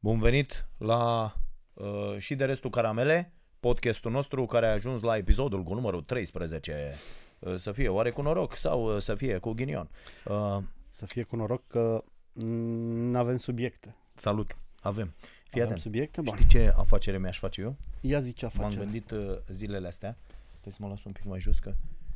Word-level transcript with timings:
Bun 0.00 0.18
venit 0.18 0.68
la 0.76 1.34
uh, 1.74 2.16
și 2.18 2.34
de 2.34 2.44
restul 2.44 2.70
caramele, 2.70 3.32
podcastul 3.60 4.10
nostru 4.10 4.46
care 4.46 4.66
a 4.66 4.72
ajuns 4.72 5.02
la 5.02 5.16
episodul 5.16 5.62
cu 5.62 5.74
numărul 5.74 6.02
13. 6.02 6.94
Uh, 7.38 7.54
să 7.54 7.72
fie 7.72 7.88
oare 7.88 8.10
cu 8.10 8.22
noroc 8.22 8.54
sau 8.54 8.94
uh, 8.94 9.00
să 9.02 9.14
fie 9.14 9.38
cu 9.38 9.52
ghinion. 9.52 9.90
Uh, 10.24 10.58
Să 10.90 11.06
fie 11.06 11.22
cu 11.22 11.36
noroc 11.36 11.66
că 11.66 12.04
nu 12.32 13.18
avem 13.18 13.36
subiecte. 13.36 13.96
salut, 14.14 14.56
avem. 14.80 15.14
Fii 15.44 15.60
avem 15.60 15.64
atent. 15.64 15.80
subiecte? 15.80 16.20
Bun. 16.20 16.36
Știi 16.36 16.48
ce 16.48 16.72
afacere 16.76 17.18
mi-aș 17.18 17.38
face 17.38 17.60
eu? 17.60 17.76
Ia 18.00 18.20
zi 18.20 18.32
ce 18.32 18.44
M-am 18.44 18.54
afacere. 18.56 18.82
gândit 18.84 19.10
uh, 19.10 19.38
zilele 19.48 19.86
astea. 19.86 20.16
Trebuie 20.50 20.72
să 20.72 20.78
mă 20.82 20.88
las 20.88 21.04
un 21.04 21.12
pic 21.12 21.24
mai 21.24 21.40
jos 21.40 21.58
că 21.58 21.74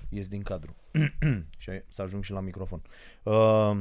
ies 0.08 0.28
din 0.28 0.42
cadru. 0.42 0.76
și 1.58 1.70
să 1.88 2.02
ajung 2.02 2.24
și 2.24 2.30
la 2.32 2.40
microfon. 2.40 2.82
Uh, 3.22 3.80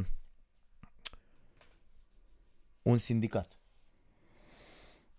un 2.81 2.97
sindicat. 2.97 3.59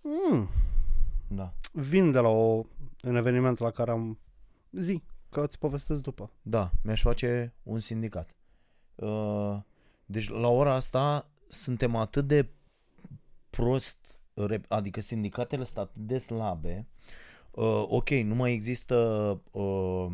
Mm, 0.02 0.48
Da. 1.28 1.52
vin 1.72 2.10
de 2.10 2.18
la 2.18 2.28
o, 2.28 2.64
un 3.02 3.16
eveniment 3.16 3.58
la 3.58 3.70
care 3.70 3.90
am 3.90 4.18
zi, 4.70 5.02
că 5.30 5.40
îți 5.42 5.58
povestesc 5.58 6.00
după. 6.00 6.30
Da, 6.42 6.70
mi-aș 6.82 7.02
face 7.02 7.54
un 7.62 7.78
sindicat. 7.78 8.28
Uh, 8.94 9.56
Deci 10.04 10.28
la 10.28 10.48
ora 10.48 10.74
asta 10.74 11.30
suntem 11.48 11.96
atât 11.96 12.26
de 12.26 12.48
prost, 13.50 14.18
rep- 14.50 14.68
adică 14.68 15.00
sindicatele 15.00 15.64
sunt 15.64 15.78
atât 15.78 16.02
de 16.02 16.18
slabe. 16.18 16.86
Uh, 17.50 17.84
Ok, 17.88 18.10
nu 18.10 18.34
mai 18.34 18.52
există 18.52 18.96
uh, 19.50 20.06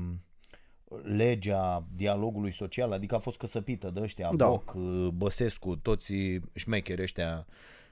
legea 1.02 1.84
dialogului 1.94 2.50
social, 2.50 2.92
adică 2.92 3.14
a 3.14 3.18
fost 3.18 3.38
căsăpită 3.38 3.90
de 3.90 4.00
ăștia, 4.00 4.30
Da. 4.34 4.48
Boc, 4.48 4.74
uh, 4.76 5.08
Băsescu, 5.14 5.76
toți 5.76 6.12
șmecheri 6.54 7.02
ăștia 7.02 7.46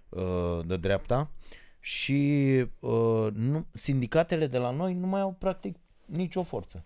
uh, 0.08 0.66
de 0.66 0.76
dreapta 0.76 1.30
și 1.86 2.64
uh, 2.80 3.28
nu, 3.32 3.66
sindicatele 3.72 4.46
de 4.46 4.58
la 4.58 4.70
noi 4.70 4.94
nu 4.94 5.06
mai 5.06 5.20
au 5.20 5.32
practic 5.32 5.76
nicio 6.04 6.42
forță. 6.42 6.84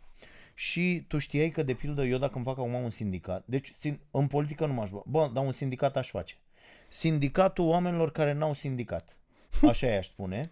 Și 0.54 1.04
tu 1.08 1.18
știai 1.18 1.50
că, 1.50 1.62
de 1.62 1.74
pildă, 1.74 2.04
eu 2.04 2.18
dacă 2.18 2.32
îmi 2.34 2.44
fac 2.44 2.58
acum 2.58 2.74
un 2.74 2.90
sindicat, 2.90 3.42
deci 3.46 3.68
sin- 3.70 4.00
în 4.10 4.26
politică 4.26 4.66
nu 4.66 4.72
m-aș 4.72 4.90
bă, 4.90 5.02
bă, 5.06 5.30
dar 5.32 5.44
un 5.44 5.52
sindicat 5.52 5.96
aș 5.96 6.10
face. 6.10 6.34
Sindicatul 6.88 7.64
oamenilor 7.64 8.12
care 8.12 8.32
n-au 8.32 8.52
sindicat. 8.54 9.16
Așa 9.68 9.86
i-aș 9.86 10.06
spune. 10.06 10.48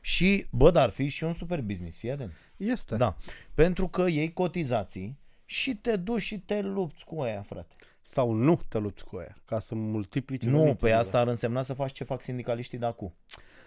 Și, 0.00 0.46
bă, 0.50 0.70
dar 0.70 0.82
ar 0.82 0.90
fi 0.90 1.08
și 1.08 1.24
un 1.24 1.32
super 1.32 1.60
business, 1.60 1.98
fii 1.98 2.10
atent. 2.10 2.32
Este. 2.56 2.96
Da. 2.96 3.16
Pentru 3.54 3.88
că 3.88 4.06
iei 4.08 4.32
cotizații 4.32 5.18
și 5.44 5.74
te 5.76 5.96
duci 5.96 6.22
și 6.22 6.38
te 6.38 6.60
lupți 6.60 7.04
cu 7.04 7.20
aia, 7.20 7.42
frate. 7.42 7.74
Sau 8.02 8.32
nu 8.32 8.60
te 8.68 8.78
lupți 8.78 9.04
cu 9.04 9.18
ea, 9.18 9.36
ca 9.44 9.60
să 9.60 9.74
multiplici 9.74 10.42
Nu, 10.42 10.58
veniturile. 10.58 10.90
pe 10.90 10.92
asta 10.98 11.18
ar 11.18 11.26
însemna 11.26 11.62
să 11.62 11.74
faci 11.74 11.92
ce 11.92 12.04
fac 12.04 12.20
sindicaliștii 12.20 12.78
de 12.78 12.86
acum. 12.86 13.14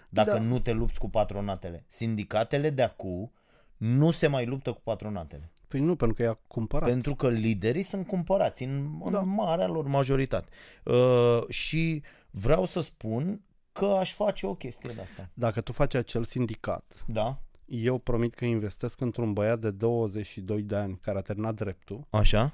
Dacă 0.09 0.31
Da. 0.31 0.39
nu 0.39 0.59
te 0.59 0.71
lupți 0.71 0.99
cu 0.99 1.09
patronatele. 1.09 1.83
Sindicatele 1.87 2.69
de 2.69 2.81
acum 2.81 3.31
nu 3.77 4.11
se 4.11 4.27
mai 4.27 4.45
luptă 4.45 4.71
cu 4.71 4.81
patronatele. 4.83 5.51
Păi 5.67 5.79
nu, 5.79 5.95
pentru 5.95 6.15
că 6.15 6.21
i-a 6.23 6.39
cumpărat. 6.47 6.89
Pentru 6.89 7.15
că 7.15 7.29
liderii 7.29 7.81
sunt 7.83 8.07
cumpărați 8.07 8.63
în, 8.63 8.99
în 9.03 9.11
Da. 9.11 9.19
marea 9.19 9.67
lor 9.67 9.85
majoritate. 9.87 10.47
Uh, 10.85 11.47
și 11.49 12.03
vreau 12.31 12.65
să 12.65 12.79
spun 12.79 13.41
că 13.71 13.85
aș 13.85 14.13
face 14.13 14.45
o 14.45 14.53
chestie 14.55 14.93
de 14.95 15.01
asta. 15.01 15.29
Dacă 15.33 15.61
tu 15.61 15.71
faci 15.71 15.93
acel 15.95 16.23
sindicat, 16.23 17.03
Da? 17.07 17.37
eu 17.65 17.97
promit 17.97 18.33
că 18.33 18.45
investesc 18.45 19.01
într-un 19.01 19.33
băiat 19.33 19.59
de 19.59 19.71
22 19.71 20.61
de 20.61 20.75
ani 20.75 20.99
care 21.01 21.17
a 21.17 21.21
terminat 21.21 21.53
dreptul, 21.55 22.05
Așa? 22.09 22.51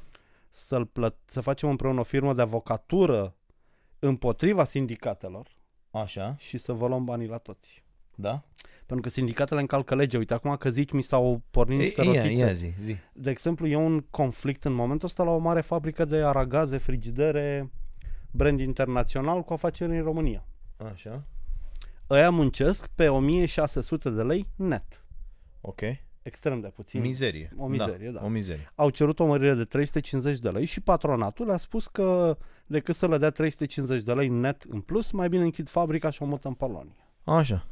să-l 0.50 0.86
plăt- 0.86 1.26
să 1.26 1.42
facem 1.42 1.70
împreună 1.70 2.00
o 2.00 2.04
firmă 2.04 2.34
de 2.34 2.42
avocatură 2.42 3.36
împotriva 4.00 4.64
sindicatelor 4.66 5.48
Așa? 6.02 6.36
și 6.38 6.58
să 6.58 6.74
vă 6.74 6.88
luăm 6.88 7.04
banii 7.04 7.28
la 7.28 7.38
toți. 7.38 7.84
Da? 8.16 8.44
Pentru 8.86 9.08
că 9.08 9.10
sindicatele 9.10 9.60
încalcă 9.60 9.96
legea. 9.96 10.18
Uite, 10.18 10.34
acum 10.34 10.56
că 10.56 10.70
zici, 10.70 10.92
mi 10.92 11.02
s-au 11.02 11.42
pornit 11.52 11.80
niște 11.80 12.04
ia, 12.04 12.22
rotițe. 12.22 12.44
ia 12.44 12.52
zi, 12.52 12.74
zi. 12.82 12.96
De 13.14 13.30
exemplu, 13.30 13.68
e 13.68 13.76
un 13.76 14.02
conflict 14.10 14.64
în 14.64 14.74
momentul 14.74 15.08
ăsta 15.08 15.24
la 15.24 15.32
o 15.32 15.38
mare 15.38 15.62
fabrică 15.62 16.06
de 16.06 16.16
aragaze, 16.16 16.78
frigidere, 16.78 17.72
brand 18.32 18.60
internațional 18.60 19.42
cu 19.42 19.54
afaceri 19.54 19.98
în 19.98 20.04
România. 20.04 20.46
Așa? 20.92 21.24
Ăia 22.10 22.30
muncesc 22.30 22.88
pe 22.88 23.08
1600 23.08 24.10
de 24.10 24.24
lei 24.24 24.48
net. 24.56 25.06
Ok. 25.62 25.82
Extrem 26.22 26.60
de 26.60 26.68
puțin. 26.68 27.02
Mizerie. 27.02 27.52
O 27.58 27.68
mizerie, 27.68 28.10
da. 28.10 28.24
O 28.24 28.28
mizerie. 28.28 28.72
Au 28.76 28.90
cerut 28.90 29.20
o 29.20 29.26
mărire 29.26 29.54
de 29.54 29.64
350 29.64 30.40
de 30.40 30.50
lei 30.50 30.66
și 30.66 30.82
patronatul 30.82 31.46
le-a 31.46 31.58
spus 31.58 31.88
că 31.88 32.38
decât 32.68 32.96
să 32.96 33.08
le 33.08 33.18
dea 33.18 33.30
350 33.30 34.04
de 34.04 34.14
lei 34.14 34.28
net 34.28 34.62
în 34.62 34.82
plus, 34.82 35.12
mai 35.12 35.30
bine 35.30 35.44
închid 35.44 35.70
fabrica 35.70 36.10
și 36.10 36.22
o 36.22 36.26
mută 36.26 36.48
în 36.48 36.54
Polonia. 36.54 36.96
Așa. 37.24 37.68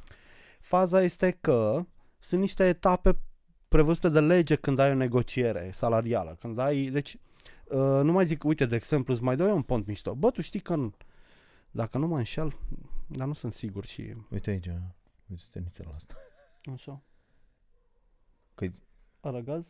Faza 0.59 1.01
este 1.01 1.37
că 1.41 1.85
sunt 2.19 2.41
niște 2.41 2.67
etape 2.67 3.17
prevăzute 3.67 4.09
de 4.09 4.19
lege 4.19 4.55
când 4.55 4.79
ai 4.79 4.91
o 4.91 4.95
negociere 4.95 5.71
salarială. 5.73 6.37
Când 6.39 6.57
ai, 6.59 6.85
deci, 6.85 7.15
uh, 7.65 7.77
nu 8.03 8.11
mai 8.11 8.25
zic, 8.25 8.43
uite, 8.43 8.65
de 8.65 8.75
exemplu, 8.75 9.13
îți 9.13 9.23
mai 9.23 9.35
dau 9.35 9.47
eu 9.47 9.55
un 9.55 9.61
pont 9.61 9.87
mișto. 9.87 10.15
Bă, 10.15 10.31
tu 10.31 10.41
știi 10.41 10.59
că, 10.59 10.73
în- 10.73 10.93
dacă 11.71 11.97
nu 11.97 12.07
mă 12.07 12.17
înșel, 12.17 12.53
dar 13.07 13.27
nu 13.27 13.33
sunt 13.33 13.51
sigur 13.53 13.85
și 13.85 14.13
Uite 14.31 14.49
aici. 14.49 14.67
Uite 14.67 15.43
stenițele 15.43 15.89
asta. 15.95 16.13
așa. 16.73 17.01
Că 18.55 18.65
Aragaz? 19.19 19.67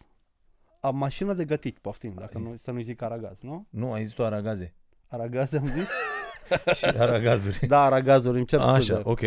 A, 0.82 0.90
mașină 0.90 1.34
de 1.34 1.46
gătit, 1.46 1.78
poftim, 1.80 2.14
dacă 2.14 2.38
nu, 2.38 2.56
să 2.56 2.72
nu-i 2.72 2.84
zic 2.84 3.02
aragaz, 3.02 3.40
nu? 3.42 3.68
nu, 3.70 3.92
ai 3.94 4.06
zis 4.06 4.14
tu 4.14 4.26
aragaze. 4.26 4.74
Aragaz 5.14 5.54
am 5.54 5.68
zis? 5.68 5.88
și 6.78 6.86
aragazuri. 6.86 7.68
da, 7.68 7.82
aragazul, 7.84 8.36
îmi 8.36 8.46
cer 8.46 8.62
scuze. 8.62 8.94
Așa, 8.94 9.02
ok. 9.04 9.20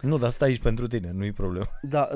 Nu, 0.00 0.18
dar 0.18 0.30
stai 0.30 0.48
aici 0.48 0.60
pentru 0.60 0.86
tine, 0.86 1.10
nu-i 1.10 1.32
problemă. 1.32 1.66
Da, 1.82 2.08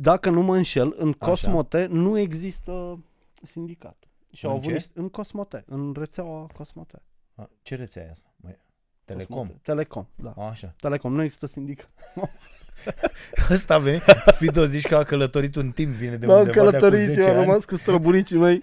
dacă 0.00 0.30
nu 0.30 0.42
mă 0.42 0.56
înșel, 0.56 0.94
în 0.98 1.12
Cosmote 1.12 1.86
nu 1.90 2.18
există 2.18 2.98
sindicat. 3.42 3.96
Și 4.32 4.46
au 4.46 4.50
În 4.52 4.56
avut 4.56 4.68
ce? 4.68 4.74
niște, 4.74 4.90
în 4.94 5.08
Cosmote, 5.08 5.64
în 5.66 5.94
rețeaua 5.98 6.46
Cosmote. 6.56 7.02
A, 7.34 7.50
ce 7.62 7.74
rețea 7.74 8.02
e 8.02 8.10
asta? 8.10 8.32
Mai... 8.36 8.58
Telecom. 9.04 9.36
Cosmote. 9.36 9.60
Telecom, 9.62 10.06
da. 10.14 10.34
A, 10.36 10.48
așa. 10.48 10.74
Telecom, 10.80 11.12
nu 11.14 11.22
există 11.22 11.46
sindicat. 11.46 11.90
Ăsta 13.50 13.74
a 13.74 13.78
venit. 13.78 14.02
Fido 14.34 14.64
zici 14.64 14.86
că 14.86 14.96
a 14.96 15.02
călătorit 15.02 15.56
un 15.56 15.70
timp, 15.70 15.92
vine 15.92 16.16
de 16.16 16.26
M-am 16.26 16.38
undeva 16.38 16.52
de 16.54 16.58
acum 16.68 16.78
călătorit, 16.80 17.06
10 17.08 17.20
eu 17.20 17.26
am 17.28 17.36
ani. 17.36 17.46
rămas 17.46 17.64
cu 17.64 17.76
străbunicii 17.76 18.36
mei. 18.38 18.60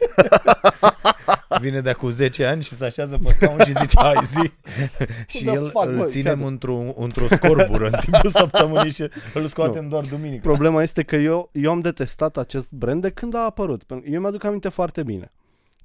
Vine 1.62 1.82
de 1.82 1.90
acum 1.90 2.10
10 2.10 2.46
ani 2.46 2.64
și 2.64 2.70
se 2.74 2.86
așează 2.86 3.18
pe 3.24 3.32
scaun 3.32 3.60
și 3.66 3.74
zice, 3.78 3.98
hai 4.00 4.16
zi. 4.24 4.52
și 5.38 5.44
the 5.46 5.54
el 5.56 5.70
fuck, 5.70 5.86
îl 5.86 5.98
bă, 5.98 6.06
ținem 6.06 6.34
fiată. 6.36 6.50
într-o, 6.50 6.94
într-o 6.98 7.28
scorbură 7.28 7.86
în 7.86 7.94
timpul 8.00 8.30
săptămânii 8.30 8.92
și 8.92 9.10
îl 9.34 9.46
scoatem 9.46 9.90
doar 9.90 10.04
duminică. 10.06 10.42
Problema 10.48 10.82
este 10.82 11.04
că 11.04 11.16
eu, 11.16 11.50
eu 11.54 11.72
am 11.72 11.80
detestat 11.80 12.38
acest 12.38 12.72
brand 12.72 13.02
de 13.02 13.10
când 13.10 13.36
a 13.36 13.40
apărut. 13.46 13.84
Pentru- 13.84 14.10
Eu 14.12 14.20
mi-aduc 14.20 14.44
aminte 14.44 14.70
foarte 14.70 15.04
bine. 15.04 15.32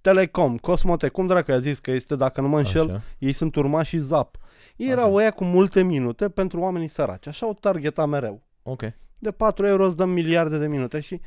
Telecom, 0.00 0.56
Cosmote, 0.59 1.09
cum 1.09 1.27
dracu 1.27 1.53
a 1.53 1.59
zis 1.59 1.78
că 1.78 1.91
este, 1.91 2.16
dacă 2.16 2.41
nu 2.41 2.49
mă 2.49 2.59
înșel, 2.59 2.88
Așa. 2.88 3.03
ei 3.19 3.32
sunt 3.32 3.55
urmași 3.56 3.97
Zap. 3.99 4.37
Ei 4.77 4.87
Așa. 4.91 4.99
erau 4.99 5.15
ăia 5.15 5.31
cu 5.31 5.44
multe 5.44 5.82
minute 5.82 6.28
pentru 6.28 6.61
oamenii 6.61 6.88
săraci. 6.88 7.27
Așa 7.27 7.47
au 7.47 7.55
targetat 7.61 8.09
mereu. 8.09 8.43
Ok. 8.62 8.82
De 9.19 9.31
4 9.31 9.66
euro 9.66 9.84
îți 9.84 9.97
dăm 9.97 10.11
miliarde 10.11 10.59
de 10.59 10.66
minute 10.66 11.00
și 11.00 11.21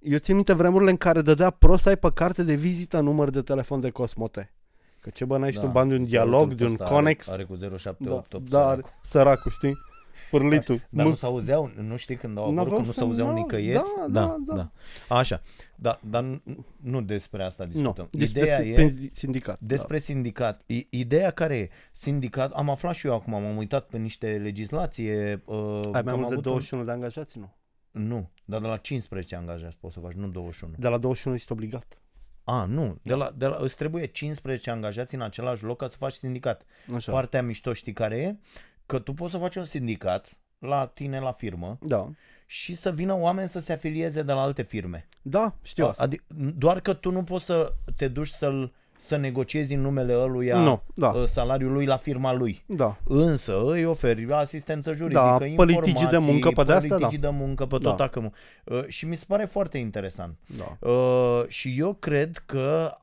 eu 0.00 0.18
țin 0.18 0.34
minte 0.34 0.52
vremurile 0.52 0.90
în 0.90 0.96
care 0.96 1.20
dădea 1.20 1.50
prost 1.50 1.82
să 1.82 1.88
ai 1.88 1.96
pe 1.96 2.08
carte 2.14 2.42
de 2.42 2.54
vizită 2.54 3.00
număr 3.00 3.30
de 3.30 3.42
telefon 3.42 3.80
de 3.80 3.90
Cosmote. 3.90 4.50
Că 5.00 5.10
ce 5.10 5.24
bă, 5.24 5.38
n-ai 5.38 5.52
și 5.52 5.58
tu 5.60 5.66
bani 5.66 5.88
de 5.88 5.94
un 5.96 6.02
dialog, 6.04 6.54
de 6.54 6.64
un 6.64 6.70
Ăsta 6.70 6.84
Conex. 6.84 7.28
Are, 7.28 7.34
are 7.36 7.44
cu 7.44 7.54
0788. 7.78 8.50
da, 8.50 8.58
da, 8.58 8.58
săracul. 8.58 8.82
are- 8.84 8.98
săracul, 9.02 9.50
știi? 9.50 9.74
Pârlitul. 10.30 10.80
Dar 10.90 11.04
Mă- 11.04 11.10
nu 11.10 11.16
s-auzeau, 11.16 11.70
nu 11.88 11.96
știi 11.96 12.16
când 12.16 12.36
au 12.36 12.42
apărut, 12.42 12.58
N-aveau 12.62 12.80
că 12.80 12.86
nu 12.86 12.92
s-auzeau 12.92 13.26
semnal. 13.26 13.42
nicăieri? 13.42 13.82
Da, 14.08 14.36
da, 14.44 14.54
da. 14.54 14.70
Așa, 15.16 15.42
da, 15.74 16.00
dar 16.10 16.24
nu- 16.24 16.40
nu 16.76 17.00
despre 17.00 17.44
asta 17.44 17.64
nu, 17.64 17.70
discutăm. 17.70 18.08
despre 18.10 18.40
Ideea 18.40 18.56
si- 18.56 18.68
e 18.70 18.74
pe 18.74 19.08
sindicat. 19.12 19.60
despre 19.60 19.98
sindicat. 19.98 20.62
I- 20.66 20.86
Ideea 20.90 21.30
care 21.30 21.56
e, 21.56 21.68
sindicat, 21.92 22.52
am 22.52 22.70
aflat 22.70 22.94
și 22.94 23.06
eu 23.06 23.14
acum, 23.14 23.32
m-am 23.32 23.56
uitat 23.56 23.86
pe 23.86 23.96
niște 23.98 24.40
legislație. 24.42 25.42
Uh, 25.44 25.56
da. 25.56 25.86
Ai 25.86 25.90
că 25.92 26.00
mai 26.02 26.12
am 26.12 26.18
mult 26.18 26.26
de 26.28 26.32
avut 26.32 26.42
21 26.42 26.84
de 26.84 26.90
angajați? 26.90 27.38
Nu. 27.38 27.54
Un... 27.96 28.06
Nu, 28.06 28.30
dar 28.44 28.60
de 28.60 28.66
la 28.66 28.76
15 28.76 29.36
angajați 29.36 29.78
poți 29.78 29.94
să 29.94 30.00
faci, 30.00 30.12
nu 30.12 30.28
21. 30.28 30.74
De 30.78 30.88
la 30.88 30.98
21 30.98 31.36
ești 31.36 31.52
obligat. 31.52 31.98
A, 32.44 32.64
nu, 32.64 32.98
de 33.02 33.14
la, 33.14 33.32
de 33.36 33.46
la, 33.46 33.56
îți 33.60 33.76
trebuie 33.76 34.06
15 34.06 34.70
angajați 34.70 35.14
în 35.14 35.20
același 35.20 35.64
loc 35.64 35.78
ca 35.78 35.86
să 35.86 35.96
faci 35.96 36.12
sindicat. 36.12 36.64
Așa. 36.94 37.12
Partea 37.12 37.42
mișto 37.42 37.72
știi 37.72 37.92
care 37.92 38.16
e? 38.16 38.36
Că 38.86 38.98
tu 38.98 39.12
poți 39.12 39.32
să 39.32 39.38
faci 39.38 39.56
un 39.56 39.64
sindicat 39.64 40.38
la 40.58 40.86
tine 40.86 41.20
la 41.20 41.32
firmă 41.32 41.78
Da. 41.80 42.10
și 42.46 42.74
să 42.74 42.92
vină 42.92 43.14
oameni 43.14 43.48
să 43.48 43.60
se 43.60 43.72
afilieze 43.72 44.22
de 44.22 44.32
la 44.32 44.40
alte 44.40 44.62
firme. 44.62 45.08
Da, 45.22 45.56
știu 45.62 45.86
asta. 45.86 46.02
Adică, 46.02 46.24
doar 46.56 46.80
că 46.80 46.94
tu 46.94 47.10
nu 47.10 47.22
poți 47.24 47.44
să 47.44 47.74
te 47.96 48.08
duci 48.08 48.28
să-l 48.28 48.72
să 48.98 49.16
negociezi 49.16 49.74
în 49.74 49.80
numele 49.80 50.14
ăluia 50.18 50.58
Nu, 50.60 50.82
da. 50.94 51.08
uh, 51.10 51.24
salariul 51.24 51.72
lui 51.72 51.86
la 51.86 51.96
firma 51.96 52.32
lui. 52.32 52.64
Da. 52.66 52.96
Însă 53.04 53.62
îi 53.64 53.84
oferi 53.84 54.32
asistență 54.32 54.92
juridică, 54.92 55.20
Da, 55.20 55.36
politicii 55.54 55.82
de 55.82 55.90
informații, 55.90 56.30
muncă 56.32 56.48
pe 56.50 56.62
de-astea, 56.62 56.88
politicii 56.88 57.18
da. 57.18 57.30
de 57.30 57.36
muncă 57.38 57.66
pe 57.66 57.78
Da. 57.78 57.88
tot 57.90 58.00
acămul. 58.00 58.32
Uh, 58.64 58.86
și 58.86 59.06
mi 59.06 59.16
se 59.16 59.24
pare 59.28 59.44
foarte 59.44 59.78
interesant. 59.78 60.38
Da. 60.46 60.88
Uh, 60.90 61.44
și 61.48 61.74
eu 61.78 61.92
cred 61.92 62.42
că 62.46 62.96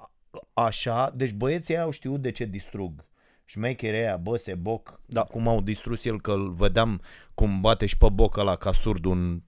așa, 0.53 1.13
deci 1.15 1.31
băieții 1.31 1.73
ăia 1.73 1.83
au 1.83 1.89
știut 1.91 2.21
de 2.21 2.31
ce 2.31 2.45
distrug 2.45 3.05
șmecherii 3.45 3.99
aia, 3.99 4.17
băse, 4.17 4.53
boc, 4.55 4.99
Da. 5.05 5.21
cum 5.23 5.47
au 5.47 5.61
distrus 5.61 6.05
el, 6.05 6.21
că 6.21 6.31
îl 6.31 6.51
vedeam 6.57 7.01
cum 7.33 7.61
bate 7.61 7.85
și 7.85 7.97
pe 7.97 8.07
boc 8.13 8.37
ăla 8.37 8.55
ca 8.55 8.71
surd 8.71 9.05
un 9.05 9.33
uh, 9.33 9.41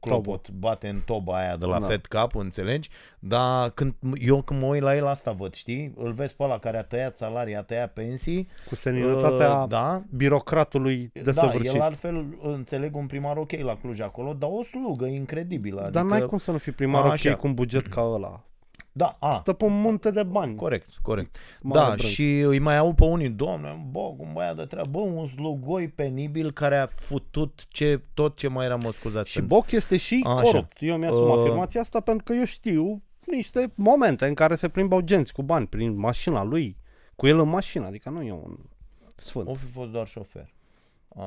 clopot, 0.00 0.50
bate 0.50 0.88
în 0.88 1.00
toba 1.04 1.38
aia 1.38 1.56
de 1.56 1.64
la 1.64 1.80
Da. 1.80 1.86
Fed 1.86 2.06
Cup, 2.06 2.36
înțelegi? 2.36 2.88
Dar 3.18 3.70
când, 3.70 3.94
eu 4.14 4.42
când 4.42 4.60
mă 4.60 4.66
uit 4.66 4.82
la 4.82 4.96
el 4.96 5.06
asta 5.06 5.30
văd, 5.30 5.54
știi? 5.54 5.92
Îl 5.96 6.12
vezi 6.12 6.36
pe 6.36 6.42
ăla 6.42 6.58
care 6.58 6.78
a 6.78 6.82
tăiat 6.82 7.16
salarii, 7.16 7.56
a 7.56 7.62
tăiat 7.62 7.92
pensii. 7.92 8.48
Cu 8.68 8.74
seninătatea 8.74 9.52
uh, 9.52 9.68
da, 9.68 10.02
birocratului 10.10 11.10
da, 11.14 11.20
desăvârșit. 11.20 11.74
el 11.74 11.80
altfel 11.80 12.24
înțeleg 12.42 12.96
un 12.96 13.06
primar 13.06 13.36
ok 13.36 13.52
la 13.52 13.74
Cluj 13.74 14.00
acolo, 14.00 14.32
dar 14.32 14.50
o 14.52 14.62
slugă 14.62 15.06
incredibilă. 15.06 15.80
Adică, 15.80 15.92
Dar 15.92 16.04
n-ai 16.04 16.22
cum 16.22 16.38
să 16.38 16.50
nu 16.50 16.58
fii 16.58 16.72
primar 16.72 17.04
Așa. 17.04 17.30
ok 17.30 17.38
cu 17.38 17.46
un 17.46 17.54
buget 17.54 17.86
ca 17.86 18.00
ăla. 18.02 18.44
Da, 18.96 19.16
a, 19.20 19.34
Stă 19.34 19.52
pe 19.52 19.64
un 19.64 19.80
munte 19.80 20.10
de 20.10 20.22
bani. 20.22 20.54
corect, 20.54 20.88
corect. 21.02 21.36
Mare 21.62 21.78
da, 21.80 21.94
brânz. 21.94 22.10
și 22.10 22.38
îi 22.40 22.58
mai 22.58 22.76
au 22.76 22.92
pe 22.92 23.04
unii, 23.04 23.28
domne, 23.28 23.86
bă, 23.90 24.00
cum 24.16 24.28
băiat 24.32 24.56
de 24.56 24.64
treabă, 24.64 24.90
bă, 24.90 24.98
un 24.98 25.26
slugoi 25.26 25.88
penibil 25.88 26.52
care 26.52 26.76
a 26.76 26.86
futut 26.86 27.64
ce, 27.68 28.00
tot 28.14 28.36
ce 28.36 28.48
mai 28.48 28.64
era, 28.66 28.76
mă 28.76 28.92
scuzați. 28.92 29.28
Și 29.30 29.38
pentru- 29.38 29.56
Boc 29.56 29.70
este 29.70 29.96
și 29.96 30.24
Așa. 30.26 30.42
corupt. 30.42 30.76
Eu 30.80 30.96
mi-asum 30.96 31.28
Uh, 31.30 31.38
afirmația 31.38 31.80
asta 31.80 32.00
pentru 32.00 32.24
că 32.24 32.32
eu 32.32 32.44
știu 32.44 33.02
niște 33.26 33.72
momente 33.74 34.26
în 34.26 34.34
care 34.34 34.54
se 34.54 34.68
plimbau 34.68 35.00
genți 35.00 35.32
cu 35.32 35.42
bani 35.42 35.66
prin 35.66 35.96
mașina 35.98 36.42
lui, 36.42 36.76
cu 37.16 37.26
el 37.26 37.38
în 37.38 37.48
mașină, 37.48 37.86
adică 37.86 38.10
nu 38.10 38.22
e 38.22 38.32
un 38.32 38.56
sfânt. 39.16 39.48
O 39.48 39.54
fi 39.54 39.66
fost 39.66 39.90
doar 39.90 40.06
șofer. 40.06 40.52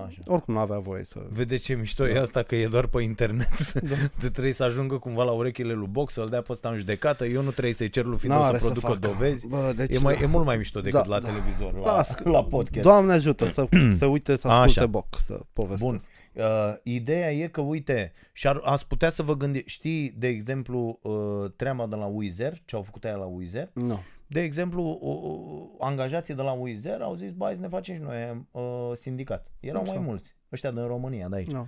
Așa. 0.06 0.20
Oricum 0.26 0.54
nu 0.54 0.60
avea 0.60 0.80
voie 0.80 1.04
să... 1.04 1.20
Vedeți 1.30 1.64
ce 1.64 1.76
mișto 1.76 2.08
e 2.08 2.20
asta 2.20 2.44
că 2.44 2.56
e 2.56 2.68
doar 2.68 2.88
pe 2.88 3.02
internet 3.02 3.74
Da. 3.74 3.96
De 4.20 4.30
trebuie 4.30 4.54
să 4.54 4.64
ajungă 4.64 4.98
cumva 4.98 5.24
la 5.24 5.32
urechile 5.32 5.74
lui 5.74 5.88
Box 5.88 6.14
Să-l 6.14 6.28
dea 6.28 6.42
pe 6.42 6.52
ăsta 6.52 6.70
în 6.70 6.78
judecată 6.78 7.26
Eu 7.26 7.42
nu 7.42 7.52
trebuie 7.52 7.74
să-i 7.74 7.90
cer 7.90 8.06
lui 8.06 8.18
Fido 8.18 8.34
să 8.34 8.40
N-are 8.40 8.58
producă 8.58 8.80
facă. 8.88 9.00
dovezi 9.00 9.48
Bă, 9.48 9.74
deci 9.76 9.96
e, 9.96 10.00
mai, 10.00 10.20
e 10.22 10.26
mult 10.26 10.46
mai 10.46 10.58
mișto 10.58 10.80
decât 10.82 11.00
Da, 11.00 11.06
la 11.08 11.20
da. 11.20 11.28
televizor 11.28 11.74
La, 11.74 11.96
Las, 11.96 12.16
la 12.24 12.44
podcast 12.44 12.86
Doamne 12.86 13.14
ajută 13.14 13.50
să, 13.50 13.68
să 13.98 14.06
uite 14.06 14.36
să 14.36 14.48
asculte 14.48 14.80
Așa. 14.80 14.88
Boc, 14.88 15.08
să 15.20 15.40
povestesc. 15.54 15.82
Bun. 15.92 16.00
Uh, 16.34 16.44
ideea 16.84 17.32
e 17.34 17.48
că, 17.48 17.62
uite, 17.62 18.14
și-ar, 18.34 18.62
ați 18.64 18.88
putea 18.88 19.10
să 19.10 19.24
vă 19.24 19.36
gândiți, 19.38 19.70
știi, 19.70 20.14
de 20.18 20.28
exemplu, 20.28 21.00
uh, 21.02 21.52
treaba 21.56 21.86
de 21.88 21.96
la 21.96 22.06
Wizer, 22.06 22.54
ce 22.66 22.76
au 22.76 22.82
făcut 22.82 23.04
aia 23.04 23.16
la 23.16 23.26
Wizer? 23.26 23.70
Nu. 23.74 24.00
De 24.28 24.42
exemplu, 24.42 24.98
uh, 25.02 25.86
angajații 25.86 26.34
de 26.34 26.42
la 26.42 26.52
Wizer 26.52 27.02
au 27.02 27.16
zis, 27.16 27.32
bai, 27.32 27.56
să 27.56 27.62
ne 27.62 27.68
facem 27.68 27.96
și 27.96 28.02
noi 28.02 28.48
uh, 28.52 28.92
sindicat. 28.96 29.52
Erau 29.60 29.82
Așa. 29.82 29.92
mai 29.92 30.02
mulți, 30.02 30.36
ăștia 30.52 30.72
din 30.72 30.86
România, 30.86 31.28
de 31.28 31.36
aici. 31.36 31.52
Nu. 31.52 31.68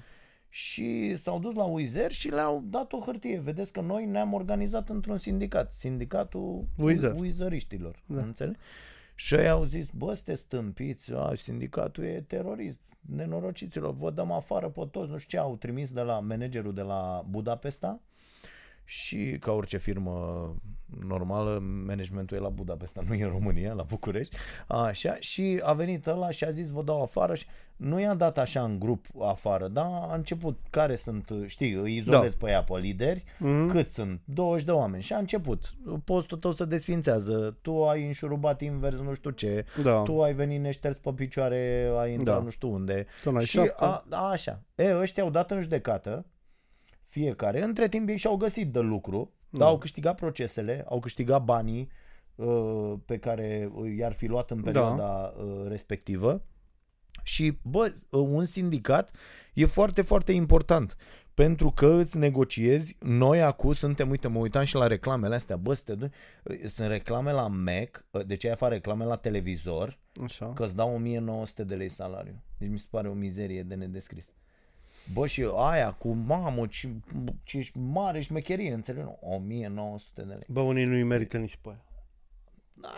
Și 0.50 1.16
s-au 1.16 1.40
dus 1.40 1.54
la 1.54 1.64
Wizer 1.64 2.12
și 2.12 2.30
le-au 2.30 2.64
dat 2.66 2.94
o 2.94 2.98
hârtie. 2.98 3.40
Vedeți 3.40 3.74
că 3.74 3.82
noi 3.82 4.06
ne-am 4.06 4.34
organizat 4.34 4.90
într-un 4.90 5.18
sindicat, 5.18 5.72
sindicatul 5.72 6.68
Wizer. 6.78 7.14
Wizeriștilor. 7.14 8.04
Da. 8.06 8.22
Înțeleg? 8.22 8.56
Și 9.16 9.36
ei 9.36 9.50
au 9.50 9.64
zis, 9.64 9.90
bă, 9.90 10.14
sunteți 10.14 10.42
stâmpiți, 10.42 11.14
a, 11.14 11.32
sindicatul 11.36 12.04
e 12.04 12.24
terorist, 12.28 12.80
nenorociților, 13.00 13.94
vă 13.94 14.12
dăm 14.12 14.32
afară 14.32 14.70
pe 14.70 14.88
toți, 14.92 15.12
nu 15.12 15.18
știu 15.18 15.38
ce, 15.38 15.46
au 15.46 15.56
trimis 15.56 15.92
de 15.92 16.02
la 16.02 16.20
managerul 16.20 16.74
de 16.74 16.82
la 16.82 17.26
Budapesta 17.30 18.02
și 18.92 19.38
ca 19.40 19.52
orice 19.52 19.78
firmă 19.78 20.54
normală, 21.08 21.60
managementul 21.86 22.38
e 22.38 22.40
la 22.40 22.50
Budapesta, 22.50 23.02
nu 23.08 23.14
e 23.14 23.24
în 23.24 23.30
România, 23.30 23.74
la 23.74 23.84
București. 23.84 24.36
Așa, 24.68 25.16
și 25.20 25.60
a 25.64 25.74
venit 25.74 26.08
ăla 26.08 26.30
și 26.30 26.44
a 26.44 26.50
zis 26.50 26.70
vă 26.70 26.82
dau 26.84 27.02
afară 27.02 27.36
și 27.36 27.46
nu 27.76 28.00
i-a 28.00 28.14
dat 28.14 28.38
așa 28.38 28.64
în 28.64 28.80
grup 28.80 29.06
afară, 29.22 29.68
dar 29.68 29.86
a 29.86 30.14
început 30.16 30.60
care 30.70 30.96
sunt, 30.96 31.32
știi, 31.46 31.72
îi 31.72 31.96
izolezi 31.96 32.38
da. 32.38 32.46
pe 32.46 32.52
ea 32.52 32.64
pe 32.64 32.78
lideri, 32.78 33.24
Mhm. 33.40 33.68
cât 33.68 33.92
sunt? 33.92 34.22
20 34.26 34.66
de 34.66 34.72
oameni 34.72 35.04
și 35.04 35.14
a 35.14 35.18
început. 35.18 35.74
Postul 36.04 36.38
tău 36.38 36.52
se 36.52 36.66
desfințează, 36.66 37.58
tu 37.62 37.88
ai 37.88 38.06
înșurubat 38.06 38.62
invers 38.62 39.00
nu 39.00 39.14
știu 39.14 39.30
ce, 39.30 39.66
Da. 39.84 40.02
tu 40.02 40.22
ai 40.24 40.34
venit 40.34 40.62
neșters 40.62 40.98
pe 40.98 41.12
picioare, 41.12 41.92
ai 42.00 42.14
intrat 42.14 42.38
Da. 42.38 42.44
nu 42.44 42.50
știu 42.50 42.72
unde. 42.74 43.06
Tu 43.24 43.32
n-ai 43.32 43.44
și 43.44 43.58
șapcă. 43.58 43.84
a, 43.86 44.06
a, 44.10 44.30
așa. 44.30 44.62
E, 44.76 44.96
ăștia 45.00 45.24
au 45.24 45.30
dat 45.30 45.52
în 45.52 45.62
judecată 45.62 46.26
fiecare. 47.10 47.64
Între 47.64 47.88
timp 47.88 48.10
ei 48.10 48.18
și-au 48.18 48.36
găsit 48.36 48.72
de 48.72 48.80
lucru, 48.80 49.34
dar 49.50 49.68
au 49.68 49.78
câștigat 49.78 50.16
procesele, 50.16 50.86
au 50.88 51.00
câștigat 51.00 51.44
banii 51.44 51.90
uh, 52.36 52.94
pe 53.06 53.18
care 53.18 53.72
i-ar 53.98 54.14
fi 54.14 54.26
luat 54.26 54.52
în 54.52 54.62
perioada 54.62 55.34
uh, 55.38 55.68
respectivă. 55.68 56.44
Și, 57.24 57.58
bă, 57.62 57.94
uh, 58.10 58.28
un 58.30 58.46
sindicat 58.46 59.16
e 59.54 59.66
foarte, 59.66 60.02
foarte 60.02 60.32
important. 60.32 60.96
Pentru 61.34 61.72
că 61.72 61.88
îți 61.88 62.18
negociezi, 62.18 62.96
noi 63.00 63.42
acum 63.42 63.72
suntem, 63.72 64.10
uite, 64.10 64.28
mă 64.28 64.40
uitam 64.40 64.64
și 64.64 64.76
la 64.76 64.88
reclamele 64.88 65.36
astea, 65.36 65.58
bă, 65.58 65.74
să 65.74 65.84
te 65.86 65.96
duci, 65.96 66.12
uh, 66.44 66.58
sunt 66.68 66.88
reclame 66.88 67.32
la 67.32 67.48
Mac, 67.48 68.06
uh, 68.12 68.26
deci 68.26 68.46
aia 68.46 68.56
fac 68.56 68.70
reclame 68.70 69.06
la 69.06 69.16
televizor, 69.16 70.00
Așa. 70.24 70.54
că 70.54 70.64
îți 70.64 70.76
dau 70.76 70.94
1900 70.94 71.64
de 71.64 71.76
lei 71.76 71.90
salariu. 71.90 72.44
Deci 72.58 72.70
mi 72.70 72.80
se 72.80 72.88
pare 72.90 73.08
o 73.08 73.14
mizerie 73.14 73.64
de 73.64 73.76
nedescris. 73.76 74.34
Bă, 75.14 75.28
și 75.28 75.48
aia 75.56 75.92
cu 75.92 76.12
mamă, 76.12 76.68
ce, 76.68 76.90
ce 77.44 77.70
mare 77.74 78.22
șmecherie, 78.22 78.74
înțeleg? 78.74 79.04
Nu, 79.04 79.18
1900 79.22 80.22
de 80.22 80.34
lei. 80.34 80.46
Bă, 80.48 80.60
unii 80.60 80.86
nu-i 80.86 81.04
merită 81.04 81.38
nici 81.38 81.60
pe 81.62 81.70
aia. 81.70 81.84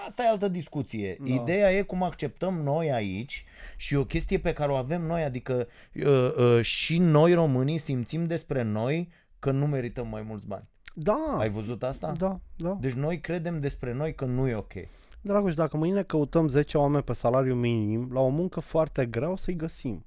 Asta 0.08 0.24
e 0.24 0.28
altă 0.28 0.48
discuție. 0.48 1.18
Da. 1.20 1.34
Ideea 1.34 1.72
e 1.72 1.82
cum 1.82 2.04
acceptăm 2.04 2.62
noi 2.62 2.92
aici 2.92 3.46
și 3.78 3.94
e 3.94 3.98
o 3.98 4.06
chestie 4.06 4.40
pe 4.40 4.54
care 4.54 4.72
o 4.72 4.76
avem 4.76 5.02
noi, 5.02 5.24
adică 5.24 5.68
uh, 5.96 6.34
uh, 6.38 6.62
și 6.62 6.98
noi 6.98 7.34
românii 7.34 7.78
simțim 7.78 8.26
despre 8.26 8.62
noi 8.62 9.10
că 9.40 9.52
nu 9.52 9.68
merităm 9.68 10.08
mai 10.08 10.22
mulți 10.22 10.48
bani. 10.48 10.70
Da. 10.94 11.36
Ai 11.38 11.50
văzut 11.50 11.84
asta? 11.84 12.12
Da, 12.18 12.40
da. 12.56 12.78
Deci 12.82 12.94
noi 12.94 13.20
credem 13.20 13.60
despre 13.60 13.94
noi 13.94 14.16
că 14.16 14.26
nu 14.26 14.48
e 14.48 14.56
ok. 14.56 14.74
Dragoș, 15.22 15.54
dacă 15.54 15.78
mâine 15.78 16.04
căutăm 16.04 16.48
10 16.48 16.78
oameni 16.78 17.04
pe 17.04 17.14
salariu 17.14 17.56
minim, 17.56 18.10
la 18.12 18.20
o 18.20 18.28
muncă 18.28 18.60
foarte 18.60 19.06
grea 19.06 19.32
o 19.32 19.36
să-i 19.36 19.56
găsim. 19.56 20.06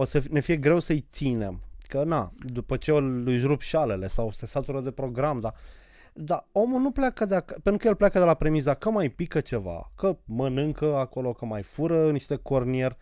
O 0.00 0.04
să 0.04 0.22
ne 0.30 0.40
fie 0.40 0.56
greu 0.56 0.78
să-i 0.78 1.06
ținem. 1.10 1.60
Că 1.88 2.04
na, 2.04 2.32
după 2.38 2.76
ce 2.76 2.92
își 3.24 3.46
rup 3.46 3.60
șalele 3.60 4.06
sau 4.06 4.30
se 4.30 4.46
satură 4.46 4.80
de 4.80 4.90
program, 4.90 5.40
dar 5.40 5.54
dar 6.12 6.46
omul 6.52 6.80
nu 6.80 6.90
pleacă 6.90 7.24
de 7.24 7.36
ac- 7.36 7.62
pentru 7.62 7.76
că 7.76 7.86
el 7.86 7.94
pleacă 7.94 8.18
de 8.18 8.24
la 8.24 8.34
premiza 8.34 8.74
că 8.74 8.90
mai 8.90 9.08
pică 9.08 9.40
ceva, 9.40 9.92
că 9.96 10.18
mănâncă 10.24 10.96
acolo, 10.96 11.32
că 11.32 11.44
mai 11.44 11.62
fură 11.62 12.10
niște 12.10 12.36
cornier. 12.36 12.96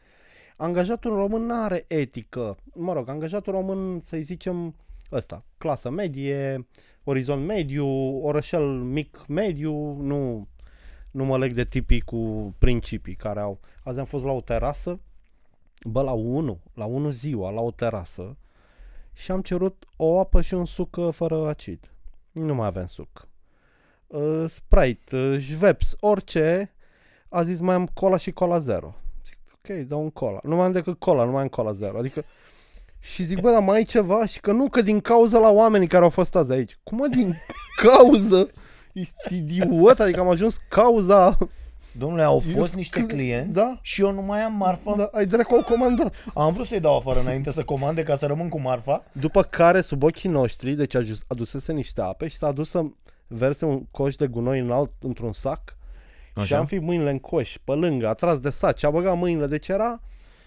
Angajatul 0.57 1.15
român 1.15 1.43
nu 1.43 1.63
are 1.63 1.85
etică. 1.89 2.57
Mă 2.75 2.93
rog, 2.93 3.09
angajatul 3.09 3.53
român, 3.53 4.01
să-i 4.05 4.23
zicem, 4.23 4.75
ăsta, 5.13 5.45
clasă 5.59 5.91
medie, 5.91 6.67
orizont 7.05 7.47
mediu, 7.47 7.87
orășel 8.23 8.67
mic 8.67 9.25
mediu, 9.29 10.01
nu 10.01 10.49
nu 11.11 11.25
mă 11.25 11.39
leg 11.39 11.53
de 11.53 11.65
tipii 11.65 12.01
cu 12.01 12.55
principii 12.59 13.15
care 13.15 13.41
au. 13.41 13.61
Azi 13.85 13.99
am 13.99 14.05
fost 14.05 14.25
la 14.25 14.33
o 14.33 14.41
terasă, 14.41 15.01
bă, 15.83 16.03
la 16.03 16.13
1, 16.13 16.61
la 16.75 16.85
1 16.85 17.11
ziua, 17.11 17.51
la 17.51 17.61
o 17.61 17.71
terasă 17.71 18.37
și 19.13 19.31
am 19.31 19.41
cerut 19.41 19.85
o 19.97 20.19
apă 20.19 20.41
și 20.41 20.55
un 20.55 20.65
suc 20.65 20.97
uh, 20.97 21.09
fără 21.13 21.49
acid. 21.49 21.93
Nu 22.33 22.55
mai 22.55 22.67
avem 22.67 22.87
suc. 22.87 23.29
Uh, 24.07 24.45
Sprite, 24.47 25.17
uh, 25.17 25.41
Schweppes, 25.41 25.97
orice, 26.01 26.75
a 27.29 27.43
zis 27.43 27.61
mai 27.61 27.75
am 27.75 27.87
cola 27.87 28.17
și 28.17 28.33
cola 28.33 28.59
zero. 28.59 28.95
Zic, 29.25 29.39
ok, 29.55 29.77
dau 29.77 30.03
un 30.03 30.11
cola. 30.11 30.39
Nu 30.43 30.57
mai 30.57 30.65
am 30.65 30.73
decât 30.73 30.99
cola, 30.99 31.25
nu 31.25 31.31
mai 31.31 31.43
am 31.43 31.49
cola 31.49 31.73
zero. 31.73 31.99
Adică 31.99 32.25
și 32.99 33.23
zic, 33.23 33.41
bă, 33.41 33.51
dar 33.51 33.63
mai 33.63 33.77
ai 33.77 33.85
ceva? 33.85 34.27
Și 34.27 34.41
că 34.41 34.53
nu, 34.53 34.69
că 34.69 34.83
din 34.83 35.01
cauza 35.01 35.39
la 35.39 35.51
oamenii 35.51 35.87
care 35.87 36.05
au 36.05 36.11
fost 36.11 36.35
azi 36.35 36.53
aici. 36.53 36.79
Cum 36.83 36.99
mă, 36.99 37.07
din 37.07 37.35
cauză? 37.83 38.51
Ești 38.93 39.35
idiot? 39.35 40.01
Adică 40.01 40.21
am 40.21 40.29
ajuns 40.29 40.57
cauza... 40.69 41.39
Domnule, 41.93 42.23
au 42.23 42.43
Eu 42.51 42.59
fost 42.59 42.73
sc- 42.73 42.77
niște 42.77 43.07
clienți 43.07 43.55
Da. 43.55 43.79
și 43.83 44.01
eu 44.03 44.13
nu 44.13 44.23
mai 44.23 44.41
am 44.41 44.53
marfă. 44.53 44.95
Da, 44.97 45.09
ai 45.13 45.27
dracu 45.27 45.55
au 45.55 45.63
comandat. 45.63 46.15
Am 46.35 46.53
vrut 46.53 46.67
să-i 46.67 46.81
dau 46.81 46.97
afară 46.97 47.21
înainte 47.21 47.51
să 47.51 47.65
comande 47.65 48.03
ca 48.03 48.17
să 48.17 48.27
rămân 48.27 48.49
cu 48.49 48.61
marfa. 48.61 49.05
După 49.13 49.43
care, 49.43 49.81
sub 49.81 50.03
ochii 50.03 50.31
noștri, 50.31 50.73
deci 50.73 50.95
adus- 50.95 51.25
adusese 51.27 51.73
niște 51.73 52.01
ape 52.01 52.29
și 52.29 52.37
s-a 52.37 52.53
dus 52.53 52.71
să 52.71 52.83
verse 53.27 53.65
un 53.65 53.85
coș 53.91 54.15
de 54.17 54.27
gunoi 54.27 54.59
înalt 54.61 54.91
într-un 55.01 55.33
sac 55.33 55.77
Așa? 56.35 56.47
și 56.47 56.55
am 56.55 56.67
fi 56.67 56.79
mâinile 56.79 57.11
în 57.11 57.19
coș, 57.19 57.57
pe 57.65 57.73
lângă, 57.73 58.09
a 58.09 58.13
tras 58.13 58.39
de 58.41 58.49
sac 58.51 58.77
și 58.79 58.85
a 58.85 58.91
băgat 58.91 59.17
măinile, 59.19 59.47
deci 59.47 59.69
era... 59.69 60.01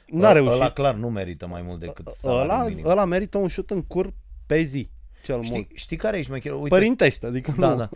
N-a 0.06 0.32
reușit. 0.32 0.54
Ăla 0.54 0.72
clar 0.72 0.96
nu 0.96 1.10
merită 1.10 1.48
mai 1.48 1.62
mult 1.62 1.80
decât 1.80 2.08
ăla, 2.08 2.16
salariul 2.38 2.70
minim. 2.76 2.90
ăla 2.90 3.06
merită 3.06 3.38
un 3.38 3.48
șut 3.48 3.70
în 3.72 3.82
cur 3.82 4.14
pe 4.46 4.62
zi, 4.62 4.90
cel 5.24 5.36
mult. 5.36 5.46
Știi, 5.48 5.68
știi 5.74 5.98
care 5.98 6.18
e 6.18 6.22
șmecherul? 6.22 6.58
Uite, 6.58 6.70
Părintește, 6.76 7.26
adică 7.26 7.54
da, 7.58 7.70
nu. 7.70 7.76
da. 7.76 7.90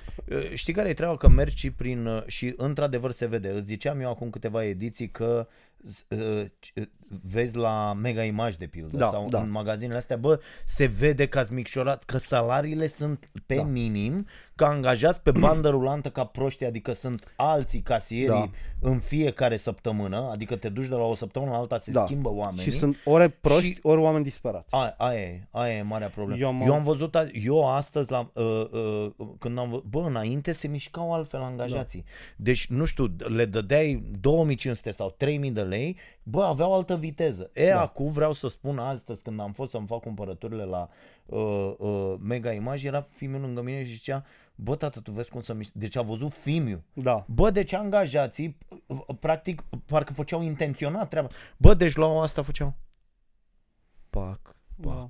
Știi 0.54 0.74
care 0.74 0.90
e 0.90 0.94
treaba? 0.94 1.18
Că 1.18 1.28
mergi 1.28 1.58
și 1.58 1.72
prin... 1.72 2.06
uh, 2.06 2.24
Și 2.28 2.54
într-adevăr 2.58 3.12
se 3.12 3.26
vede. 3.26 3.50
Îți 3.50 3.66
ziceam 3.66 4.00
eu 4.00 4.10
acum 4.10 4.30
câteva 4.30 4.64
ediții 4.66 5.10
că 5.10 5.48
z- 5.90 6.08
uh, 6.18 6.46
c- 6.46 6.84
vezi 7.30 7.56
la 7.58 7.94
Mega 7.94 8.24
Image 8.24 8.56
de 8.58 8.66
pildă 8.66 8.98
Da, 8.98 9.10
sau 9.10 9.28
da. 9.30 9.42
în 9.42 9.52
magazinele 9.52 9.98
astea, 9.98 10.16
bă, 10.18 10.40
se 10.66 10.86
vede 10.86 11.28
că 11.28 11.40
ați 11.40 11.54
micșorat, 11.54 12.04
că 12.04 12.18
salariile 12.18 12.88
sunt 12.88 13.26
pe 13.46 13.56
Da. 13.56 13.64
minim, 13.64 14.26
că 14.56 14.66
angajați 14.66 15.22
pe 15.22 15.32
bandă 15.32 15.70
rulantă 15.70 16.10
ca 16.10 16.24
proști, 16.26 16.66
adică 16.66 16.92
sunt 16.92 17.34
alții 17.36 17.82
casierii 17.82 18.28
Da. 18.28 18.50
în 18.90 19.00
fiecare 19.00 19.58
săptămână, 19.58 20.30
adică 20.32 20.56
te 20.56 20.70
duci 20.70 20.88
de 20.88 20.96
la 20.96 21.04
o 21.04 21.16
săptămână 21.16 21.52
la 21.52 21.58
alta, 21.58 21.78
se 21.78 21.92
Da. 21.92 22.06
schimbă 22.06 22.30
oamenii. 22.34 22.64
Și 22.64 22.72
sunt 22.72 22.96
ori 23.06 23.30
proști, 23.30 23.66
Și- 23.68 23.80
ori 23.82 24.02
oameni 24.02 24.24
disperați. 24.24 24.74
A, 24.76 24.94
aia 24.98 25.20
e, 25.20 25.48
aia 25.52 25.76
e 25.76 25.82
marea 25.82 26.08
problemă. 26.08 26.40
Eu 26.40 26.48
Eu, 26.48 26.54
am- 26.56 26.68
eu 26.68 26.74
am 26.74 26.84
văzut, 26.84 27.16
a- 27.16 27.28
eu 27.46 27.68
astăzi, 27.68 28.12
la, 28.12 28.32
uh, 28.34 28.44
uh, 28.72 29.12
când 29.40 29.58
am 29.58 29.70
vă- 29.70 29.82
bă, 29.90 30.00
înainte 30.00 30.52
se 30.52 30.68
mișcau 30.68 31.14
altfel 31.14 31.42
angajații. 31.42 32.04
Da. 32.06 32.12
Deci, 32.44 32.68
nu 32.68 32.86
știu, 32.86 33.16
le 33.28 33.46
dădeai 33.46 34.04
2500 34.22 34.92
sau 34.92 35.14
3000 35.18 35.52
de 35.52 35.62
lei, 35.62 35.98
bă, 36.24 36.44
aveau 36.44 36.74
altă 36.74 36.96
viteză. 36.98 37.50
E, 37.54 37.68
da. 37.70 37.82
acum 37.82 38.12
vreau 38.12 38.34
să 38.34 38.48
spun 38.48 38.78
astăzi, 38.78 39.22
când 39.24 39.40
am 39.40 39.52
fost 39.52 39.70
să-mi 39.72 39.88
fac 39.88 40.00
cumpărăturile 40.00 40.64
la 40.64 40.90
uh, 41.26 41.74
uh, 41.78 42.14
Mega 42.20 42.52
Image, 42.52 42.88
era 42.88 43.02
fimiul 43.16 43.42
lângă 43.42 43.62
mine 43.62 43.84
și 43.84 43.94
zicea, 43.96 44.26
bă, 44.56 44.76
tată, 44.76 45.00
tu 45.00 45.12
vezi 45.12 45.30
cum 45.30 45.42
să 45.42 45.54
mișcă. 45.54 45.78
Deci 45.78 45.96
a 45.96 46.02
văzut 46.02 46.34
fimiu. 46.34 46.84
Da. 46.94 47.26
Bă, 47.28 47.50
deci 47.50 47.74
angajații, 47.74 48.58
uh, 48.86 49.00
practic, 49.20 49.64
parcă 49.86 50.14
făceau 50.14 50.42
intenționat 50.42 51.10
treaba. 51.10 51.28
Bă, 51.58 51.74
deci 51.74 51.96
luau 51.96 52.22
asta, 52.22 52.42
făceau 52.42 52.76
pac, 54.16 54.56
Da. 54.76 55.10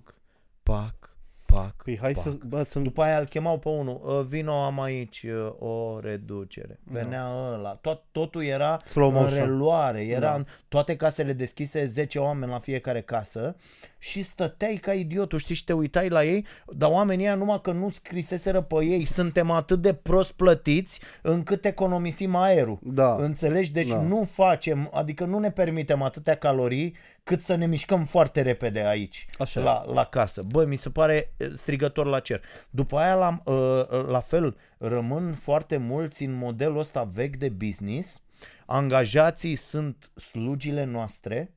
pac, 0.64 1.15
pac, 1.56 1.64
pac, 1.64 1.84
Păi 1.84 1.98
hai 2.02 2.12
pac. 2.12 2.24
să... 2.24 2.30
Bă, 2.48 2.64
sunt... 2.64 2.84
După 2.84 3.02
aia 3.04 3.20
îl 3.20 3.26
chemau 3.26 3.58
pe 3.60 3.70
unul, 3.70 4.02
"Uh, 4.06 4.26
vino 4.28 4.54
am 4.64 4.82
aici 4.82 5.24
uh, 5.24 5.54
o 5.70 6.00
reducere. 6.00 6.80
Venea 6.84 7.28
ăla, 7.54 7.70
tot, 7.82 8.02
totul 8.12 8.44
era 8.44 8.80
Slow 8.86 9.08
în 9.08 9.14
motion. 9.14 9.34
reluare, 9.38 10.02
era 10.02 10.20
Da. 10.20 10.34
în 10.34 10.46
toate 10.68 10.96
casele 10.96 11.34
deschise, 11.34 11.86
10 11.86 12.20
oameni 12.20 12.52
la 12.52 12.60
fiecare 12.60 13.02
casă 13.02 13.56
și 13.98 14.24
stăteai 14.24 14.76
ca 14.76 14.94
idiotul, 14.94 15.40
știi, 15.40 15.56
și 15.56 15.64
te 15.64 15.74
uitai 15.74 16.10
la 16.10 16.24
ei, 16.24 16.46
dar 16.76 16.92
oamenii 16.92 17.26
ăia 17.26 17.36
numai 17.36 17.62
că 17.62 17.72
nu 17.72 17.90
scriseseră 17.90 18.62
pe 18.62 18.76
ei, 18.84 19.06
suntem 19.06 19.52
atât 19.52 19.82
de 19.82 19.94
prost 19.94 20.32
plătiți 20.32 21.02
încât 21.22 21.66
economisim 21.66 22.36
aerul. 22.36 22.80
Da. 22.84 23.16
Înțelegi? 23.20 23.72
Deci 23.72 23.90
Da. 23.90 24.02
nu 24.02 24.24
facem, 24.32 24.90
adică 24.94 25.26
nu 25.26 25.40
ne 25.40 25.52
permitem 25.52 26.02
atâtea 26.02 26.36
calorii 26.36 26.96
cât 27.25 27.41
să 27.41 27.55
ne 27.55 27.65
mișcăm 27.65 28.05
foarte 28.05 28.41
repede 28.41 28.79
aici, 28.79 29.25
Așa. 29.39 29.62
la, 29.62 29.84
la 29.94 30.05
casă. 30.05 30.41
Bă, 30.48 30.65
mi 30.65 30.75
se 30.75 30.89
pare 30.89 31.34
eh, 31.38 31.48
strigător 31.53 32.05
la 32.05 32.20
cer. 32.20 32.41
După 32.70 32.98
aia, 32.98 33.15
la, 33.15 33.41
uh, 33.53 34.05
la 34.08 34.20
fel, 34.20 34.58
rămân 34.77 35.34
foarte 35.34 35.77
mulți 35.77 36.24
în 36.24 36.34
modelul 36.34 36.77
ăsta 36.77 37.03
vechi 37.03 37.36
de 37.36 37.50
business. 37.50 38.24
Angajații 38.65 39.55
sunt 39.55 40.12
slugile 40.15 40.84
noastre, 40.84 41.53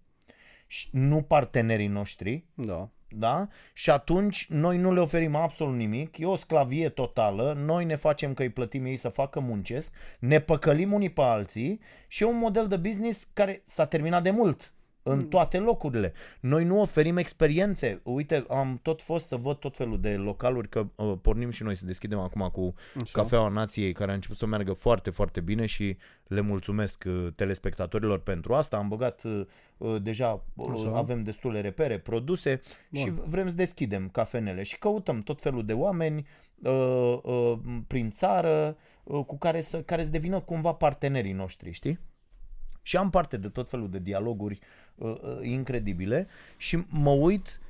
și 0.66 0.88
nu 0.92 1.22
partenerii 1.22 1.86
noștri, 1.86 2.44
Da. 2.54 2.88
da? 3.08 3.48
Și 3.72 3.90
atunci 3.90 4.46
noi 4.48 4.78
nu 4.78 4.92
le 4.92 5.00
oferim 5.00 5.34
absolut 5.34 5.76
nimic, 5.76 6.18
e 6.18 6.26
o 6.26 6.34
sclavie 6.34 6.88
totală, 6.88 7.52
noi 7.58 7.84
ne 7.84 7.96
facem 7.96 8.34
că 8.34 8.42
îi 8.42 8.50
plătim 8.50 8.84
ei 8.84 8.96
să 8.96 9.08
facă 9.08 9.40
muncesc, 9.40 9.94
ne 10.18 10.40
păcălim 10.40 10.92
unii 10.92 11.10
pe 11.10 11.22
alții 11.22 11.80
și 12.06 12.22
e 12.22 12.26
un 12.26 12.38
model 12.38 12.66
de 12.66 12.76
business 12.76 13.28
care 13.32 13.62
s-a 13.64 13.86
terminat 13.86 14.22
de 14.22 14.30
mult 14.30 14.72
în 15.02 15.28
toate 15.28 15.58
locurile. 15.58 16.12
Noi 16.40 16.64
nu 16.64 16.80
oferim 16.80 17.16
experiențe. 17.16 18.00
Uite, 18.02 18.44
am 18.48 18.78
tot 18.82 19.02
fost 19.02 19.26
să 19.26 19.36
văd 19.36 19.56
tot 19.56 19.76
felul 19.76 20.00
de 20.00 20.16
localuri, 20.16 20.68
că 20.68 20.86
uh, 20.94 21.12
pornim 21.22 21.50
și 21.50 21.62
noi 21.62 21.74
să 21.74 21.86
deschidem 21.86 22.18
acum 22.18 22.48
cu 22.52 22.74
Așa. 23.00 23.10
Cafeaua 23.12 23.48
Nației, 23.48 23.92
care 23.92 24.10
a 24.10 24.14
început 24.14 24.36
să 24.36 24.46
meargă 24.46 24.72
foarte, 24.72 25.10
foarte 25.10 25.40
bine 25.40 25.66
și 25.66 25.96
le 26.26 26.40
mulțumesc 26.40 27.04
uh, 27.06 27.26
telespectatorilor 27.34 28.18
pentru 28.18 28.54
asta. 28.54 28.76
Am 28.76 28.88
băgat 28.88 29.22
uh, 29.22 29.46
uh, 29.76 30.02
deja, 30.02 30.44
uh, 30.54 30.70
Așa. 30.72 30.96
avem 30.96 31.22
destule 31.22 31.60
repere, 31.60 31.98
produse 31.98 32.60
Bun. 32.90 33.02
și 33.02 33.12
vrem 33.26 33.48
să 33.48 33.54
deschidem 33.54 34.08
cafenele 34.08 34.62
și 34.62 34.78
căutăm 34.78 35.18
tot 35.18 35.40
felul 35.40 35.66
de 35.66 35.72
oameni 35.72 36.26
uh, 36.62 37.18
uh, 37.22 37.58
prin 37.86 38.10
țară 38.10 38.76
uh, 39.04 39.24
cu 39.24 39.38
care 39.38 39.60
să, 39.60 39.82
care 39.82 40.04
să 40.04 40.10
devină 40.10 40.40
cumva 40.40 40.72
partenerii 40.72 41.32
noștri, 41.32 41.72
știi? 41.72 41.98
Și 42.82 42.96
am 42.96 43.10
parte 43.10 43.36
de 43.36 43.48
tot 43.48 43.68
felul 43.68 43.90
de 43.90 43.98
dialoguri 43.98 44.58
uh, 44.62 44.87
uh, 44.98 45.12
incredibile 45.42 46.26
și 46.56 46.84
mă 46.88 47.10
uit 47.10 47.60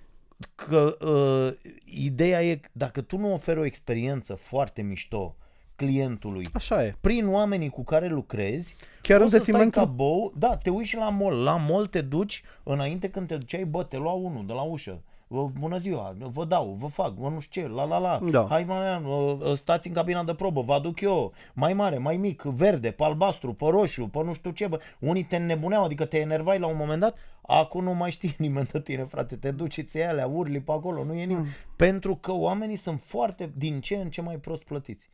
că 0.54 0.96
uh, 1.00 1.70
ideea 1.84 2.44
e 2.44 2.60
dacă 2.72 3.00
tu 3.00 3.16
nu 3.16 3.32
oferi 3.32 3.58
o 3.58 3.64
experiență 3.64 4.34
foarte 4.34 4.82
mișto 4.82 5.36
clientului 5.76 6.46
Așa 6.52 6.84
e. 6.84 6.94
prin 7.00 7.28
oamenii 7.28 7.68
cu 7.68 7.84
care 7.84 8.08
lucrezi, 8.08 8.76
Chiar 9.02 9.20
o 9.20 9.22
în 9.22 9.28
să 9.28 9.36
stai 9.36 9.44
detrimentul- 9.46 9.82
ca 9.82 9.88
bou, 9.88 10.32
da, 10.36 10.56
te 10.56 10.70
uiți 10.70 10.88
și 10.88 10.96
la 10.96 11.08
mall. 11.08 11.42
La 11.42 11.56
mall 11.56 11.86
te 11.86 12.00
duci, 12.00 12.42
înainte 12.62 13.10
când 13.10 13.26
te 13.26 13.36
duceai, 13.36 13.64
bă, 13.64 13.84
te 13.84 13.96
lua 13.96 14.12
unul 14.12 14.46
de 14.46 14.52
la 14.52 14.62
ușă. 14.62 15.02
Bă, 15.28 15.48
Bună 15.60 15.76
ziua, 15.76 16.16
vă 16.18 16.44
dau, 16.44 16.76
vă 16.78 16.86
fac, 16.86 17.14
bă, 17.14 17.28
nu 17.28 17.40
știu 17.40 17.62
ce, 17.62 17.68
la 17.68 17.84
la 17.84 17.98
la. 17.98 18.20
Da. 18.30 18.46
Hai, 18.48 18.64
mă, 18.64 19.52
stați 19.56 19.88
în 19.88 19.94
cabina 19.94 20.24
de 20.24 20.34
probă, 20.34 20.60
vă 20.60 20.72
aduc 20.72 21.00
eu. 21.00 21.32
Mai 21.54 21.72
mare, 21.72 21.98
mai 21.98 22.16
mic, 22.16 22.42
verde, 22.42 22.90
pe 22.90 23.04
albastru, 23.04 23.52
pe 23.52 23.64
roșu, 23.64 24.06
pe 24.06 24.22
nu 24.22 24.32
știu 24.32 24.50
ce, 24.50 24.66
bă. 24.66 24.80
Unii 24.98 25.24
te 25.24 25.36
înnebuneau, 25.36 25.84
adică 25.84 26.04
te 26.04 26.18
enervai 26.18 26.58
la 26.58 26.66
un 26.66 26.76
moment 26.76 27.00
dat. 27.00 27.16
Acum 27.42 27.82
nu 27.82 27.94
mai 27.94 28.10
știe 28.10 28.34
nimeni 28.46 28.68
de 28.72 28.80
tine, 28.80 29.04
frate. 29.04 29.36
Te 29.36 29.50
duci, 29.50 29.76
îți 29.76 29.96
iei 29.96 30.06
alea, 30.06 30.26
urli 30.26 30.60
pe 30.60 30.72
acolo, 30.72 31.04
nu 31.04 31.14
e 31.14 31.24
nimeni. 31.24 31.46
Hmm. 31.46 31.74
Pentru 31.76 32.16
că 32.16 32.32
oamenii 32.32 32.76
sunt 32.76 33.00
foarte, 33.00 33.52
din 33.56 33.80
ce 33.80 33.96
în 33.96 34.10
ce 34.10 34.20
mai 34.20 34.36
prost 34.36 34.64
plătiți. 34.64 35.08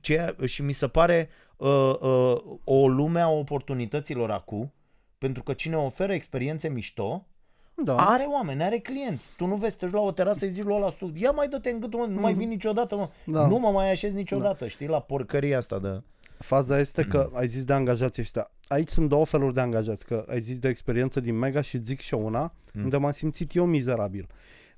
Ceea, 0.00 0.34
și 0.44 0.62
mi 0.62 0.72
se 0.72 0.88
pare 0.88 1.28
uh, 1.56 1.94
uh, 2.00 2.36
o 2.64 2.88
lume 2.88 3.20
a 3.20 3.28
oportunităților 3.28 4.30
acum, 4.30 4.72
pentru 5.18 5.42
că 5.42 5.52
cine 5.52 5.76
oferă 5.76 6.12
experiențe 6.12 6.68
mișto, 6.68 7.26
Da. 7.76 7.96
are 7.96 8.24
oameni, 8.24 8.62
are 8.62 8.78
clienți. 8.78 9.30
Tu 9.36 9.46
nu 9.46 9.54
vezi, 9.56 9.76
te 9.76 9.84
duci 9.84 9.94
la 9.94 10.00
o 10.00 10.12
terasă, 10.12 10.38
să-i 10.38 10.50
zici 10.50 10.62
lui 10.64 10.74
ăla 10.74 10.90
sus, 10.90 11.10
ia 11.14 11.30
mai 11.30 11.48
dă-te 11.48 11.70
în 11.70 11.80
gâtul, 11.80 11.98
mă, 12.00 12.06
nu 12.06 12.20
mai 12.20 12.34
vin 12.34 12.48
niciodată, 12.48 12.96
mă. 12.96 13.08
Da. 13.26 13.46
Nu 13.46 13.58
mă 13.58 13.70
mai 13.70 13.90
așez 13.90 14.12
niciodată, 14.12 14.66
știi, 14.66 14.86
la 14.86 15.00
porcăria 15.00 15.56
asta 15.58 15.78
de... 15.78 16.02
Faza 16.38 16.78
este 16.78 17.02
că 17.04 17.28
Mm. 17.30 17.38
ai 17.38 17.46
zis 17.46 17.64
de 17.64 17.72
angajații 17.72 18.22
ăștia. 18.22 18.50
Aici 18.68 18.88
sunt 18.88 19.08
două 19.08 19.24
feluri 19.24 19.54
de 19.54 19.60
angajați, 19.60 20.06
că 20.06 20.24
ai 20.28 20.40
zis 20.40 20.58
de 20.58 20.68
experiență 20.68 21.20
din 21.20 21.38
Mega 21.38 21.60
și 21.60 21.78
zic 21.82 22.00
și 22.00 22.14
eu 22.14 22.24
una, 22.26 22.52
Mm. 22.74 22.82
unde 22.82 22.96
m-am 22.96 23.10
simțit 23.10 23.54
eu 23.54 23.64
mizerabil. 23.66 24.26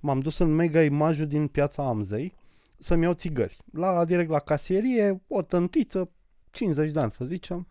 M-am 0.01 0.21
dus 0.21 0.39
în 0.39 0.55
Mega 0.55 0.83
Imajul 0.83 1.27
din 1.27 1.47
piața 1.47 1.83
Amzei 1.87 2.35
să-mi 2.79 3.03
iau 3.03 3.13
țigări. 3.13 3.57
La, 3.73 4.05
direct 4.05 4.31
la 4.31 4.39
casierie, 4.39 5.23
o 5.29 5.43
tântiță, 5.43 6.11
50 6.51 6.91
de 6.93 7.01
ani 7.01 7.11
să 7.11 7.25
zicem. 7.25 7.67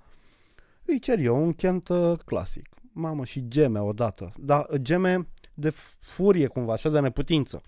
Îi 0.85 0.99
cer 0.99 1.19
eu 1.19 1.43
un 1.43 1.53
Kent 1.53 1.87
uh, 1.87 2.13
clasic. 2.25 2.67
Mamă, 2.97 3.25
și 3.25 3.47
geme 3.47 3.79
odată. 3.79 4.33
Dar 4.37 4.67
geme 4.81 5.27
de 5.53 5.69
furie 5.99 6.47
cumva, 6.47 6.73
așa 6.73 6.89
de 6.89 6.99
neputință. 6.99 7.61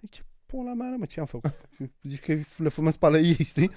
Zice, 0.00 0.22
pula 0.46 0.72
mea, 0.72 0.94
mă, 0.98 1.04
ce 1.04 1.20
am 1.20 1.26
făcut? 1.26 1.68
Zici 2.02 2.20
că 2.20 2.38
le 2.56 2.68
fumez 2.68 2.96
pe 2.96 3.06
ale 3.06 3.18
ei, 3.18 3.44
știi? 3.44 3.70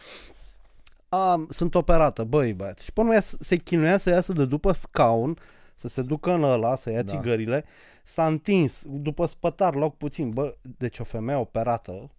Am, 1.10 1.48
sunt 1.50 1.76
operată, 1.76 2.24
băi 2.24 2.54
băiat. 2.54 2.80
Și 2.80 2.94
până 2.94 3.14
ea 3.14 3.20
se 3.20 3.56
chinuia 3.56 3.98
să 3.98 4.10
iasă 4.10 4.34
de 4.34 4.46
după 4.46 4.72
scaun, 4.72 5.38
să 5.76 5.88
se 5.88 6.02
ducă 6.02 6.32
în 6.32 6.44
ăla, 6.44 6.76
să 6.76 6.90
ia 6.90 7.02
Da. 7.02 7.12
da. 7.12 7.18
țigările, 7.18 7.66
s-a 8.04 8.28
întins 8.28 8.86
după 8.88 9.26
spătar 9.26 9.76
loc 9.76 9.98
puțin, 9.98 10.30
bă, 10.30 10.56
deci 10.78 11.00
o 11.00 11.04
femeie 11.04 11.38
operată 11.38 12.12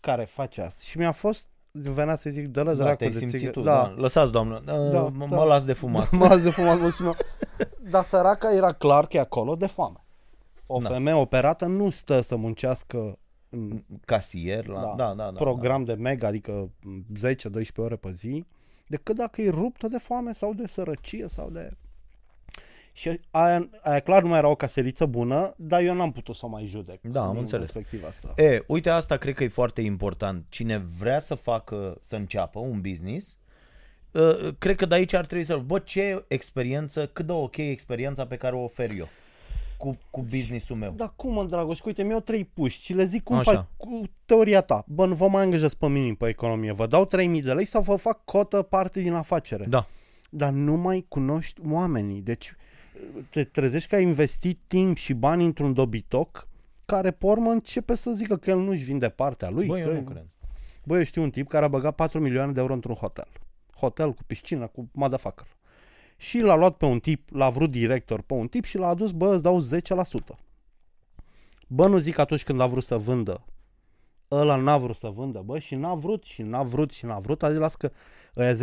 care 0.00 0.24
face 0.24 0.60
asta. 0.60 0.82
Și 0.84 0.98
mi-a 0.98 1.12
fost, 1.12 1.46
venea 1.80 2.16
să 2.16 2.30
zic, 2.30 2.46
dă-le 2.48 2.70
Da, 2.70 2.76
dracu 2.82 2.96
te-ai 2.96 3.10
de 3.10 3.18
simțit 3.18 3.38
țigări. 3.38 3.56
tu, 3.56 3.62
da. 3.62 3.94
Lăsați, 3.96 4.32
doamnă, 4.32 4.62
da, 4.64 4.76
Da, 4.78 5.00
mă, 5.00 5.26
da. 5.30 5.36
mă 5.36 5.44
las 5.44 5.64
de 5.64 5.72
fumat. 5.72 6.10
mă 6.18 6.26
las 6.26 6.42
de 6.42 6.50
fumat 6.50 6.80
mult 6.80 6.94
și 6.94 7.02
mă... 7.02 7.14
Dar 7.90 8.02
săraca 8.02 8.54
era 8.54 8.72
clar 8.72 9.06
că 9.06 9.16
e 9.16 9.20
acolo 9.20 9.54
de 9.54 9.66
foame. 9.66 10.04
O 10.66 10.78
Da. 10.80 10.88
femeie 10.88 11.16
operată 11.16 11.66
nu 11.66 11.90
stă 11.90 12.20
să 12.20 12.36
muncească 12.36 13.18
în 13.48 13.82
Casier, 14.04 14.66
la... 14.66 14.80
da, 14.80 14.94
da, 14.96 15.14
da, 15.14 15.24
da 15.24 15.32
program 15.32 15.84
de 15.84 15.92
mega, 15.94 16.26
adică 16.26 16.70
10-12 17.34 17.36
ore 17.76 17.96
pe 17.96 18.10
zi, 18.10 18.44
decât 18.86 19.16
dacă 19.16 19.42
e 19.42 19.50
ruptă 19.50 19.88
de 19.88 19.98
foame 19.98 20.32
sau 20.32 20.54
de 20.54 20.66
sărăcie 20.66 21.28
sau 21.28 21.50
de... 21.50 21.70
Și 22.96 23.20
aia, 23.30 23.68
aia 23.82 24.00
clar 24.00 24.22
nu 24.22 24.28
mai 24.28 24.38
era 24.38 24.48
o 24.48 24.54
caseriță 24.54 25.06
bună, 25.06 25.54
dar 25.56 25.80
eu 25.80 25.94
n-am 25.94 26.12
putut 26.12 26.34
să 26.34 26.46
o 26.46 26.48
mai 26.48 26.66
judec. 26.66 27.00
Da, 27.02 27.22
am 27.22 27.30
din 27.30 27.38
înțeles. 27.38 27.72
perspectiva 27.72 28.06
asta. 28.06 28.42
E, 28.42 28.64
uite, 28.66 28.90
asta 28.90 29.16
cred 29.16 29.34
că 29.34 29.44
e 29.44 29.48
foarte 29.48 29.80
important. 29.80 30.44
Cine 30.48 30.78
vrea 30.98 31.20
să 31.20 31.34
facă, 31.34 31.98
să 32.00 32.16
înceapă 32.16 32.58
un 32.58 32.80
business, 32.80 33.36
uh, 34.10 34.54
cred 34.58 34.76
că 34.76 34.86
de 34.86 34.94
aici 34.94 35.12
ar 35.12 35.26
trebui 35.26 35.44
să 35.44 35.56
bă, 35.56 35.78
ce 35.78 36.24
experiență, 36.28 37.06
cât 37.06 37.26
de 37.26 37.32
ok 37.32 37.56
e 37.56 37.70
experiența 37.70 38.26
pe 38.26 38.36
care 38.36 38.54
o 38.54 38.62
ofer 38.62 38.90
eu 38.90 39.08
cu, 39.76 39.98
cu 40.10 40.22
businessul 40.30 40.76
meu. 40.76 40.92
Dar 40.96 41.12
cum, 41.16 41.32
mă, 41.32 41.44
Dragoș, 41.44 41.80
uite, 41.80 42.02
mi-au 42.02 42.20
trei 42.20 42.44
puști 42.44 42.84
și 42.84 42.92
le 42.94 43.04
zic 43.04 43.22
cum 43.22 43.36
Așa. 43.36 43.52
faci 43.52 43.64
cu 43.76 44.02
teoria 44.24 44.60
ta. 44.60 44.84
Bă, 44.86 45.06
nu 45.06 45.14
vă 45.14 45.28
mai 45.28 45.42
angajați 45.42 45.78
pe 45.78 45.88
minim 45.88 46.14
pe 46.14 46.28
economie. 46.28 46.72
Vă 46.72 46.86
dau 46.86 47.04
3000 47.04 47.42
de 47.42 47.52
lei 47.52 47.64
sau 47.64 47.82
vă 47.82 47.94
fac 47.96 48.24
cotă 48.24 48.62
parte 48.62 49.00
din 49.00 49.12
afacere. 49.12 49.64
Da. 49.64 49.86
Dar 50.30 50.50
nu 50.50 50.74
mai 50.74 51.06
cunoști 51.08 51.60
oamenii. 51.68 52.20
Deci 52.20 52.54
te 53.28 53.44
trezești 53.44 53.88
că 53.88 53.94
ai 53.94 54.02
investit 54.02 54.58
timp 54.66 54.96
și 54.96 55.12
bani 55.12 55.44
într-un 55.44 55.72
dobitoc 55.72 56.48
care 56.86 57.10
pe 57.10 57.26
urmă 57.26 57.50
începe 57.50 57.94
să 57.94 58.12
zică 58.12 58.36
că 58.36 58.50
el 58.50 58.58
nu-și 58.58 58.84
vinde 58.84 59.08
partea 59.08 59.50
lui. 59.50 59.66
Bă, 59.66 59.74
că... 59.74 59.80
eu 59.80 59.92
nu 59.92 60.02
cred. 60.02 60.26
Bă, 60.84 60.96
eu 60.96 61.04
știu 61.04 61.22
un 61.22 61.30
tip 61.30 61.48
care 61.48 61.64
a 61.64 61.68
băgat 61.68 61.94
4 61.94 62.20
milioane 62.20 62.52
de 62.52 62.60
euro 62.60 62.72
într-un 62.72 62.94
hotel. 62.94 63.28
Hotel 63.76 64.12
cu 64.12 64.22
piscină, 64.26 64.66
cu 64.66 64.88
motherfucker. 64.92 65.46
Și 66.16 66.38
l-a 66.38 66.54
luat 66.54 66.76
pe 66.76 66.84
un 66.84 66.98
tip, 66.98 67.28
l-a 67.30 67.50
vrut 67.50 67.70
director 67.70 68.20
pe 68.20 68.34
un 68.34 68.48
tip 68.48 68.64
și 68.64 68.76
l-a 68.76 68.88
adus, 68.88 69.10
bă, 69.10 69.32
îți 69.32 69.42
dau 69.42 69.66
10%. 70.34 70.38
Bă, 71.66 71.86
nu 71.86 71.98
zic 71.98 72.18
atunci 72.18 72.44
când 72.44 72.60
a 72.60 72.66
vrut 72.66 72.82
să 72.82 72.96
vândă, 72.96 73.44
ăla 74.30 74.56
n-a 74.56 74.78
vrut 74.78 74.96
să 74.96 75.08
vândă, 75.08 75.42
bă, 75.44 75.58
și 75.58 75.74
n-a 75.74 75.94
vrut, 75.94 76.24
și 76.24 76.42
n-a 76.42 76.62
vrut, 76.62 76.90
și 76.90 77.04
n-a 77.04 77.18
vrut, 77.18 77.42
a 77.42 77.50
zis, 77.50 77.58
las 77.58 77.74
că 77.74 77.90
ăia 78.36 78.52
10% 78.52 78.56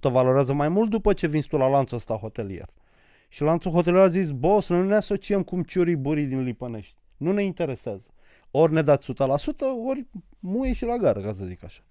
valorează 0.00 0.52
mai 0.52 0.68
mult 0.68 0.90
după 0.90 1.12
ce 1.12 1.26
vinzi 1.26 1.48
tu 1.48 1.56
la 1.56 1.68
lanțul 1.68 1.96
ăsta 1.96 2.14
hotelier. 2.14 2.68
Și 3.28 3.42
lanțul 3.42 3.70
hotelier 3.70 4.02
a 4.02 4.08
zis, 4.08 4.30
boss, 4.30 4.68
nu 4.68 4.84
ne 4.84 4.94
asociem 4.94 5.42
cu 5.42 5.62
ciurii 5.62 5.96
burii 5.96 6.24
din 6.26 6.42
Lipănești. 6.42 6.96
Nu 7.16 7.32
ne 7.32 7.42
interesează. 7.42 8.10
Ori 8.50 8.72
ne 8.72 8.82
dați 8.82 9.12
100%, 9.12 9.14
ori 9.88 10.06
muie 10.38 10.72
și 10.72 10.84
la 10.84 10.96
gară, 10.96 11.20
ca 11.20 11.32
să 11.32 11.44
zic 11.44 11.64
așa. 11.64 11.82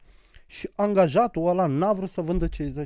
Și 0.47 0.69
angajatul 0.75 1.47
ăla 1.47 1.65
n-a 1.65 1.93
vrut 1.93 2.09
să 2.09 2.21
vândă 2.21 2.47
cei 2.47 2.73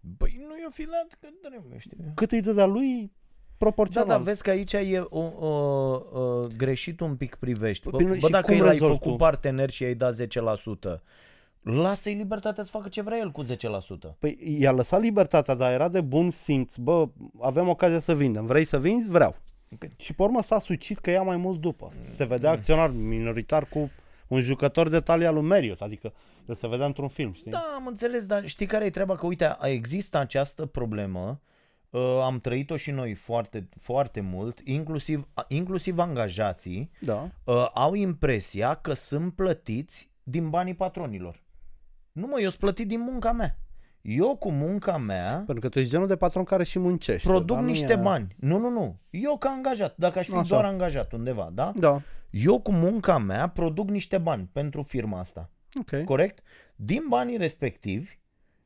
Băi, 0.00 0.44
nu 0.48 0.58
i-o 0.62 0.70
fi 0.70 0.84
dat 0.84 1.18
că 1.20 1.28
trebuie, 1.48 1.78
știi? 1.78 1.96
Cât 2.14 2.32
îi 2.32 2.40
dădea 2.40 2.66
lui, 2.66 3.00
Da, 3.02 3.10
proporțional. 3.58 4.08
dar 4.08 4.20
vezi 4.20 4.42
că 4.42 4.50
aici 4.50 4.72
e 4.72 5.04
o, 5.08 5.18
o, 5.20 5.48
o, 5.48 6.40
greșit 6.56 7.00
un 7.00 7.16
pic 7.16 7.34
privești. 7.34 7.88
Bă, 7.90 7.96
Păi 7.96 8.04
nu, 8.06 8.10
bă 8.12 8.18
și 8.18 8.30
dacă 8.30 8.44
cum 8.46 8.54
el 8.54 8.64
ai 8.66 8.70
rezolvi 8.72 8.94
făcut 8.94 9.10
tu? 9.10 9.16
partener 9.16 9.70
și 9.70 9.82
i-ai 9.82 9.94
dat 9.94 10.14
10%, 10.20 11.00
lasă-i 11.64 12.14
libertatea 12.14 12.62
să 12.62 12.70
facă 12.70 12.88
ce 12.88 13.02
vrea 13.02 13.18
el 13.18 13.30
cu 13.30 13.44
10%. 13.44 13.48
Păi 14.18 14.38
i-a 14.58 14.72
lăsat 14.72 15.00
libertatea, 15.00 15.54
dar 15.54 15.72
era 15.72 15.88
de 15.88 16.00
bun 16.00 16.30
simț. 16.30 16.76
Bă, 16.76 17.08
avem 17.40 17.68
ocazia 17.68 17.98
să 17.98 18.14
vindem. 18.14 18.46
Vrei 18.46 18.64
să 18.64 18.80
vinzi? 18.80 19.10
Vreau. 19.10 19.36
Ok. 19.72 19.86
Și 19.96 20.14
pe 20.14 20.22
urmă 20.22 20.42
s-a 20.42 20.58
sucit 20.58 20.98
că 20.98 21.10
ia 21.10 21.22
mai 21.22 21.36
mult 21.36 21.60
după. 21.60 21.92
Se 21.98 22.24
vedea 22.24 22.50
acționar 22.50 22.90
minoritar 22.90 23.66
cu 23.66 23.90
un 24.28 24.40
jucător 24.40 24.88
de 24.88 25.00
talia 25.00 25.30
lui 25.30 25.42
Marriott, 25.42 25.80
adică 25.80 26.12
el 26.48 26.54
se 26.54 26.68
vedea 26.68 26.86
într-un 26.86 27.08
film, 27.08 27.32
știi? 27.32 27.50
Da, 27.50 27.64
am 27.76 27.86
înțeles, 27.86 28.26
dar 28.26 28.46
știi 28.46 28.66
care 28.66 28.84
e 28.84 28.90
treaba? 28.90 29.14
Că 29.16 29.26
uite, 29.26 29.56
există 29.62 30.18
această 30.18 30.66
problemă, 30.66 31.40
uh, 31.90 32.00
am 32.22 32.40
trăit-o 32.40 32.76
și 32.76 32.90
noi 32.90 33.14
foarte, 33.14 33.68
foarte 33.80 34.20
mult, 34.20 34.60
inclusiv, 34.64 35.28
inclusiv 35.48 35.98
angajații 35.98 36.90
Da. 37.00 37.30
uh, 37.44 37.68
au 37.74 37.94
impresia 37.94 38.74
că 38.74 38.92
sunt 38.92 39.34
plătiți 39.34 40.10
din 40.22 40.50
banii 40.50 40.74
patronilor. 40.74 41.42
Nu 42.14 42.26
mă, 42.26 42.40
eu 42.40 42.48
sunt 42.48 42.60
plătit 42.60 42.88
din 42.88 43.00
munca 43.00 43.32
mea. 43.32 43.58
Eu 44.00 44.36
cu 44.36 44.50
munca 44.50 44.96
mea 44.98 45.34
Pentru 45.34 45.60
că 45.60 45.68
tu 45.68 45.78
ești 45.78 45.90
genul 45.90 46.06
de 46.06 46.16
patron 46.16 46.44
care 46.44 46.64
și 46.64 46.78
muncește. 46.78 47.28
produc 47.28 47.56
dar 47.56 47.60
nu 47.60 47.66
niște 47.66 47.92
e- 47.92 47.96
bani. 47.96 48.34
Nu, 48.38 48.58
nu, 48.58 48.68
nu. 48.68 48.96
Eu 49.10 49.36
ca 49.38 49.48
angajat, 49.48 49.96
dacă 49.96 50.18
aș 50.18 50.26
fi 50.26 50.34
Așa. 50.36 50.48
doar 50.48 50.64
angajat 50.64 51.12
undeva, 51.12 51.50
da? 51.52 51.72
Da. 51.76 52.02
Eu 52.30 52.60
cu 52.60 52.72
munca 52.72 53.18
mea 53.18 53.48
produc 53.48 53.88
niște 53.90 54.18
bani 54.18 54.48
pentru 54.52 54.82
firma 54.82 55.18
asta. 55.18 55.50
Ok. 55.80 56.04
Corect? 56.04 56.42
Din 56.76 57.04
banii 57.08 57.36
respectivi, 57.36 58.18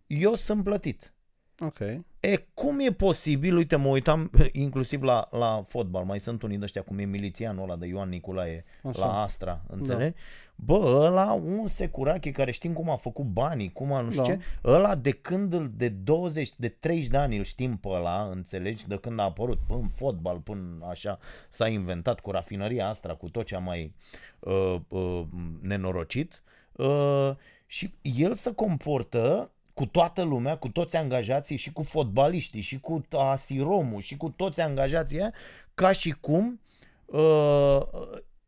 eu 0.07 0.35
sunt 0.35 0.65
plătit. 0.65 1.13
Ok. 1.61 1.79
E, 2.21 2.47
cum 2.55 2.81
e 2.81 2.93
posibil, 2.93 3.57
uite, 3.57 3.77
mă 3.77 3.89
uitam 3.89 4.31
inclusiv 4.53 5.03
la, 5.03 5.29
la 5.31 5.63
fotbal, 5.67 6.05
mai 6.05 6.21
sunt 6.21 6.43
unii 6.43 6.59
de 6.59 6.65
ăștia, 6.65 6.83
cum 6.83 6.99
e 6.99 7.05
milițianul 7.05 7.63
ăla 7.63 7.77
de 7.77 7.87
Ioan 7.87 8.09
Nicolae 8.09 8.65
Așa. 8.83 9.07
la 9.07 9.23
Astra, 9.23 9.63
înțelegi? 9.67 10.17
Bă, 10.55 11.01
ăla 11.07 11.33
un 11.33 11.69
securache 11.69 12.31
care 12.31 12.51
știm 12.51 12.73
cum 12.73 12.91
a 12.91 12.97
făcut 12.97 13.25
banii, 13.25 13.73
cum 13.73 13.93
a 13.93 14.01
nu 14.01 14.11
știu 14.11 14.23
Da. 14.23 14.29
ce, 14.29 14.41
ăla 14.65 14.95
de 14.95 15.11
când 15.11 15.53
îl, 15.53 15.71
de 15.75 15.89
20, 15.89 16.51
de 16.57 16.69
30 16.69 17.09
de 17.09 17.17
ani 17.17 17.37
îl 17.37 17.45
știm 17.45 17.77
pe 17.77 17.89
ăla, 17.89 18.29
înțelegi, 18.33 18.89
de 18.89 18.97
când 18.97 19.19
a 19.19 19.23
apărut 19.23 19.59
până 19.67 19.79
în 19.81 19.89
fotbal, 19.89 20.39
până 20.39 20.87
așa 20.89 21.19
s-a 21.49 21.69
inventat 21.69 22.21
cu 22.21 22.31
rafinăria 22.31 22.89
Astra, 22.89 23.15
cu 23.15 23.29
tot 23.29 23.47
ce 23.47 23.55
a 23.55 23.59
mai 23.59 23.95
uh, 24.39 24.77
uh, 24.89 25.23
nenorocit 25.61 26.43
uh, 26.73 27.31
și 27.67 27.95
el 28.03 28.35
se 28.35 28.55
comportă 28.55 29.51
cu 29.79 29.87
toată 29.87 30.23
lumea, 30.23 30.57
cu 30.57 30.69
toți 30.69 30.97
angajații 30.97 31.57
și 31.57 31.73
cu 31.73 31.83
fotbaliștii 31.83 32.61
și 32.61 32.81
cu 32.81 33.05
asiromul 33.11 34.01
și 34.01 34.17
cu 34.17 34.29
toți 34.37 34.61
angajații 34.61 35.21
aia, 35.21 35.33
ca 35.75 35.93
și 35.93 36.11
cum 36.11 36.61
uh, 37.07 37.81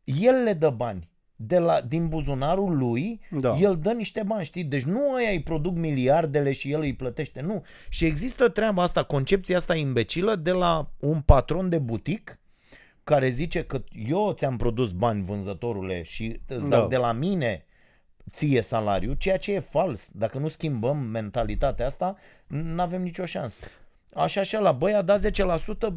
el 0.03 0.43
le 0.43 0.53
dă 0.53 0.69
bani 0.69 1.09
de 1.35 1.59
la, 1.59 1.81
din 1.81 2.07
buzunarul 2.07 2.77
lui, 2.77 3.19
Da. 3.29 3.57
el 3.57 3.77
dă 3.81 3.91
niște 3.91 4.23
bani, 4.23 4.43
știi? 4.45 4.63
Deci 4.63 4.83
nu 4.83 5.13
ăia 5.13 5.29
îi 5.29 5.41
produc 5.41 5.75
miliardele 5.75 6.51
și 6.51 6.71
el 6.71 6.79
îi 6.81 6.93
plătește, 6.95 7.41
nu. 7.41 7.63
Și 7.89 8.05
există 8.05 8.49
treaba 8.49 8.81
asta, 8.81 9.03
concepția 9.03 9.57
asta 9.57 9.75
imbecilă 9.75 10.35
de 10.35 10.51
la 10.51 10.89
un 10.99 11.21
patron 11.21 11.69
de 11.69 11.77
butic 11.77 12.39
care 13.03 13.29
zice 13.29 13.63
că 13.63 13.83
eu 14.07 14.33
ți-am 14.33 14.57
produs 14.57 14.91
bani 14.91 15.23
vânzătorule 15.23 16.03
și 16.03 16.39
îți 16.47 16.69
dau 16.69 16.81
Da. 16.81 16.87
de 16.87 16.97
la 16.97 17.11
mine 17.11 17.65
ție 18.31 18.61
salariu, 18.61 19.13
ceea 19.13 19.37
ce 19.37 19.53
e 19.53 19.59
fals. 19.59 20.11
Dacă 20.11 20.37
nu 20.37 20.47
schimbăm 20.47 20.97
mentalitatea 20.97 21.85
asta, 21.85 22.15
nu 22.47 22.81
avem 22.81 23.01
nicio 23.01 23.25
șansă. 23.25 23.65
Așa 24.13 24.43
și 24.43 24.55
la 24.55 24.71
băi 24.71 24.93
a 24.93 25.01
dat 25.01 25.19
10%, 25.19 25.29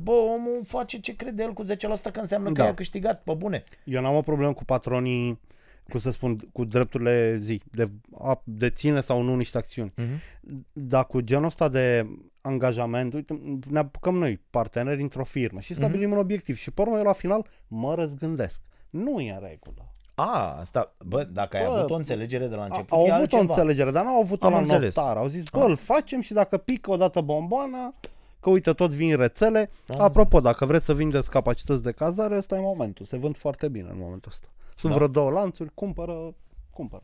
bă, 0.02 0.12
omul 0.12 0.60
face 0.66 1.00
ce 1.00 1.16
crede 1.16 1.42
el 1.42 1.52
cu 1.52 1.64
10%, 1.64 1.66
că 2.12 2.20
înseamnă 2.20 2.52
că 2.52 2.62
Da. 2.62 2.68
a 2.68 2.74
câștigat, 2.74 3.22
pe 3.22 3.32
bune. 3.32 3.62
Eu 3.84 4.02
n-am 4.02 4.16
o 4.16 4.22
problemă 4.22 4.52
cu 4.52 4.64
patronii, 4.64 5.40
cum 5.88 6.00
să 6.00 6.10
spun, 6.10 6.36
cu 6.52 6.64
drepturile 6.64 7.36
zi, 7.36 7.60
de 7.72 7.90
a 8.18 8.42
deține 8.44 9.00
sau 9.00 9.22
nu 9.22 9.36
niște 9.36 9.58
acțiuni. 9.58 9.92
Uh-huh. 9.98 10.40
Dar 10.72 11.06
cu 11.06 11.20
genul 11.20 11.44
ăsta 11.44 11.68
de 11.68 12.06
angajament, 12.40 13.14
uite, 13.14 13.58
ne 13.70 13.78
apucăm 13.78 14.18
noi, 14.18 14.40
parteneri 14.50 15.02
într-o 15.02 15.24
firmă 15.24 15.60
și 15.60 15.74
stabilim 15.74 16.10
un 16.10 16.18
obiectiv 16.18 16.56
și 16.56 16.70
pe 16.70 16.80
urmă 16.80 16.96
eu 16.96 17.02
la 17.02 17.12
final 17.12 17.46
mă 17.68 17.94
răzgândesc. 17.94 18.62
Nu 18.90 19.20
e 19.20 19.32
în 19.32 19.40
regulă. 19.48 19.93
A, 20.14 20.56
asta, 20.60 20.94
bă, 21.04 21.24
dacă 21.24 21.56
ai 21.56 21.64
Bă, 21.66 21.70
avut 21.72 21.90
o 21.90 21.94
înțelegere 21.94 22.46
de 22.46 22.54
la 22.54 22.60
A, 22.62 22.64
început, 22.64 22.90
au 22.90 23.04
e 23.04 23.10
avut 23.10 23.20
altceva. 23.20 23.42
o 23.42 23.44
înțelegere, 23.46 23.90
dar 23.90 24.04
n-au 24.04 24.20
avut-o 24.20 24.46
Am 24.46 24.52
la 24.52 24.58
înțeles. 24.58 24.96
notar. 24.96 25.16
Au 25.16 25.26
zis, 25.26 25.42
bă, 25.52 25.58
îl 25.64 25.76
facem 25.76 26.20
și 26.20 26.32
dacă 26.32 26.56
pică 26.56 26.90
odată 26.90 27.20
bomboana, 27.20 27.94
că 28.40 28.50
uite, 28.50 28.72
tot 28.72 28.90
vin 28.90 29.16
rețele. 29.16 29.70
Apropo, 29.98 30.40
dacă 30.40 30.64
vreți 30.66 30.84
să 30.84 30.94
vindeți 30.94 31.30
capacități 31.30 31.82
de 31.82 31.92
cazare, 31.92 32.36
ăsta 32.36 32.56
e 32.56 32.60
momentul. 32.60 33.04
Se 33.06 33.16
vând 33.16 33.36
foarte 33.36 33.68
bine 33.68 33.88
în 33.90 33.98
momentul 33.98 34.30
ăsta. 34.30 34.48
Sunt 34.76 34.92
Da. 34.92 34.98
vreo 34.98 35.08
două 35.10 35.30
lanțuri, 35.30 35.70
cumpără, 35.74 36.34
cumpără. 36.70 37.02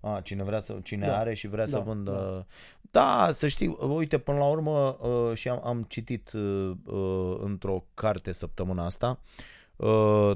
A, 0.00 0.20
cine 0.22 0.42
vrea 0.42 0.60
să, 0.60 0.76
cine 0.82 1.06
Da. 1.06 1.18
are 1.18 1.34
și 1.34 1.48
vrea 1.48 1.66
să 1.66 1.76
Da, 1.76 1.82
vândă. 1.82 2.46
Da. 2.90 3.28
să 3.30 3.46
știi, 3.48 3.76
uite, 3.88 4.18
până 4.18 4.38
la 4.38 4.46
urmă 4.46 4.96
uh, 5.00 5.36
și 5.36 5.48
am, 5.48 5.60
am 5.64 5.82
citit 5.88 6.32
uh, 6.32 6.70
uh, 6.86 7.34
într-o 7.38 7.84
carte 7.94 8.32
săptămâna 8.32 8.84
asta, 8.84 9.18
uh, 9.22 9.58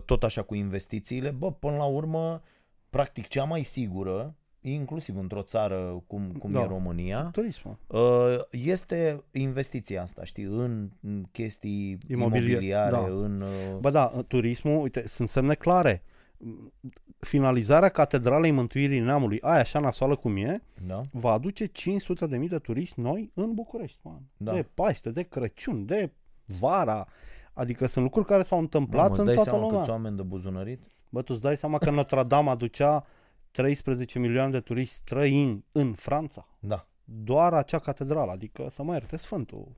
tot 0.04 0.22
așa 0.24 0.42
cu 0.42 0.54
investițiile, 0.54 1.30
bă, 1.30 1.52
până 1.52 1.76
la 1.76 1.84
urmă, 1.84 2.42
practic 2.90 3.28
cea 3.28 3.44
mai 3.44 3.62
sigură, 3.62 4.34
inclusiv 4.60 5.16
într-o 5.18 5.42
țară 5.42 6.02
cum, 6.06 6.32
cum 6.38 6.50
Da. 6.52 6.60
e 6.60 6.66
România, 6.66 7.22
Turismul. 7.32 7.76
uh, 7.86 8.00
este 8.50 9.24
investiția 9.30 10.02
asta, 10.02 10.24
știi, 10.24 10.44
în 10.44 10.90
în 11.00 11.24
chestii 11.32 11.98
Imobiliar, 12.08 12.50
imobiliare, 12.50 12.90
da. 12.90 13.04
în... 13.06 13.40
Uh, 13.40 13.78
Bă, 13.80 13.90
da, 13.90 14.06
turismul, 14.28 14.82
uite, 14.82 15.06
sunt 15.06 15.28
semne 15.28 15.54
clare. 15.54 16.02
Finalizarea 17.18 17.88
Catedralei 17.88 18.50
Mântuirii 18.50 18.98
Neamului, 19.00 19.40
aia 19.40 19.60
așa 19.60 19.78
nasoală 19.78 20.16
cum 20.16 20.36
e, 20.36 20.62
da? 20.86 21.00
va 21.12 21.32
aduce 21.32 21.66
500 21.66 22.26
de 22.26 22.36
mii 22.36 22.48
de 22.48 22.58
turiști 22.58 23.00
noi 23.00 23.30
în 23.34 23.54
București, 23.54 23.98
man. 24.02 24.20
Da. 24.36 24.52
De 24.52 24.66
Paște, 24.74 25.10
de 25.10 25.22
Crăciun, 25.22 25.86
de 25.86 26.10
vara. 26.44 27.06
Adică 27.54 27.86
sunt 27.86 28.04
lucruri 28.04 28.26
care 28.26 28.42
s-au 28.42 28.58
întâmplat 28.58 29.02
Mamă, 29.02 29.12
îți 29.12 29.20
în 29.20 29.26
dai 29.26 29.34
toată 29.34 29.50
seama 29.50 29.64
lumea. 29.64 29.80
câți 29.80 29.90
oameni 29.90 30.16
de 30.16 30.22
buzunărit? 30.22 30.80
Bă, 31.08 31.22
tu 31.22 31.32
îți 31.32 31.42
dai 31.42 31.56
seama 31.56 31.78
că 31.78 31.90
Notre 31.90 32.22
Dame 32.22 32.50
aducea 32.50 33.06
13 33.50 34.18
milioane 34.18 34.50
de 34.50 34.60
turiști 34.60 34.94
străini 34.94 35.64
în 35.72 35.92
Franța. 35.92 36.48
Da, 36.58 36.86
Doar 37.04 37.54
acea 37.54 37.78
catedrală, 37.78 38.30
adică 38.30 38.66
să 38.70 38.82
mă 38.82 38.92
ierte 38.92 39.16
Sfântul. 39.16 39.76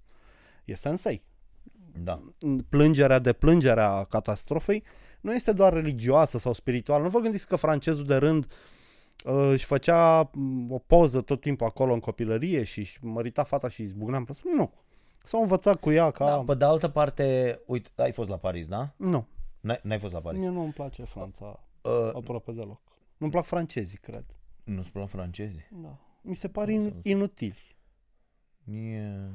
E 0.64 0.74
sensei. 0.74 1.22
da. 2.02 2.22
Plângerea 2.68 3.18
de 3.18 3.32
plângerea 3.32 4.04
catastrofei 4.04 4.82
nu 5.20 5.34
este 5.34 5.52
doar 5.52 5.72
religioasă 5.72 6.38
sau 6.38 6.52
spirituală. 6.52 7.02
Nu 7.02 7.08
vă 7.08 7.18
gândiți 7.18 7.48
că 7.48 7.56
francezul 7.56 8.04
de 8.04 8.16
rând 8.16 8.44
uh, 9.24 9.48
își 9.52 9.64
făcea 9.64 10.30
mm, 10.32 10.70
o 10.72 10.78
poză 10.78 11.20
tot 11.20 11.40
timpul 11.40 11.66
acolo 11.66 11.92
în 11.92 12.00
copilărie 12.00 12.64
și 12.64 12.78
își 12.78 12.98
mărita 13.04 13.42
fata 13.42 13.68
și 13.68 13.80
îi 13.80 13.86
zbucnea 13.86 14.18
în 14.18 14.24
plas. 14.24 14.40
Nu. 14.56 14.72
S-au 15.22 15.40
învățat 15.40 15.80
cu 15.80 15.90
ea 15.90 16.10
ca... 16.10 16.24
Da, 16.24 16.36
pe 16.46 16.54
de 16.54 16.64
altă 16.64 16.88
parte, 16.88 17.58
uite, 17.66 17.90
ai 17.96 18.12
fost 18.12 18.28
la 18.28 18.36
Paris, 18.36 18.66
da? 18.68 18.92
Nu. 18.96 19.26
N-ai, 19.60 19.80
n-ai 19.82 19.98
fost 19.98 20.12
la 20.12 20.20
Paris? 20.20 20.40
Mie 20.40 20.48
nu 20.48 20.62
îmi 20.62 20.72
place 20.72 21.02
Franța 21.02 21.60
Uh, 21.82 22.10
aproape 22.14 22.52
deloc. 22.52 22.80
Nu-mi 23.16 23.32
plac 23.32 23.44
francezii, 23.44 23.98
cred. 23.98 24.24
nu-ți 24.64 24.90
plac 24.90 25.08
francezii? 25.08 25.66
Da. 25.82 25.96
Mi 26.22 26.34
se 26.34 26.48
par 26.48 26.68
in, 26.68 26.94
inutili. 27.02 27.76
Mie... 28.64 29.30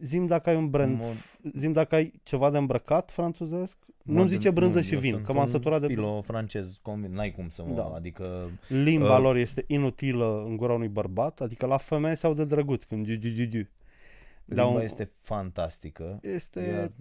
Zim 0.00 0.26
dacă 0.26 0.50
ai 0.50 0.56
un 0.56 0.70
brand, 0.70 0.98
Mod- 1.04 1.50
zim 1.54 1.72
dacă 1.72 1.94
ai 1.94 2.20
ceva 2.22 2.50
de 2.50 2.58
îmbrăcat 2.58 3.10
franțuzesc, 3.10 3.78
nu-mi 4.02 4.18
mod- 4.18 4.28
zice 4.28 4.50
brânză 4.50 4.78
nu, 4.78 4.84
și 4.84 4.94
eu 4.94 5.00
vin, 5.00 5.12
sunt 5.12 5.24
că 5.24 5.32
m-am 5.32 5.42
un 5.42 5.48
săturat 5.48 5.80
de 5.80 5.86
filo 5.86 6.20
francez, 6.22 6.78
convin, 6.82 7.12
n-ai 7.12 7.32
cum 7.32 7.48
să 7.48 7.62
mă, 7.68 7.74
Da. 7.74 7.84
adică... 7.94 8.50
limba 8.68 9.16
Uh. 9.16 9.22
lor 9.22 9.36
este 9.36 9.64
inutilă 9.66 10.42
în 10.46 10.56
gura 10.56 10.72
unui 10.72 10.88
bărbat, 10.88 11.40
adică 11.40 11.66
la 11.66 11.76
femeie 11.76 12.14
sau 12.14 12.34
de 12.34 12.44
drăguț 12.44 12.84
când 12.84 13.06
du, 13.06 13.16
du, 13.16 13.28
du, 13.28 13.44
du. 13.58 13.66
Dar 14.48 14.64
Limba 14.64 14.78
un- 14.78 14.84
este 14.84 15.10
fantastică. 15.20 16.18
Este 16.22 16.60
Ea- 16.60 16.92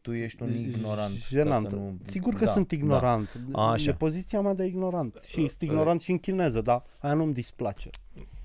tu 0.00 0.12
ești 0.12 0.42
un 0.42 0.54
ignorant. 0.54 1.12
ca 1.18 1.24
jenant. 1.28 1.68
Să 1.68 1.76
nu... 1.76 1.98
Sigur 2.02 2.34
că 2.34 2.44
da, 2.44 2.50
sunt 2.52 2.70
ignorant. 2.70 3.40
Așa. 3.52 3.90
E 3.90 3.94
poziția 3.94 4.40
mea 4.40 4.54
de 4.54 4.64
ignorant. 4.64 5.18
Și 5.26 5.38
Uh, 5.38 5.48
sunt 5.48 5.60
ignorant 5.60 6.00
și 6.00 6.10
în 6.10 6.18
chineză, 6.18 6.60
dar 6.60 6.82
aia 6.98 7.14
nu-mi 7.14 7.32
displace. 7.34 7.90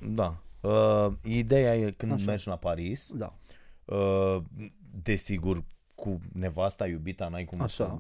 Da. 0.02 0.40
da. 0.62 0.70
Uh, 0.70 1.14
ideea 1.24 1.76
e 1.76 1.90
când 1.98 2.12
Așa. 2.12 2.24
mergi 2.26 2.48
la 2.48 2.56
Paris, 2.56 3.12
Da. 3.14 3.36
Uh, 3.86 4.38
desigur, 5.04 5.64
cu 5.96 6.20
nevasta 6.34 6.88
iubita 6.88 7.28
n-ai 7.28 7.46
cum 7.46 7.62
Așa. 7.62 7.84
să 7.86 7.96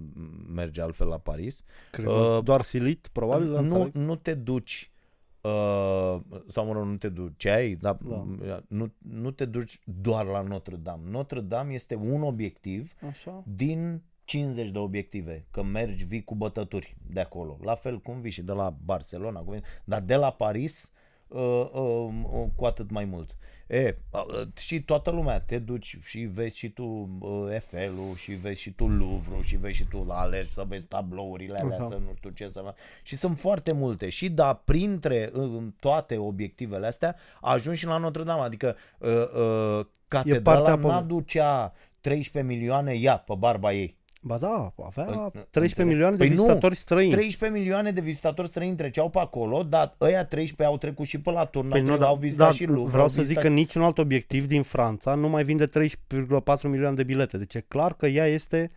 mergi 0.54 0.80
altfel 0.80 1.08
la 1.08 1.18
Paris. 1.18 1.64
Cred 1.92 2.06
Uh, 2.06 2.14
că 2.14 2.40
doar 2.44 2.62
silit, 2.62 3.10
probabil, 3.12 3.48
nu, 3.48 3.58
înțeleg. 3.58 3.94
nu 3.94 4.16
te 4.16 4.34
duci 4.34 4.92
uh, 5.42 6.20
sau 6.48 6.66
mă 6.66 6.74
rog, 6.74 6.84
nu 6.84 6.98
te 6.98 7.10
duci, 7.10 7.34
ce 7.38 7.50
ai, 7.50 7.76
dar 7.76 7.98
Da. 8.02 8.64
nu, 8.68 8.94
nu 8.98 9.32
te 9.32 9.46
duci 9.46 9.80
doar 10.02 10.26
la 10.26 10.42
Notre-Dame. 10.42 11.10
Notre-Dame 11.10 11.74
este 11.74 11.96
un 11.96 12.22
obiectiv 12.22 12.94
Așa. 13.08 13.44
din 13.56 14.02
50 14.24 14.70
de 14.70 14.78
obiective, 14.78 15.46
că 15.52 15.64
mergi, 15.64 16.04
vii 16.04 16.24
cu 16.24 16.36
bătături 16.36 16.98
de 17.10 17.20
acolo. 17.20 17.58
La 17.64 17.76
fel 17.76 18.00
cum 18.00 18.22
vii 18.22 18.32
și 18.32 18.42
de 18.42 18.52
la 18.52 18.76
Barcelona, 18.84 19.40
cum, 19.40 19.62
dar 19.84 20.02
de 20.02 20.16
la 20.16 20.32
Paris 20.32 20.92
uh, 21.28 21.40
uh, 21.74 22.10
uh, 22.32 22.46
cu 22.56 22.66
atât 22.66 22.90
mai 22.90 23.06
mult. 23.06 23.36
E, 23.70 23.98
uh, 24.10 24.48
și 24.56 24.82
toată 24.82 25.10
lumea, 25.10 25.40
te 25.40 25.60
duci 25.60 25.98
și 26.04 26.20
vezi 26.20 26.58
și 26.58 26.70
tu 26.70 26.84
uh, 27.20 27.52
Eiffel-ul 27.52 28.16
și 28.16 28.32
vezi 28.32 28.62
și 28.62 28.72
tu 28.72 28.88
Louvre 28.88 29.42
și 29.42 29.56
vezi 29.56 29.76
și 29.76 29.84
tu 29.84 30.04
la 30.08 30.20
alergi 30.20 30.52
să 30.52 30.66
vezi 30.68 30.86
tablourile 30.86 31.58
alea, 31.58 31.78
Aha. 31.78 31.88
să 31.88 31.94
nu 31.94 32.14
știu 32.16 32.30
ce 32.30 32.50
să... 32.50 32.74
Și 33.04 33.18
sunt 33.18 33.40
foarte 33.40 33.72
multe. 33.72 34.10
Și 34.10 34.30
da, 34.30 34.54
printre 34.54 35.32
uh, 35.34 35.64
toate 35.80 36.18
obiectivele 36.18 36.88
astea, 36.88 37.16
ajungi 37.42 37.80
și 37.80 37.86
la 37.86 37.98
Notre-Dame, 37.98 38.42
adică 38.42 38.76
uh, 38.98 39.10
uh, 39.10 39.86
catedrala 40.08 40.42
partea 40.58 40.78
poze- 40.78 40.94
n-aducea 40.94 41.74
13 42.02 42.54
milioane 42.54 42.94
ea 42.94 43.18
pe 43.18 43.34
barba 43.38 43.74
ei. 43.74 43.98
Ba 44.22 44.38
da, 44.38 44.74
avea 44.86 45.04
Păi, 45.06 45.30
13 45.50 45.60
înțeleg. 45.62 45.88
milioane 45.88 46.16
de 46.16 46.24
Păi 46.26 46.28
nu, 46.28 46.34
vizitatori 46.42 46.76
străini. 46.76 47.12
13 47.12 47.60
milioane 47.60 47.92
de 47.92 48.02
vizitatori 48.02 48.48
străini 48.48 48.76
treceau 48.76 49.10
pe 49.10 49.20
acolo, 49.20 49.64
dar 49.64 49.96
ăia 50.02 50.26
13 50.26 50.64
au 50.64 50.78
trecut 50.78 51.06
și 51.06 51.22
pe 51.22 51.32
la 51.32 51.46
turn, 51.46 51.70
Păi 51.70 51.80
au, 51.80 51.86
nu, 51.86 51.90
trecut, 51.90 52.06
da, 52.06 52.12
au 52.12 52.16
vizitat 52.18 52.48
da, 52.48 52.54
și 52.54 52.66
Louvre. 52.66 52.88
vreau 52.88 53.02
au 53.02 53.08
să 53.08 53.14
zic 53.16 53.22
vizitat... 53.22 53.44
că 53.44 53.50
niciun 53.50 53.82
alt 53.84 53.98
obiectiv 53.98 54.48
din 54.48 54.62
Franța 54.64 55.14
nu 55.14 55.30
mai 55.30 55.44
vinde 55.44 55.68
3,4 55.68 56.62
milioane 56.64 56.96
de 56.96 57.04
bilete. 57.04 57.38
Deci 57.38 57.56
e 57.56 57.66
clar 57.68 57.94
că 57.94 58.08
ea 58.08 58.26
este 58.28 58.72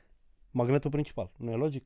magnetul 0.50 0.90
principal. 0.90 1.30
Nu 1.36 1.50
e 1.50 1.54
logic? 1.56 1.84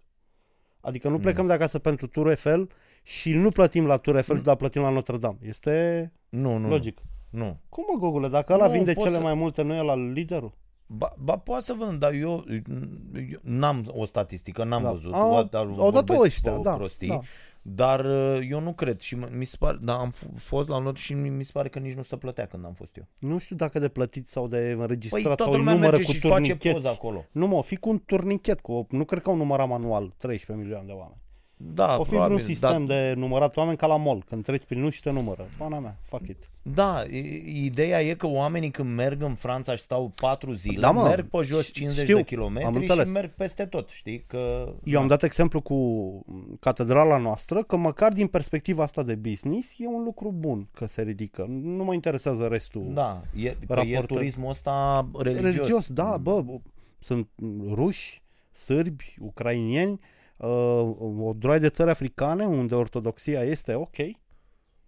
Adică 0.81 1.09
nu 1.09 1.19
plecăm 1.19 1.47
de 1.47 1.53
acasă 1.53 1.79
pentru 1.79 2.07
Tour 2.07 2.29
Eiffel 2.29 2.69
și 3.03 3.33
nu 3.33 3.51
plătim 3.51 3.87
la 3.87 3.97
Tour 3.97 4.17
Eiffel, 4.17 4.39
dar 4.39 4.57
plătim 4.57 4.83
la 4.83 4.89
Notre 4.91 5.17
Dame. 5.17 5.39
Este 5.43 6.13
Nu, 6.29 6.57
nu, 6.57 6.69
logic. 6.69 7.01
nu. 7.31 7.61
Cum 7.69 7.85
mă, 7.93 7.99
Gogule? 7.99 8.29
Dacă 8.29 8.53
ăla 8.53 8.67
Nu, 8.67 8.73
vinde 8.73 8.93
poți 8.93 9.07
cele 9.07 9.19
să- 9.19 9.23
mai 9.23 9.35
multe, 9.35 9.63
nu 9.63 9.75
e 9.75 9.83
la 9.83 9.95
liderul? 9.97 10.53
Ba, 10.89 11.15
ba 11.19 11.37
poate 11.37 11.65
să 11.65 11.73
vând, 11.79 11.99
dar 12.01 12.13
eu, 12.13 12.45
eu 13.31 13.39
n-am 13.43 13.85
o 13.95 14.05
statistică, 14.05 14.65
n-am 14.65 14.83
Da. 14.83 14.91
văzut. 14.91 15.13
Au- 15.13 15.37
Au, 15.37 15.43
dar 15.45 15.63
au 15.67 15.75
dat-o 15.77 15.91
vorbesc 15.91 16.23
ăștia, 16.25 16.53
pe 16.53 16.61
da, 16.63 16.75
prostii, 16.75 17.09
da. 17.09 17.21
Dar 17.63 18.05
uh, 18.05 18.47
eu 18.51 18.61
nu 18.61 18.73
cred 18.73 19.01
și 19.01 19.17
m- 19.17 19.31
mi 19.37 19.45
se 19.45 19.57
pare, 19.59 19.79
dar 19.83 19.99
am 19.99 20.13
f- 20.13 20.37
fost 20.39 20.69
la 20.69 20.79
not 20.79 20.97
și 20.97 21.15
mi 21.15 21.29
mi 21.29 21.43
se 21.43 21.51
pare 21.53 21.69
că 21.69 21.79
nici 21.79 21.95
nu 21.95 22.03
se 22.03 22.17
plătea 22.17 22.47
când 22.47 22.65
am 22.65 22.73
fost 22.73 22.97
eu. 22.97 23.07
Nu 23.19 23.39
știu 23.39 23.57
dacă 23.57 23.79
de 23.79 23.89
plătit 23.89 24.27
sau 24.29 24.49
de 24.49 24.57
Păi 24.57 24.73
înregistrat 24.73 25.23
toată 25.23 25.43
sau 25.43 25.53
îi 25.53 25.59
lumea 25.59 25.73
numără 25.75 25.91
merge 25.91 26.07
cu 26.07 26.13
și 26.13 26.19
face 26.21 26.33
turnicheți. 26.35 26.75
poză 26.75 26.89
acolo. 26.89 27.25
Nu 27.33 27.47
mă, 27.47 27.55
o 27.57 27.63
fi 27.63 27.77
cu 27.77 27.89
un 27.89 28.03
turnichet, 28.07 28.61
cu 28.61 28.73
o, 28.73 28.87
nu 28.91 29.05
cred 29.05 29.23
că 29.23 29.31
au 29.31 29.37
numărat 29.37 29.69
manual 29.69 30.15
13 30.19 30.65
milioane 30.67 30.87
de 30.87 30.93
oameni. 30.93 31.21
Da, 31.59 31.97
o 31.99 32.03
fi 32.03 32.09
probabil, 32.09 32.35
vreun 32.35 32.49
sistem 32.49 32.85
dar- 32.87 32.97
de 32.97 33.15
numărat 33.17 33.57
oameni 33.57 33.77
ca 33.77 33.87
la 33.87 33.97
mall, 33.97 34.25
când 34.29 34.45
treci 34.45 34.65
prin 34.65 34.81
nu 34.81 34.91
și 34.91 35.03
te 35.03 35.11
numără. 35.11 35.47
Pana 35.59 35.79
mea, 35.79 35.97
fuck 36.03 36.29
it. 36.29 36.49
Da, 36.63 37.03
i- 37.11 37.65
ideea 37.65 38.03
e 38.03 38.15
că 38.15 38.27
oamenii 38.27 38.71
când 38.71 38.95
merg 38.97 39.23
în 39.23 39.35
Franța 39.35 39.77
și 39.77 39.83
stau 39.83 40.13
4 40.21 40.53
zile, 40.53 40.81
Da, 40.81 40.91
mă, 40.91 41.03
merg 41.03 41.29
pe 41.29 41.39
jos 41.43 41.69
ș- 41.69 41.73
50 41.73 42.03
știu, 42.03 42.15
de 42.15 42.21
am 42.21 42.27
kilometri 42.27 42.75
înțeles. 42.75 43.07
și 43.07 43.13
merg 43.13 43.31
peste 43.35 43.65
tot, 43.65 43.89
știi? 43.89 44.25
Că 44.27 44.73
Eu 44.85 45.01
am 45.01 45.07
dat 45.07 45.23
exemplu 45.23 45.61
cu 45.61 45.77
catedrala 46.61 47.17
noastră, 47.17 47.63
că 47.63 47.77
măcar 47.77 48.13
din 48.13 48.27
perspectiva 48.27 48.83
asta 48.83 49.03
de 49.03 49.15
business 49.15 49.75
e 49.79 49.87
un 49.87 50.03
lucru 50.03 50.33
bun 50.39 50.69
că 50.75 50.87
se 50.87 51.03
ridică. 51.03 51.47
Nu 51.49 51.85
mă 51.85 51.95
interesează 51.95 52.47
restul. 52.47 52.91
Da, 52.95 53.23
e, 53.37 53.49
că 53.49 53.57
e 53.59 53.75
Raportări. 53.75 54.07
turismul 54.07 54.49
ăsta 54.51 55.09
religios. 55.19 55.55
religios, 55.55 55.89
da, 55.93 56.17
bă, 56.17 56.45
sunt 56.99 57.29
ruși, 57.69 58.23
sârbi, 58.53 59.15
ucrainieni, 59.21 59.93
uh, 59.93 59.99
o 60.39 61.33
droaie 61.33 61.59
de 61.59 61.69
țări 61.69 61.91
africane 61.91 62.45
unde 62.45 62.75
ortodoxia 62.75 63.43
este 63.43 63.75
ok 63.75 63.97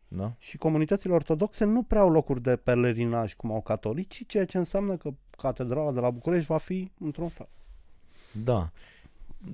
Da? 0.09 0.33
și 0.39 0.57
comunitățile 0.57 1.13
ortodoxe 1.13 1.65
nu 1.65 1.83
prea 1.83 2.01
au 2.01 2.11
locuri 2.11 2.43
de 2.43 2.57
pelerinaj 2.57 3.35
cum 3.35 3.53
au 3.53 3.61
catolicii, 3.61 4.27
ceea 4.27 4.45
ce 4.45 4.59
înseamnă 4.59 4.97
că 4.97 5.11
catedrala 5.31 5.93
de 5.93 6.01
la 6.01 6.11
București 6.11 6.47
va 6.47 6.57
fi 6.59 6.91
într-un 6.99 7.29
fel. 7.29 7.49
da. 8.45 8.71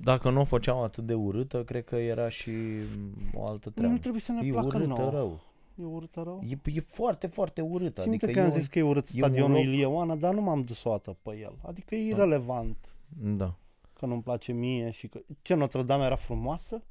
Dacă 0.03 0.29
nu 0.29 0.39
o 0.39 0.43
făceau 0.43 0.83
atât 0.83 1.05
de 1.05 1.13
urâtă, 1.13 1.63
cred 1.63 1.83
că 1.83 1.95
era 1.95 2.29
și 2.29 2.51
o 3.33 3.45
altă 3.47 3.69
treabă. 3.69 3.93
Nu 3.93 3.99
trebuie 3.99 4.21
să 4.21 4.31
ne 4.31 4.39
e 4.47 4.51
placă 4.51 4.65
urâtă 4.67 4.85
nouă. 4.87 5.09
rău. 5.11 5.39
E 5.81 5.83
urâtă 5.83 6.21
rău. 6.23 6.43
E, 6.47 6.57
e 6.63 6.79
foarte, 6.87 7.27
foarte 7.27 7.61
urâtă. 7.61 8.01
Țin 8.01 8.09
adică 8.09 8.25
minte 8.25 8.31
că 8.31 8.39
am 8.39 8.45
e 8.45 8.59
zis 8.59 8.67
că 8.67 8.79
e 8.79 8.81
urât 8.81 9.03
e 9.05 9.09
un 9.13 9.17
stadionul 9.19 9.55
loc- 9.57 9.63
Ilie 9.63 9.85
Oana, 9.85 10.15
dar 10.15 10.33
nu 10.33 10.41
m-am 10.41 10.61
dus 10.61 10.83
o 10.83 10.89
dată 10.89 11.17
pe 11.21 11.37
el. 11.37 11.53
Adică 11.61 11.95
e 11.95 12.07
irrelevant 12.07 12.95
un... 13.23 13.37
Da. 13.37 13.55
Că 13.97 14.05
nu-mi 14.05 14.23
place 14.23 14.51
mie 14.51 14.89
și 14.89 15.07
că... 15.07 15.19
Ce, 15.41 15.53
Notre-Dame 15.53 16.05
era 16.05 16.15
frumoasă? 16.15 16.83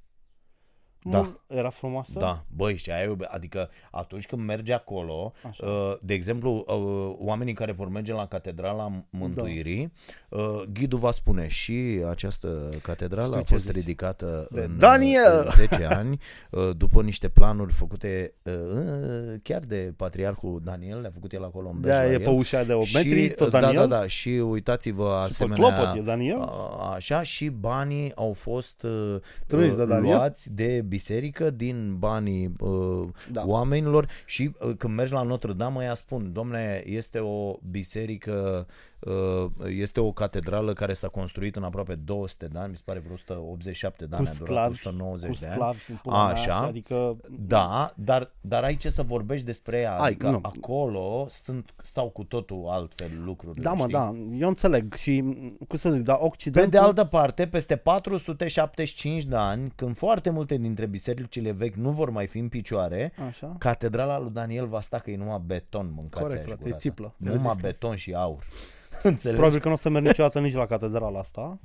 Da. 1.06 1.18
Mult 1.18 1.40
era 1.46 1.70
frumoasă? 1.70 2.18
Da, 2.18 2.44
băi, 2.48 2.76
și 2.76 2.90
aia, 2.90 3.02
e- 3.02 3.16
adică 3.28 3.70
atunci 3.90 4.26
când 4.26 4.42
mergi 4.46 4.72
acolo, 4.72 5.32
Așa. 5.48 5.66
uh, 5.66 5.94
de 6.02 6.14
exemplu, 6.14 6.64
uh, 6.66 7.26
oamenii 7.28 7.52
care 7.54 7.72
vor 7.72 7.88
merge 7.88 8.12
la 8.12 8.26
Catedrala 8.26 8.92
Mântuirii, 9.10 9.92
uh, 10.28 10.62
ghidul 10.72 10.98
va 10.98 11.10
spune 11.10 11.48
și 11.48 12.04
această 12.10 12.68
catedrală 12.82 13.26
Știu 13.26 13.38
a 13.38 13.42
ce 13.42 13.52
fost 13.54 13.64
zici. 13.64 13.74
ridicată 13.74 14.48
De 14.50 14.60
în 14.60 14.78
Daniel! 14.78 15.44
uh, 15.46 15.52
10 15.52 15.84
ani, 15.84 16.20
uh, 16.50 16.70
după 16.76 17.02
niște 17.02 17.28
planuri 17.28 17.72
făcute 17.72 18.34
uh, 18.42 18.52
uh, 18.54 19.34
chiar 19.42 19.60
de 19.60 19.92
Patriarhul 19.96 20.60
Daniel, 20.64 21.00
le-a 21.00 21.10
făcut 21.14 21.32
el 21.32 21.44
acolo 21.44 21.68
în 21.68 21.80
De 21.80 21.92
aia 21.92 22.00
Bej 22.00 22.08
la 22.08 22.14
e 22.14 22.24
pe 22.24 22.30
el. 22.30 22.36
ușa 22.36 22.64
de 22.64 22.72
8 22.72 22.84
Și, 22.84 22.96
metri, 22.96 23.28
tot 23.28 23.50
da, 23.50 23.60
Daniel. 23.60 23.88
da, 23.88 23.98
da, 23.98 24.06
și 24.06 24.28
uitați-vă 24.28 25.02
Și 25.22 25.26
pe 25.26 25.32
asemenea... 25.44 25.74
clopot 25.74 25.96
e 25.96 26.00
Daniel. 26.00 26.40
A- 26.40 26.92
Așa 26.94 27.22
și 27.22 27.48
banii 27.48 28.12
au 28.14 28.32
fost 28.32 28.82
uh, 28.82 29.16
Strânși 29.34 29.76
de 29.76 29.82
uh, 29.82 29.88
Daniel. 29.88 30.16
luați 30.16 30.52
de 30.52 30.80
biserică 30.94 31.50
din 31.50 31.96
banii 31.98 32.54
uh, 32.58 33.08
Da. 33.30 33.40
da. 33.40 33.46
oamenilor 33.46 34.08
și 34.26 34.50
uh, 34.60 34.74
când 34.76 34.94
mergi 34.94 35.12
la 35.12 35.22
Notre-Dame 35.22 35.78
ăia 35.78 35.94
spun, 35.94 36.32
domne, 36.32 36.82
este 36.86 37.18
o 37.18 37.58
biserică, 37.70 38.66
uh, 38.68 38.74
este 39.68 40.00
o 40.00 40.12
catedrală 40.12 40.72
care 40.72 40.92
s-a 40.92 41.08
construit 41.08 41.56
în 41.56 41.62
aproape 41.62 41.94
200 41.94 42.46
de 42.46 42.58
ani, 42.58 42.70
mi 42.70 42.76
se 42.76 42.82
pare 42.84 42.98
vreo 42.98 43.12
187 43.12 44.04
de 44.04 44.10
cu 44.10 44.16
ani, 44.16 44.28
a 44.28 44.32
durat 44.38 44.46
sclavi, 44.46 44.72
190 44.74 45.30
cu 45.30 45.40
de 45.40 45.46
ani. 45.46 45.54
sclavi 45.54 45.78
în 45.90 45.96
pula 46.02 46.22
mea, 46.24 46.32
Așa. 46.32 46.56
adică 46.56 47.16
Da, 47.46 47.92
dar, 47.96 48.32
dar 48.40 48.62
ai 48.64 48.76
ce 48.76 48.90
să 48.90 49.02
vorbești 49.02 49.46
despre 49.46 49.78
ea, 49.78 49.96
Ai, 49.96 50.06
adică 50.08 50.30
nu. 50.30 50.38
acolo 50.42 51.26
sunt, 51.30 51.74
stau 51.82 52.08
cu 52.08 52.24
totul 52.24 52.66
altfel 52.68 53.10
lucrurile. 53.24 53.62
da, 53.62 53.72
mă, 53.72 53.78
știi? 53.80 53.92
da, 53.92 54.14
eu 54.38 54.48
înțeleg 54.48 54.94
și, 54.94 55.20
m, 55.20 55.56
cum 55.68 55.78
să 55.78 55.90
zic, 55.90 56.02
dar 56.02 56.16
Pe 56.16 56.24
Occidentul... 56.24 56.70
de 56.70 56.78
altă 56.78 57.04
parte, 57.04 57.46
peste 57.46 57.76
475 57.76 59.24
de 59.24 59.36
ani, 59.36 59.72
când 59.76 59.96
foarte 59.96 60.30
multe 60.30 60.56
dintre 60.56 60.86
bisericile 60.86 61.50
vechi 61.50 61.74
nu 61.74 61.90
vor 61.90 62.10
mai 62.10 62.26
fi 62.26 62.38
în 62.38 62.48
picioare, 62.48 63.12
Așa. 63.28 63.54
catedrala 63.58 64.18
lui 64.18 64.30
Daniel 64.30 64.66
va 64.66 64.80
sta 64.80 64.98
că 64.98 65.10
e 65.10 65.16
numai 65.16 65.42
beton, 65.46 65.92
mâncați 65.94 66.22
Corect, 66.22 66.32
aia 66.32 66.40
și 66.42 66.46
frate, 66.46 66.60
e 66.60 66.64
gurata. 66.64 66.78
țiplă. 66.80 67.14
Ți-am 67.22 67.34
Numai 67.36 67.52
zis 67.52 67.60
că- 67.60 67.66
beton 67.66 67.96
și 67.96 68.12
aur. 68.14 68.44
Înțelegi? 69.02 69.40
Probabil 69.40 69.60
că 69.60 69.68
nu 69.68 69.74
o 69.74 69.76
să 69.76 69.88
merg 69.88 70.06
niciodată 70.06 70.40
nici 70.40 70.52
la 70.52 70.66
catedrala 70.66 71.18
asta. 71.18 71.58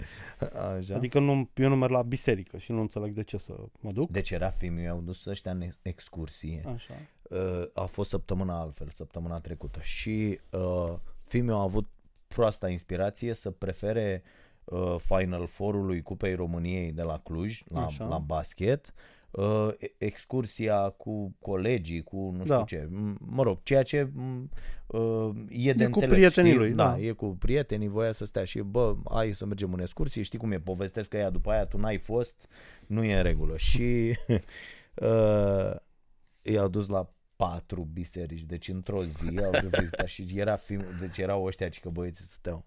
Așa. 0.77 0.95
Adică 0.95 1.19
nu, 1.19 1.49
eu 1.55 1.69
nu 1.69 1.75
merg 1.75 1.91
la 1.91 2.01
biserică 2.01 2.57
și 2.57 2.71
nu 2.71 2.79
înțeleg 2.81 3.13
de 3.13 3.23
ce 3.23 3.37
să 3.37 3.53
mă 3.79 3.91
duc. 3.91 4.09
Deci 4.09 4.31
era 4.31 4.49
filmul, 4.49 4.81
i-au 4.81 4.99
dus 4.99 5.25
ăștia 5.25 5.51
în 5.51 5.63
excursie. 5.81 6.63
Așa. 6.73 6.93
Uh, 7.29 7.63
a 7.73 7.85
fost 7.85 8.09
săptămâna 8.09 8.59
altfel, 8.59 8.89
săptămâna 8.93 9.39
trecută. 9.39 9.79
Și 9.81 10.39
uh, 10.49 10.93
filmul 11.27 11.53
a 11.53 11.61
avut 11.61 11.87
proasta 12.27 12.69
inspirație 12.69 13.33
să 13.33 13.51
prefere 13.51 14.23
uh, 14.63 14.95
Final 14.97 15.47
Four-ului 15.47 16.01
Cupei 16.01 16.35
României 16.35 16.91
de 16.91 17.01
la 17.01 17.19
Cluj, 17.19 17.61
la, 17.67 17.85
Așa. 17.85 18.07
la 18.07 18.17
basket, 18.17 18.93
uh, 19.31 19.69
e- 19.79 19.93
excursia 19.97 20.89
cu 20.89 21.35
colegii, 21.39 22.03
cu 22.03 22.31
nu 22.37 22.43
știu 22.43 22.55
Da. 22.57 22.63
ce. 22.63 22.87
M- 22.91 23.17
Mă 23.19 23.43
rog, 23.43 23.59
ceea 23.63 23.83
ce 23.83 24.09
m, 24.13 24.49
uh, 24.87 25.29
e 25.49 25.73
de 25.73 25.83
E 25.83 25.87
cu 25.87 25.99
înțeles. 25.99 26.09
prietenii 26.15 26.51
știi? 26.51 26.61
lui, 26.63 26.73
da, 26.73 26.89
da. 26.91 26.99
e 26.99 27.11
cu 27.11 27.25
prietenii, 27.27 27.87
voia 27.87 28.11
să 28.11 28.25
stea 28.25 28.43
și 28.43 28.59
bă, 28.59 28.95
hai 29.09 29.33
să 29.33 29.45
mergem 29.45 29.73
în 29.73 29.79
excursie, 29.79 30.21
știi 30.21 30.39
cum 30.39 30.51
e, 30.51 30.59
povestesc 30.59 31.09
că 31.09 31.17
ea 31.17 31.29
după 31.29 31.51
aia 31.51 31.65
tu 31.65 31.77
n-ai 31.77 31.97
fost, 31.97 32.47
nu 32.87 33.03
e 33.03 33.15
în 33.17 33.23
regulă. 33.23 33.57
Și 33.67 34.17
uh, 34.95 35.75
i-au 36.41 36.67
dus 36.67 36.87
la 36.87 37.13
patru 37.35 37.89
biserici, 37.93 38.41
deci 38.43 38.67
într-o 38.67 39.03
zi 39.03 39.37
au 39.43 39.51
vizitat 39.71 40.07
și 40.07 40.25
era 40.35 40.55
film, 40.55 40.85
deci 40.99 41.17
erau 41.17 41.43
ăștia 41.43 41.69
ci 41.69 41.79
că 41.79 41.89
băieții 41.89 42.25
stăteau. 42.25 42.65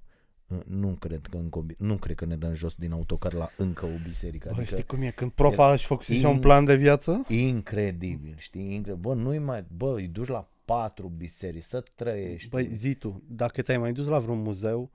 Nu 0.67 0.89
cred 0.89 1.27
că 1.31 1.37
încă 1.37 1.59
o 1.59 1.63
bi- 1.63 1.75
nu 1.79 1.95
cred 1.97 2.17
că 2.17 2.25
ne 2.25 2.37
dăm 2.37 2.55
jos 2.55 2.75
din 2.75 2.93
autocar 2.93 3.33
la 3.33 3.51
încă 3.57 3.85
o 3.87 3.89
biserică. 4.09 4.49
Bă, 4.49 4.55
Adică 4.55 4.75
știi 4.75 4.87
cum 4.87 5.03
e? 5.03 5.11
Când 5.11 5.31
profa 5.31 5.73
își 5.73 5.87
făcuse 5.87 6.13
și 6.15 6.21
in- 6.21 6.27
un 6.27 6.39
plan 6.39 6.65
de 6.65 6.77
viață? 6.77 7.25
incredibil, 7.29 8.35
știi? 8.37 8.61
Incredibil. 8.75 8.95
Bă, 9.01 9.15
nu-i 9.15 9.39
mai, 9.39 9.65
bă, 9.77 9.95
îi 9.97 10.07
duci 10.07 10.29
la 10.29 10.49
patru 10.65 11.13
biserici 11.17 11.63
să 11.63 11.85
trăiești. 11.95 12.49
Băi, 12.49 12.71
zi 12.75 12.95
tu, 12.95 13.23
dacă 13.27 13.63
te-ai 13.63 13.79
mai 13.79 13.93
dus 13.93 14.07
la 14.07 14.19
vreun 14.19 14.39
muzeu 14.43 14.91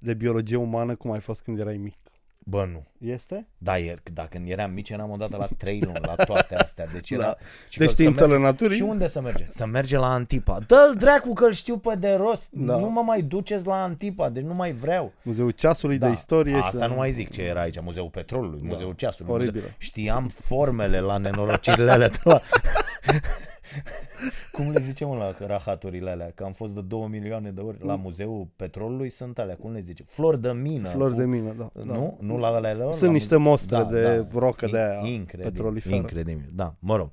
de 0.00 0.14
biologie 0.14 0.56
umană 0.56 0.94
cum 0.96 1.10
ai 1.10 1.20
fost 1.20 1.42
când 1.42 1.58
erai 1.58 1.76
mic. 1.76 1.96
Bă, 2.44 2.64
nu. 2.72 2.86
Este? 3.10 3.46
Da, 3.58 3.76
ieri, 3.76 4.00
dacă 4.12 4.28
când 4.30 4.48
eram 4.48 4.70
mici, 4.72 4.90
eram 4.90 5.10
odată 5.10 5.36
la 5.36 5.46
trei 5.56 5.80
luni, 5.84 5.98
la 6.02 6.14
toate 6.24 6.56
astea. 6.56 6.86
Deci 6.86 7.10
era... 7.10 7.22
Da. 7.32 7.36
și 7.68 7.78
De 7.78 7.84
că 7.84 7.90
să 7.90 7.96
științele 7.96 8.26
merge- 8.26 8.42
naturii? 8.44 8.76
Și 8.76 8.82
unde 8.82 9.06
să 9.06 9.20
merge? 9.20 9.44
Să 9.48 9.66
merge 9.66 9.96
la 9.98 10.12
Antipa. 10.12 10.58
Dă-l 10.66 10.94
dracu 10.98 11.32
că-l 11.32 11.52
știu 11.52 11.78
pe 11.78 11.94
de 11.98 12.12
rost. 12.12 12.48
Da. 12.50 12.76
Nu 12.76 12.90
mă 12.90 13.02
mai 13.06 13.22
duceți 13.22 13.66
la 13.66 13.82
Antipa, 13.82 14.28
deci 14.28 14.44
nu 14.44 14.54
mai 14.54 14.72
vreau. 14.72 15.12
Muzeul 15.22 15.50
ceasului 15.50 15.98
Da. 15.98 16.06
de 16.06 16.12
istorie. 16.12 16.56
și 16.56 16.62
Asta 16.64 16.78
de... 16.78 16.86
nu 16.86 16.94
mai 16.94 17.10
zic 17.10 17.30
ce 17.30 17.42
era 17.42 17.60
aici, 17.60 17.80
Muzeul 17.80 18.08
Petrolului, 18.08 18.60
Muzeul 18.62 18.92
Ceasului. 18.92 19.32
Oribilă. 19.32 19.62
Muze... 19.62 19.74
Știam 19.78 20.28
formele 20.28 21.00
la 21.00 21.16
nenorocirile 21.16 21.90
alea 21.90 22.08
de 22.08 22.18
la... 22.24 22.40
Cum 24.52 24.70
le 24.70 24.80
zicem 24.80 25.08
mă, 25.08 25.16
la 25.16 25.46
rahaturile 25.46 26.10
alea? 26.10 26.30
Că 26.34 26.44
am 26.44 26.52
fost 26.52 26.74
de 26.74 26.80
2 26.80 27.06
milioane 27.08 27.50
de 27.50 27.60
ori 27.60 27.84
la 27.84 27.94
Muzeul 27.94 28.48
Petrolului, 28.56 29.08
sunt 29.08 29.38
alea, 29.38 29.56
cum 29.56 29.72
le 29.72 29.80
zice? 29.80 30.02
Flori 30.06 30.40
de 30.40 30.52
mină. 30.52 30.88
Flori 30.88 31.12
Cu- 31.12 31.18
de 31.18 31.24
mină, 31.26 31.52
da. 31.52 31.70
da. 31.74 31.92
Nu? 31.94 32.18
Nu 32.20 32.38
la 32.38 32.46
alea 32.46 32.74
lor? 32.74 32.92
Sunt 32.92 33.06
la 33.06 33.12
niște 33.12 33.36
muze- 33.36 33.48
mostre 33.48 33.84
de 33.90 34.26
rocă 34.34 34.66
de 34.66 34.78
aia 34.78 35.06
incredibil, 35.08 35.50
petroliferă. 35.52 35.94
Incredibil, 35.94 36.50
da, 36.54 36.74
mă 36.78 36.96
rog. 36.96 37.10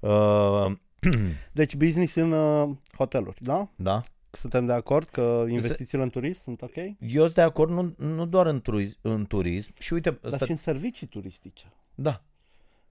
Uh, 0.00 0.72
Deci 1.52 1.76
business 1.76 2.14
în 2.14 2.32
uh, 2.32 2.68
hoteluri, 2.96 3.42
da? 3.44 3.68
da? 3.76 4.00
Suntem 4.32 4.66
de 4.66 4.72
acord 4.72 5.08
că 5.08 5.44
investițiile 5.48 6.02
în 6.02 6.10
turism 6.10 6.40
sunt 6.42 6.62
ok? 6.62 6.76
Eu 6.98 7.22
sunt 7.22 7.34
de 7.34 7.40
acord, 7.40 7.70
nu, 7.70 7.94
nu 7.96 8.26
doar 8.26 8.46
în 8.46 8.60
turism, 8.60 8.98
în 9.02 9.24
turism. 9.26 9.72
Și 9.78 9.92
uite, 9.92 10.10
Dar 10.10 10.32
ăsta, 10.32 10.44
și 10.44 10.50
în 10.50 10.56
servicii 10.56 11.06
turistice. 11.06 11.72
da, 11.94 12.22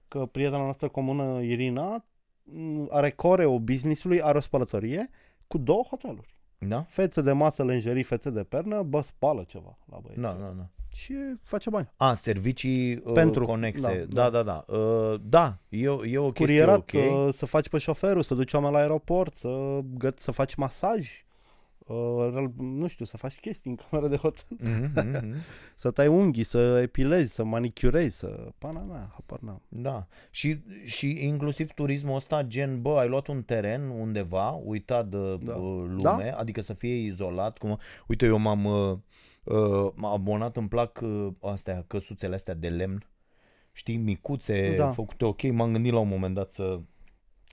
Că 0.08 0.26
prietena 0.26 0.62
noastră 0.62 0.88
comună, 0.88 1.40
Irina, 1.42 1.82
m, 1.92 2.04
are 2.90 3.10
coreo 3.10 3.58
business-ului, 3.58 4.22
are 4.22 4.38
o 4.38 4.40
spălătorie 4.40 5.10
cu 5.46 5.58
două 5.58 5.82
hoteluri. 5.90 6.38
da? 6.58 6.82
Fețe 6.88 7.20
de 7.22 7.32
masă, 7.32 7.64
lenjerii, 7.64 8.02
fețe 8.02 8.30
de 8.30 8.42
pernă, 8.42 8.82
bă, 8.82 9.00
spală 9.00 9.44
ceva 9.48 9.78
la 9.90 9.98
băieți. 10.02 10.20
Da, 10.20 10.32
da, 10.32 10.54
da. 10.56 10.66
Și 10.94 11.14
face 11.42 11.70
bani. 11.70 11.90
A, 11.96 12.14
servicii 12.14 12.96
uh, 12.96 13.12
Pentru- 13.12 13.44
conexe. 13.46 14.06
da, 14.08 14.30
Da, 14.30 14.42
da, 14.42 14.62
da. 14.66 14.74
Uh, 14.76 15.20
da, 15.22 15.58
e, 15.68 15.88
o- 15.88 16.04
e 16.06 16.18
o 16.18 16.30
chestie 16.30 16.44
Curierat, 16.64 16.78
ok. 16.78 17.26
uh, 17.26 17.32
să 17.34 17.46
faci 17.46 17.68
pe 17.68 17.78
șoferul, 17.78 18.22
să 18.22 18.34
duci 18.34 18.52
oameni 18.52 18.72
la 18.72 18.78
aeroport, 18.78 19.36
să, 19.36 19.78
găt, 19.98 20.18
să 20.18 20.30
faci 20.30 20.54
masaj. 20.54 21.08
Uh, 21.90 22.30
rel- 22.34 22.52
nu 22.58 22.86
știu, 22.86 23.04
să 23.04 23.16
faci 23.16 23.34
chestii 23.40 23.70
în 23.70 23.76
camera 23.76 24.08
de 24.08 24.16
hotel. 24.16 24.56
Mhm, 24.60 24.90
mhm. 24.94 25.34
Să 25.76 25.90
tai 25.90 26.06
unghii, 26.08 26.42
să 26.44 26.78
epilezi, 26.82 27.34
să 27.34 27.44
manicurezi, 27.44 28.18
să... 28.18 28.48
Pana 28.58 28.80
mea, 28.80 29.10
habar 29.12 29.38
n-am. 29.40 29.62
Da. 29.68 30.06
Și, 30.30 30.60
și 30.84 31.26
inclusiv 31.26 31.70
turismul 31.70 32.14
ăsta, 32.14 32.42
gen, 32.42 32.82
bă, 32.82 32.98
ai 32.98 33.08
luat 33.08 33.26
un 33.26 33.42
teren 33.42 33.88
undeva, 33.88 34.50
uitat 34.50 35.06
de 35.08 35.36
Da. 35.36 35.54
uh, 35.54 35.84
lume, 35.88 36.34
adică 36.36 36.60
să 36.60 36.72
fie 36.72 36.94
izolat. 36.94 37.58
Cum, 37.58 37.78
uite, 38.06 38.26
eu 38.26 38.38
m-am 38.38 38.64
uh, 38.64 38.96
uh, 39.44 39.90
m-am 39.94 40.12
abonat, 40.12 40.56
îmi 40.56 40.68
plac 40.68 41.00
uh, 41.02 41.28
astea, 41.40 41.84
căsuțele 41.86 42.34
astea 42.34 42.54
de 42.54 42.68
lemn. 42.68 43.04
Știi, 43.72 43.96
micuțe, 43.96 44.74
Da. 44.76 44.90
făcute 44.92 45.24
ok. 45.24 45.42
M-am 45.52 45.72
gândit 45.72 45.92
la 45.92 45.98
un 45.98 46.08
moment 46.08 46.34
dat 46.34 46.52
să, 46.52 46.80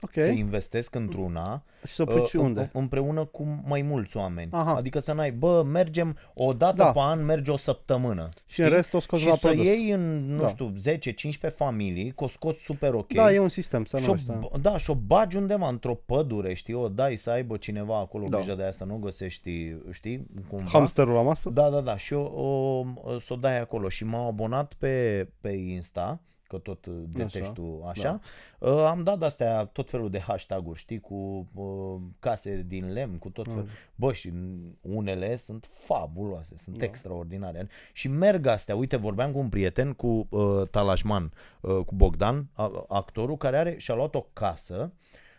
Ok. 0.02 0.12
să 0.12 0.20
investesc 0.30 0.94
într-una. 0.94 1.62
Și 1.86 1.92
să 1.94 2.04
pui 2.04 2.20
Uh, 2.20 2.32
unde? 2.34 2.60
în- 2.60 2.68
Împreună 2.80 3.24
cu 3.24 3.62
mai 3.66 3.82
mulți 3.82 4.16
oameni. 4.16 4.50
Aha. 4.52 4.74
Adică 4.74 4.98
să 4.98 5.12
n-ai, 5.12 5.30
bă, 5.32 5.62
mergem 5.62 6.16
o 6.34 6.52
dată 6.52 6.76
Da. 6.76 6.92
pe 6.92 6.98
an, 7.02 7.24
merge 7.24 7.50
o 7.50 7.56
săptămână. 7.56 8.28
Și 8.46 8.60
în 8.62 8.68
rest 8.68 8.94
o 8.94 8.98
scoți 8.98 9.22
și 9.22 9.28
la 9.28 9.34
să 9.34 9.46
produs. 9.46 9.64
iei 9.64 9.90
în, 9.90 10.26
nu 10.34 10.40
Da. 10.40 10.46
știu, 10.48 10.72
10-15 10.76 11.48
familii, 11.56 12.10
că 12.12 12.24
o 12.24 12.28
scoți 12.28 12.62
super 12.64 12.94
ok. 12.94 13.12
Da, 13.12 13.32
e 13.32 13.38
un 13.38 13.48
sistem, 13.48 13.84
să 13.84 13.98
și 13.98 14.06
nu 14.06 14.12
o, 14.12 14.16
știu. 14.16 14.50
da, 14.60 14.76
și 14.76 14.90
o 14.90 14.94
bagi 14.94 15.36
undeva 15.36 15.68
într-o 15.68 15.94
pădure, 15.94 16.54
știi, 16.54 16.74
o 16.74 16.88
dai 16.88 17.16
să 17.16 17.30
aibă 17.30 17.56
cineva 17.56 17.98
acolo 17.98 18.24
Da. 18.28 18.36
grijă 18.38 18.54
de 18.54 18.62
aia 18.62 18.70
să 18.70 18.84
nu 18.84 18.96
găsești, 18.96 19.76
știi, 19.90 20.26
cumva. 20.48 20.68
Hamsterul 20.70 21.14
la 21.14 21.22
masă? 21.22 21.50
Da, 21.50 21.68
da, 21.70 21.80
da, 21.80 21.96
și 21.96 22.12
o, 22.12 22.20
o, 22.22 22.84
să 23.18 23.32
o 23.32 23.36
dai 23.36 23.60
acolo 23.60 23.88
și 23.88 24.04
m-am 24.04 24.26
abonat 24.26 24.72
pe, 24.78 25.28
pe 25.40 25.48
Insta, 25.50 26.20
că 26.48 26.58
tot 26.58 26.86
uh, 26.86 26.94
detești 27.06 27.38
Așa, 27.38 27.52
tu 27.52 27.84
așa. 27.88 28.20
Da. 28.58 28.68
Uh, 28.70 28.84
am 28.84 29.02
dat 29.02 29.22
astea 29.22 29.64
tot 29.64 29.90
felul 29.90 30.10
de 30.10 30.20
hashtag-uri, 30.20 30.78
știi, 30.78 31.00
cu 31.00 31.48
uh, 31.54 32.00
case 32.18 32.64
din 32.66 32.92
lemn, 32.92 33.18
cu 33.18 33.28
tot 33.28 33.46
felul. 33.46 33.62
Mm. 33.62 33.68
Bă, 33.94 34.12
și 34.12 34.32
unele 34.80 35.36
sunt 35.36 35.68
fabuloase, 35.70 36.56
sunt 36.56 36.78
Da. 36.78 36.84
extraordinare. 36.84 37.68
Și 37.92 38.08
merg 38.08 38.46
astea. 38.46 38.76
Uite, 38.76 38.96
vorbeam 38.96 39.32
cu 39.32 39.38
un 39.38 39.48
prieten, 39.48 39.92
cu 39.92 40.26
uh, 40.28 40.68
Talașman, 40.70 41.32
uh, 41.60 41.84
cu 41.84 41.94
Bogdan, 41.94 42.48
a, 42.52 42.84
actorul, 42.88 43.36
care 43.36 43.58
are 43.58 43.78
și-a 43.78 43.94
luat 43.94 44.14
o 44.14 44.26
casă 44.32 44.92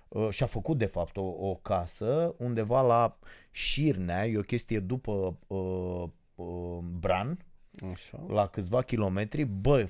uh, 0.07 0.29
și-a 0.29 0.45
făcut 0.45 0.77
de 0.77 0.85
fapt 0.85 1.17
o, 1.17 1.21
o 1.39 1.55
casă 1.55 2.35
undeva 2.37 2.81
la 2.81 3.17
Șirnea, 3.51 4.27
e 4.27 4.37
o 4.37 4.41
chestie 4.41 4.79
după 4.79 5.37
uh, 5.47 6.03
uh, 6.35 6.77
Bran, 6.99 7.45
Așa. 7.91 8.23
la 8.27 8.47
câțiva 8.47 8.81
kilometri, 8.81 9.43
bă, 9.43 9.87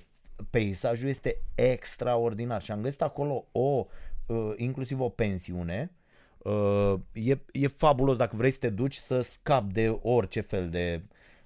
peisajul 0.49 1.09
este 1.09 1.41
extraordinar. 1.55 2.61
Și 2.61 2.71
am 2.71 2.81
găsit 2.81 3.01
acolo 3.01 3.47
o, 3.51 3.85
uh, 4.25 4.53
inclusiv 4.55 4.99
o 4.99 5.09
pensiune, 5.09 5.91
uh, 6.37 6.93
e, 7.13 7.37
e 7.51 7.67
fabulos 7.67 8.17
dacă 8.17 8.35
vrei 8.35 8.51
să 8.51 8.59
te 8.59 8.69
duci 8.69 8.95
să 8.95 9.21
scapi 9.21 9.73
de 9.73 9.99
orice 10.01 10.41
fel 10.41 10.69
de 10.69 11.01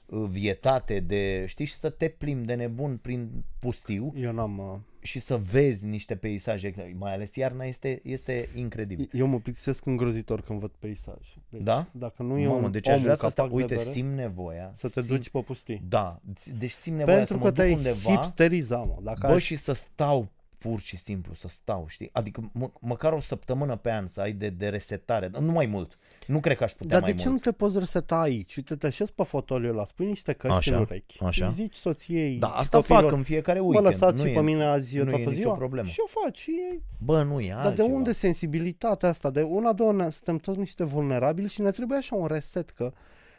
uh, 0.05 0.25
vietate, 0.29 0.99
de, 0.99 1.45
știi, 1.45 1.65
și 1.65 1.73
să 1.73 1.89
te 1.89 2.09
plimbi 2.09 2.45
de 2.45 2.53
nebun 2.53 2.97
prin 2.97 3.43
pustiu. 3.59 4.13
Eu 4.15 4.31
n-am... 4.31 4.85
Uh... 5.03 5.09
și 5.09 5.19
să 5.19 5.37
vezi 5.37 5.85
niște 5.85 6.15
peisaje, 6.15 6.73
mai 6.97 7.13
ales 7.13 7.35
iarna 7.35 7.63
este, 7.63 8.01
este 8.03 8.49
incredibil. 8.55 9.09
Eu 9.11 9.27
mă 9.27 9.39
plictisesc 9.39 9.85
îngrozitor 9.85 10.41
când 10.41 10.59
văd 10.59 10.71
peisaj. 10.79 11.35
Deci, 11.49 11.61
Da? 11.61 11.87
Dacă 11.91 12.23
nu 12.23 12.37
e 12.37 12.47
Mamă, 12.47 12.65
un 12.65 12.71
deci 12.71 12.87
om 12.87 12.93
aș 12.93 12.99
vrea 12.99 13.11
un 13.11 13.17
să 13.17 13.27
stau, 13.27 13.45
capac 13.45 13.57
de 13.57 13.63
uite, 13.63 13.75
bere, 13.75 13.89
simt 13.89 14.15
nevoia. 14.15 14.71
să 14.75 14.89
te 14.89 15.01
simt, 15.01 15.17
duci 15.17 15.29
pe 15.29 15.39
pustii. 15.39 15.83
Da, 15.89 16.19
deci 16.57 16.71
simt 16.71 16.97
nevoia 16.97 17.15
Pentru 17.17 17.33
să 17.33 17.39
că 17.39 17.45
mă 17.45 17.51
duc 17.51 17.59
te-ai 17.59 17.73
undeva. 17.73 18.09
hipsteriza, 18.15 18.77
mă. 18.77 18.97
Dacă 19.01 19.27
Bă, 19.27 19.33
ai... 19.33 19.39
și 19.39 19.55
să 19.55 19.73
stau 19.73 20.27
pur 20.63 20.79
și 20.79 20.97
simplu, 20.97 21.33
să 21.33 21.47
stau, 21.47 21.85
știi? 21.87 22.09
Adică 22.13 22.49
mă, 22.53 22.69
măcar 22.79 23.13
o 23.13 23.19
săptămână 23.19 23.75
pe 23.75 23.91
an 23.91 24.07
să 24.07 24.21
ai 24.21 24.31
de, 24.31 24.49
de 24.49 24.67
resetare, 24.67 25.29
nu 25.39 25.51
mai 25.51 25.65
mult. 25.65 25.97
Nu 26.27 26.39
cred 26.39 26.57
că 26.57 26.63
aș 26.63 26.71
putea 26.71 26.89
Dar 26.89 27.01
mai 27.01 27.11
de 27.13 27.17
ce 27.21 27.29
mult. 27.29 27.45
nu 27.45 27.51
te 27.51 27.57
poți 27.57 27.79
reseta 27.79 28.19
aici? 28.19 28.55
Uite, 28.55 28.75
te 28.75 28.87
așezi 28.87 29.13
pe 29.13 29.23
fotoliul 29.23 29.71
ăla, 29.73 29.85
spui 29.85 30.05
niște 30.05 30.33
căști 30.33 30.57
Așa, 30.57 30.75
în 30.75 30.81
urechi. 30.81 31.23
așa. 31.23 31.45
Îi 31.45 31.51
zici 31.53 31.75
soției, 31.75 32.37
Da, 32.37 32.47
asta 32.47 32.77
copilor, 32.77 33.01
fac 33.01 33.11
în 33.11 33.23
fiecare 33.23 33.59
Mă 33.59 33.65
weekend. 33.65 33.85
lăsați 33.87 34.17
nu 34.21 34.25
și 34.25 34.31
e, 34.31 34.35
pe 34.35 34.41
mine 34.41 34.65
azi 34.65 34.97
nu 34.97 35.01
e 35.01 35.09
toată 35.09 35.17
nicio 35.29 35.31
ziua. 35.41 35.53
problemă. 35.55 35.87
Și 35.87 35.99
o 35.99 36.07
faci. 36.23 36.37
Și 36.39 36.51
ei. 36.71 36.83
Bă, 36.97 37.23
nu 37.23 37.39
e 37.39 37.49
Dar 37.49 37.61
de 37.61 37.67
altceva. 37.67 37.87
unde 37.93 38.11
sensibilitatea 38.11 39.09
asta? 39.09 39.29
De 39.29 39.41
una, 39.41 39.73
două, 39.73 39.91
ne- 39.93 40.09
suntem 40.09 40.37
toți 40.37 40.59
niște 40.59 40.83
vulnerabili 40.83 41.47
și 41.49 41.61
ne 41.61 41.71
trebuie 41.71 41.97
așa 41.97 42.15
un 42.15 42.27
reset 42.27 42.69
că 42.69 42.91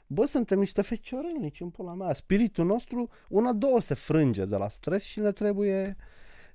Bă, 0.06 0.24
suntem 0.24 0.58
niște 0.58 0.82
feciorelnici 0.82 1.60
în 1.60 1.68
pula 1.70 1.94
mea. 1.94 2.12
Spiritul 2.12 2.64
nostru, 2.66 3.08
una, 3.28 3.52
două 3.52 3.80
se 3.80 3.94
frânge 3.94 4.44
de 4.44 4.56
la 4.56 4.68
stres 4.68 5.02
și 5.02 5.20
ne 5.20 5.32
trebuie 5.32 5.96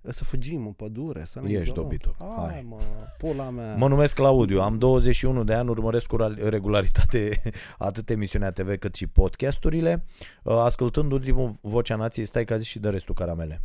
să 0.09 0.23
fugim 0.23 0.65
în 0.65 0.71
pădure, 0.71 1.23
să 1.25 1.39
ne 1.39 1.49
Ești 1.49 1.61
izolăm. 1.61 1.81
dobitor. 1.83 2.15
Hai, 2.19 2.47
Hai. 2.51 2.65
mă, 2.69 2.77
pula 3.17 3.49
mea. 3.49 3.75
Mă 3.75 3.87
numesc 3.87 4.15
Claudiu, 4.15 4.61
am 4.61 4.77
21 4.77 5.43
de 5.43 5.53
ani, 5.53 5.69
urmăresc 5.69 6.07
cu 6.07 6.15
ra- 6.17 6.37
regularitate 6.49 7.41
atât 7.77 8.09
emisiunea 8.09 8.51
TV 8.51 8.77
cât 8.77 8.95
și 8.95 9.07
podcasturile. 9.07 10.05
Uh, 10.43 10.57
Ascultând 10.57 11.11
ultimul 11.11 11.53
Vocea 11.61 11.95
Nației, 11.95 12.25
stai 12.25 12.45
ca 12.45 12.57
zi 12.57 12.65
și 12.65 12.79
de 12.79 12.89
restul 12.89 13.15
caramele. 13.15 13.61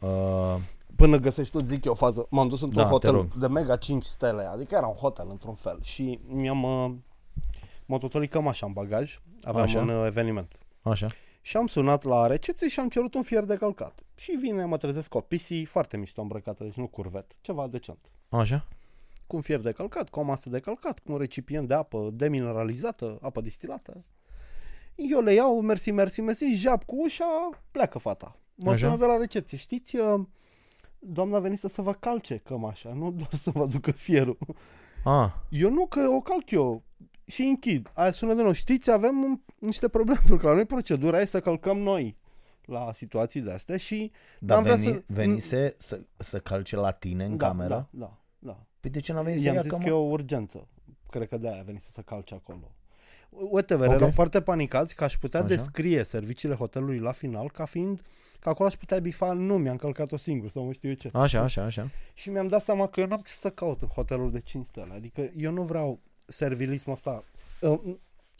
Uh, 0.00 0.54
Până 0.96 1.16
găsești 1.16 1.52
tu, 1.58 1.64
zic 1.64 1.84
eu, 1.84 1.92
o 1.92 1.94
fază. 1.94 2.26
M-am 2.30 2.48
dus 2.48 2.62
într-un 2.62 2.82
Da, 2.82 2.88
te 2.88 2.92
hotel 2.94 3.12
rog. 3.12 3.34
de 3.34 3.46
mega 3.48 3.76
5 3.76 4.02
stele, 4.04 4.42
adică 4.42 4.74
era 4.74 4.86
un 4.86 4.94
hotel 4.94 5.26
într-un 5.30 5.54
fel. 5.54 5.78
Și 5.82 6.20
mi-am 6.26 6.62
uh, 6.62 6.90
mototolit 7.86 8.30
cămașa 8.30 8.66
în 8.66 8.72
bagaj, 8.72 9.20
aveam 9.42 9.64
Așa. 9.64 9.80
un 9.80 9.88
uh, 9.88 10.06
eveniment. 10.06 10.52
așa. 10.82 11.06
Și 11.44 11.56
am 11.56 11.66
sunat 11.66 12.02
la 12.04 12.26
recepție 12.26 12.68
și 12.68 12.80
am 12.80 12.88
cerut 12.88 13.14
un 13.14 13.22
fier 13.22 13.44
de 13.44 13.56
călcat. 13.56 14.00
Și 14.14 14.32
vine, 14.32 14.64
mă 14.64 14.76
trezesc 14.76 15.08
cu 15.08 15.16
o 15.16 15.20
PC 15.20 15.66
foarte 15.66 15.96
mișto 15.96 16.20
îmbrăcată, 16.20 16.64
deci 16.64 16.74
nu 16.74 16.86
curvet, 16.86 17.36
ceva 17.40 17.66
decent. 17.66 17.98
Așa. 18.28 18.66
Cu 19.26 19.36
un 19.36 19.42
fier 19.42 19.60
de 19.60 19.72
călcat, 19.72 20.08
cu 20.08 20.20
o 20.20 20.22
masă 20.22 20.48
de 20.50 20.60
călcat, 20.60 20.98
cu 20.98 21.12
un 21.12 21.18
recipient 21.18 21.68
de 21.68 21.74
apă 21.74 22.10
demineralizată, 22.12 23.18
apă 23.22 23.40
distilată. 23.40 24.04
Eu 24.94 25.20
le 25.20 25.32
iau, 25.32 25.60
mersi, 25.60 25.90
mersi, 25.90 26.20
mersi, 26.20 26.44
jap 26.54 26.84
cu 26.84 27.02
ușa, 27.02 27.48
pleacă 27.70 27.98
fata. 27.98 28.36
Mă 28.54 28.70
Așa. 28.70 28.78
sună 28.86 28.96
de 28.98 29.04
la 29.04 29.16
recepție. 29.16 29.58
Știți, 29.58 29.96
uh, 29.96 30.20
doamna 30.98 31.36
a 31.36 31.40
venit 31.40 31.58
să 31.58 31.68
se 31.68 31.82
vă 31.82 31.92
calce 31.92 32.36
cămașa, 32.36 32.92
nu 32.92 33.10
doar 33.10 33.32
să 33.32 33.50
vă 33.50 33.62
aducă 33.62 33.90
fierul. 33.90 34.38
Ah, 35.04 35.30
Eu 35.50 35.70
nu, 35.70 35.86
că 35.86 36.00
o 36.08 36.20
calc 36.20 36.50
eu 36.50 36.82
și 37.26 37.42
închid. 37.42 37.90
Aia 37.94 38.10
sună 38.10 38.34
de 38.34 38.42
nou. 38.42 38.52
Știți, 38.52 38.90
avem 38.90 39.22
un- 39.22 39.40
niște 39.66 39.88
probleme, 39.88 40.18
pentru 40.26 40.36
că 40.36 40.46
la 40.46 40.54
noi 40.54 40.64
procedura 40.66 41.20
e 41.20 41.24
să 41.24 41.40
călcăm 41.40 41.78
noi 41.78 42.16
la 42.64 42.92
situații 42.92 43.40
de 43.40 43.52
astea 43.52 43.76
și 43.76 44.10
dar 44.38 44.56
N-am 44.56 44.62
vrea 44.64 44.74
veni, 44.76 44.92
să- 44.94 45.02
venise 45.06 45.74
să, 45.78 46.00
să 46.16 46.38
calce 46.40 46.76
la 46.76 46.90
tine 46.90 47.24
în 47.24 47.36
da, 47.36 47.46
cameră? 47.46 47.68
Da, 47.68 47.88
da, 47.90 48.18
da. 48.38 48.66
Păi 48.80 48.90
de 48.90 49.00
ce 49.00 49.12
n-a 49.12 49.22
venit 49.22 49.40
să 49.40 49.46
I-am 49.46 49.54
ia 49.54 49.60
zis 49.60 49.70
că 49.70 49.76
că 49.76 49.88
e 49.88 49.90
o 49.90 49.98
urgență. 50.10 50.68
Cred 51.10 51.28
că 51.28 51.36
de-aia 51.38 51.60
a 51.60 51.62
venit 51.62 51.80
să 51.80 51.90
se 51.90 52.02
calce 52.02 52.34
acolo. 52.34 52.74
Whatever, 53.28 53.88
Ok. 53.88 53.94
erau 53.94 54.10
foarte 54.10 54.42
panicați 54.42 54.94
că 54.94 55.04
aș 55.04 55.16
putea 55.16 55.40
Așa. 55.40 55.48
descrie 55.48 56.02
serviciile 56.02 56.54
hotelului 56.54 56.98
la 56.98 57.12
final 57.12 57.50
ca 57.50 57.64
fiind 57.64 58.00
că 58.40 58.48
acolo 58.48 58.68
aș 58.68 58.74
putea 58.74 58.98
bifa, 58.98 59.32
nu, 59.32 59.58
mi-am 59.58 59.76
călcat-o 59.76 60.16
singur 60.16 60.48
sau 60.50 60.64
nu 60.64 60.72
știu 60.72 60.88
eu 60.88 60.94
ce. 60.94 61.10
Așa, 61.12 61.40
așa, 61.42 61.62
așa. 61.64 61.88
Și 62.14 62.30
mi-am 62.30 62.46
dat 62.48 62.62
seama 62.62 62.86
că 62.88 63.00
eu 63.00 63.06
n-am 63.06 63.20
ce 63.24 63.32
să 63.32 63.50
caut 63.50 63.82
în 63.82 63.88
hotelul 63.88 64.30
de 64.30 64.40
5 64.40 64.66
stele. 64.66 64.92
Adică 64.92 65.30
eu 65.36 65.52
nu 65.52 65.62
vreau 65.62 66.00
servilismul 66.26 66.94
ăsta. 66.94 67.24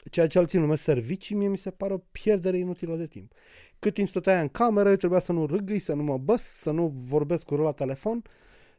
Uh, 0.05 0.11
ceea 0.11 0.27
ce 0.27 0.39
alții 0.39 0.59
numesc 0.59 0.83
servicii, 0.83 1.37
mie 1.37 1.49
mi 1.49 1.57
se 1.57 1.71
pare 1.71 1.93
o 1.93 1.99
pierdere 1.99 2.59
inutilă 2.59 2.97
de 2.97 3.07
timp. 3.07 3.33
Cât 3.79 3.95
timp 3.95 4.09
stăteai 4.09 4.41
în 4.41 4.49
cameră, 4.49 4.89
eu 4.89 4.97
trebuia 4.97 5.21
să 5.21 5.33
nu 5.33 5.47
râgâi, 5.47 5.79
să 5.79 5.95
nu 5.95 6.03
mă 6.03 6.19
băs, 6.19 6.43
să 6.43 6.71
nu 6.71 6.95
vorbesc 7.09 7.45
cu 7.45 7.55
la 7.55 7.73
telefon, 7.73 8.23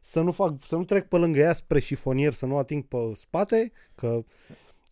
să 0.00 0.20
nu, 0.20 0.32
fac, 0.32 0.54
să 0.64 0.76
nu 0.76 0.84
trec 0.84 1.08
pe 1.08 1.16
lângă 1.16 1.38
ea 1.38 1.52
spre 1.52 1.80
șifonier, 1.80 2.32
să 2.32 2.46
nu 2.46 2.56
ating 2.56 2.82
pe 2.84 2.96
spate, 3.14 3.72
că... 3.94 4.24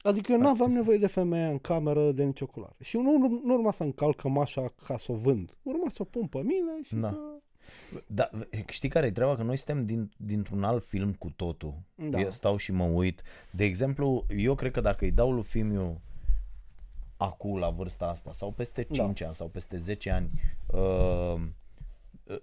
Adică 0.02 0.32
eu 0.32 0.38
nu 0.38 0.48
aveam 0.48 0.72
nevoie 0.72 0.98
de 0.98 1.06
femeia 1.06 1.48
în 1.48 1.58
cameră 1.58 2.12
de 2.12 2.24
nicio 2.24 2.46
culoare. 2.46 2.74
Și 2.80 2.96
nu, 2.96 3.18
nu, 3.18 3.40
nu 3.44 3.54
urma 3.54 3.72
să 3.72 3.82
încalc 3.82 4.16
cămașa 4.16 4.74
ca 4.86 4.96
să 4.96 5.12
o 5.12 5.14
vând. 5.14 5.56
Urma 5.62 5.88
să 5.88 6.02
o 6.02 6.04
pun 6.04 6.26
pe 6.26 6.38
mine 6.38 6.82
și 6.82 6.94
Da. 6.94 7.08
să... 7.08 7.16
Da, 8.06 8.30
știi 8.68 8.88
care 8.88 9.06
e 9.06 9.10
treaba? 9.10 9.36
Că 9.36 9.42
noi 9.42 9.56
suntem 9.56 9.84
din, 9.86 10.10
dintr-un 10.16 10.64
alt 10.64 10.84
film 10.84 11.12
cu 11.12 11.30
totul. 11.36 11.74
Da. 11.94 12.20
Eu 12.20 12.30
stau 12.30 12.56
și 12.56 12.72
mă 12.72 12.84
uit. 12.84 13.22
De 13.50 13.64
exemplu, 13.64 14.26
eu 14.36 14.54
cred 14.54 14.72
că 14.72 14.80
dacă 14.80 15.04
îi 15.04 15.10
dau 15.10 15.32
lui 15.32 15.42
Fimiu 15.42 16.00
acum 17.22 17.58
la 17.58 17.68
vârsta 17.68 18.04
asta 18.06 18.30
sau 18.32 18.50
peste 18.50 18.82
5 18.82 19.18
Da. 19.20 19.26
ani 19.26 19.34
sau 19.34 19.46
peste 19.46 19.76
10 19.76 20.10
ani 20.10 20.30
uh, 20.66 21.34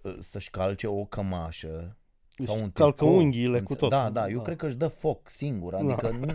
uh, 0.04 0.15
să-și 0.20 0.50
calce 0.50 0.88
o 0.88 1.04
cămașă 1.06 1.94
sau 2.46 2.54
Își 2.56 2.63
un 2.63 2.72
calcă 2.72 2.96
tricou, 3.06 3.18
unghiile 3.18 3.52
cu 3.62 3.65
înțe- 3.68 3.76
tot. 3.76 3.89
Da, 3.89 4.10
da, 4.10 4.28
eu 4.30 4.38
Da. 4.38 4.44
cred 4.44 4.58
că 4.58 4.65
își 4.65 4.76
dă 4.76 4.88
foc 4.88 5.30
singur, 5.30 5.74
adică 5.74 6.10
nu, 6.10 6.26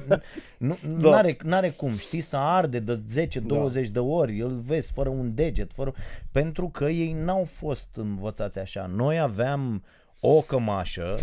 nu, 0.59 0.77
nu 0.97 1.01
Da. 1.01 1.09
n-are, 1.11 1.37
n-are 1.43 1.71
cum, 1.71 1.97
știi, 1.97 2.21
să 2.21 2.37
arde 2.37 2.79
de 2.79 3.03
10-20 3.29 3.89
de 3.93 3.99
ori, 3.99 4.41
îl 4.41 4.59
vezi 4.61 4.93
fără 4.93 5.09
un 5.09 5.35
deget, 5.35 5.73
fără... 5.73 5.95
pentru 6.31 6.69
că 6.69 6.85
ei 6.85 7.13
n-au 7.13 7.45
fost 7.45 7.89
învățați 7.97 8.59
așa. 8.59 8.87
Noi 8.87 9.19
aveam 9.19 9.85
o 10.21 10.41
cămașă 10.41 11.17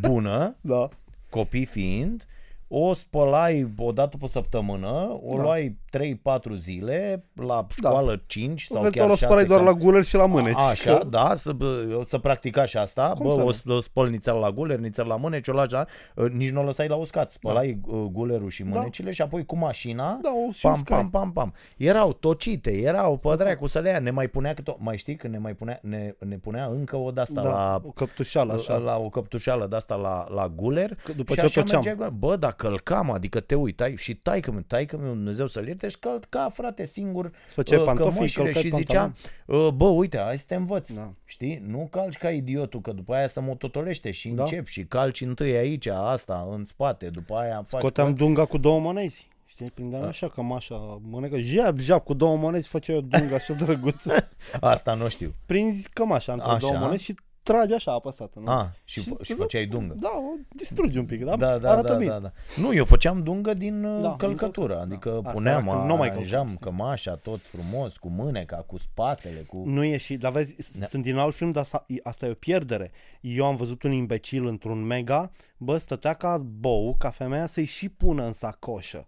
bună, 0.00 0.56
Da. 0.60 0.88
copii 1.30 1.64
fiind, 1.64 2.26
o 2.68 2.92
spălai 2.92 3.72
o 3.78 3.92
dată 3.92 4.16
pe 4.16 4.26
săptămână, 4.26 5.18
o 5.26 5.36
Da. 5.36 5.42
luai 5.42 5.76
3-4 5.90 6.54
zile, 6.54 7.24
la 7.34 7.66
școală 7.76 8.22
5 8.26 8.62
sau 8.62 8.78
Eventual 8.80 9.04
chiar 9.06 9.14
o 9.14 9.16
6. 9.16 9.24
spălai 9.24 9.44
doar 9.44 9.60
la 9.60 9.72
guler 9.72 10.02
și 10.04 10.14
la 10.16 10.26
mâneci. 10.26 10.54
Așa, 10.56 10.96
că- 10.98 11.04
da, 11.04 11.34
să, 11.34 11.52
bă, 11.52 12.02
să 12.04 12.18
practica 12.18 12.64
și 12.64 12.76
asta. 12.76 13.12
Cum 13.16 13.26
Bă, 13.26 13.32
să 13.32 13.40
o, 13.42 13.50
nu? 13.64 13.76
o 13.76 13.80
spăl 13.80 14.08
nițel 14.08 14.36
la 14.36 14.50
guler, 14.50 14.78
nițel 14.78 15.06
la 15.06 15.16
mâneci, 15.16 15.48
o 15.48 15.52
lași 15.52 15.72
la, 15.72 15.84
uh, 16.14 16.30
nici 16.30 16.50
nu 16.50 16.60
o 16.60 16.64
lăsai 16.64 16.88
la 16.88 16.94
uscat. 16.94 17.30
Spălai 17.30 17.80
da. 17.86 17.96
gulerul 17.96 18.48
și 18.50 18.62
mânecile 18.62 19.10
și 19.10 19.22
apoi 19.22 19.44
cu 19.44 19.56
mașina, 19.56 20.18
Da, 20.22 20.30
o 20.48 20.52
și 20.52 20.60
pam, 20.62 20.72
uscai. 20.72 20.98
pam, 20.98 21.10
pam, 21.10 21.32
pam. 21.32 21.54
Erau 21.76 22.12
tocite, 22.12 22.70
erau 22.80 23.16
pe 23.16 23.34
dracu 23.36 23.66
să 23.66 23.78
le 23.78 23.88
ia. 23.88 23.98
Ne 23.98 24.10
mai 24.10 24.28
punea, 24.28 24.54
câte 24.54 24.70
o- 24.70 24.76
mai 24.78 24.96
știi 24.96 25.16
când 25.16 25.32
ne 25.32 25.38
mai 25.38 25.54
punea, 25.54 25.78
ne, 25.82 26.14
ne 26.18 26.36
punea 26.38 26.66
încă 26.66 26.96
o 26.96 27.10
de-asta 27.10 27.42
da, 27.42 27.48
la, 27.50 27.80
o 27.86 27.90
căptușeală 27.90 28.52
așa. 28.52 28.76
la 28.76 28.96
o 28.98 29.08
căptușeală 29.08 29.66
de 29.66 29.76
asta 29.76 29.94
la, 29.94 30.26
la 30.34 30.48
guler 30.48 30.94
Că 31.04 31.12
după 31.12 31.32
și 31.32 31.38
ce 31.38 31.44
o 31.44 31.48
așa 31.48 31.60
toceam. 31.60 31.82
mergeai, 31.84 32.10
bă, 32.18 32.36
dar 32.36 32.52
călcam, 32.56 33.10
adică 33.10 33.40
te 33.40 33.54
uitai 33.54 33.94
și 33.96 34.14
taică 34.14 34.50
mi 34.50 34.62
taică 34.62 34.96
mi 34.96 35.04
Dumnezeu 35.06 35.46
să-l 35.46 35.66
ierte 35.66 35.88
și 35.88 35.98
călca, 35.98 36.48
frate, 36.48 36.84
singur 36.84 37.32
Îți 37.44 37.54
făceai 37.54 37.78
uh, 37.78 37.84
pantofi, 37.84 38.14
cămășile 38.14 38.44
călcai 38.44 38.62
și 38.62 38.70
zicea, 38.70 39.12
uh, 39.46 39.68
bă, 39.68 39.84
uite, 39.84 40.18
hai 40.18 40.38
să 40.38 40.44
te 40.46 40.54
învăț, 40.54 40.92
Da. 40.92 41.12
știi? 41.24 41.62
Nu 41.66 41.88
calci 41.90 42.16
ca 42.16 42.30
idiotul, 42.30 42.80
că 42.80 42.92
după 42.92 43.14
aia 43.14 43.26
se 43.26 43.40
mototolește 43.40 44.10
și 44.10 44.28
Da. 44.28 44.42
începi 44.42 44.70
și 44.70 44.84
calci 44.84 45.20
întâi 45.20 45.56
aici, 45.56 45.86
asta, 45.86 46.48
în 46.50 46.64
spate, 46.64 47.08
după 47.08 47.34
aia 47.34 47.64
faci... 47.66 47.80
Scoteam 47.80 48.14
dunga 48.14 48.44
cu 48.44 48.58
două 48.58 48.80
monezi. 48.80 49.28
Știi, 49.46 49.70
prindeam 49.70 50.02
Da. 50.02 50.08
așa 50.08 50.28
cam 50.28 50.52
așa, 50.52 51.00
mânecă, 51.02 51.38
jab, 51.38 51.78
jab, 51.78 52.02
cu 52.04 52.14
două 52.14 52.36
monezi 52.36 52.68
făceai 52.68 52.96
o 52.96 53.00
dungă 53.00 53.34
așa 53.34 53.52
drăguță. 53.52 54.28
Asta 54.60 54.94
nu 54.94 55.08
știu. 55.08 55.34
Prinzi 55.46 55.90
cămașa 55.92 56.32
între 56.32 56.48
Așa. 56.48 56.58
două 56.58 56.78
monezi 56.78 57.02
și 57.04 57.14
tragi 57.52 57.72
așa 57.74 57.92
apăsată. 57.92 58.40
Nu? 58.44 58.50
A, 58.50 58.72
și, 58.84 59.00
fă- 59.02 59.22
și 59.22 59.32
făceai 59.34 59.66
dungă. 59.66 59.94
Da, 60.00 60.08
o 60.08 60.38
distrugi 60.48 60.98
un 60.98 61.04
pic, 61.06 61.24
da? 61.24 61.36
Da, 61.36 61.58
da, 61.58 61.70
Arată 61.70 61.92
da, 61.92 61.98
bine. 61.98 62.10
da, 62.10 62.18
da. 62.18 62.32
Nu, 62.56 62.74
eu 62.74 62.84
făceam 62.84 63.22
dungă 63.22 63.54
din 63.54 63.82
Da, 63.82 63.88
da, 63.88 63.94
din 63.94 64.02
călcătură, 64.16 64.26
călcătură, 64.36 64.80
adică 64.80 65.10
da. 65.10 65.16
Asta 65.18 65.30
puneam, 65.32 65.66
era 65.66 65.76
când 65.76 65.88
nu 65.88 65.96
mai 65.96 66.08
aranjam 66.08 66.46
călcam. 66.46 66.56
cămașa 66.76 67.14
tot 67.14 67.40
frumos, 67.40 67.96
cu 67.96 68.08
mâneca, 68.08 68.56
cu 68.56 68.78
spatele, 68.78 69.38
cu... 69.48 69.62
Nu 69.66 69.84
e 69.84 69.96
și, 69.96 70.16
dar 70.16 70.32
vezi, 70.32 70.78
Da. 70.80 70.86
sunt 70.86 71.02
din 71.02 71.16
alt 71.16 71.34
film, 71.34 71.50
dar 71.50 71.64
sa- 71.64 71.86
asta 72.02 72.26
e 72.26 72.30
o 72.30 72.34
pierdere. 72.34 72.90
Eu 73.20 73.44
am 73.46 73.56
văzut 73.56 73.82
un 73.82 73.92
imbecil 73.92 74.46
într-un 74.46 74.82
mega, 74.84 75.30
bă, 75.56 75.76
stătea 75.78 76.14
ca 76.14 76.38
bou, 76.38 76.94
ca 76.98 77.10
femeia 77.10 77.46
să-i 77.46 77.64
și 77.64 77.88
pună 77.88 78.24
în 78.24 78.32
sacoșă. 78.32 79.06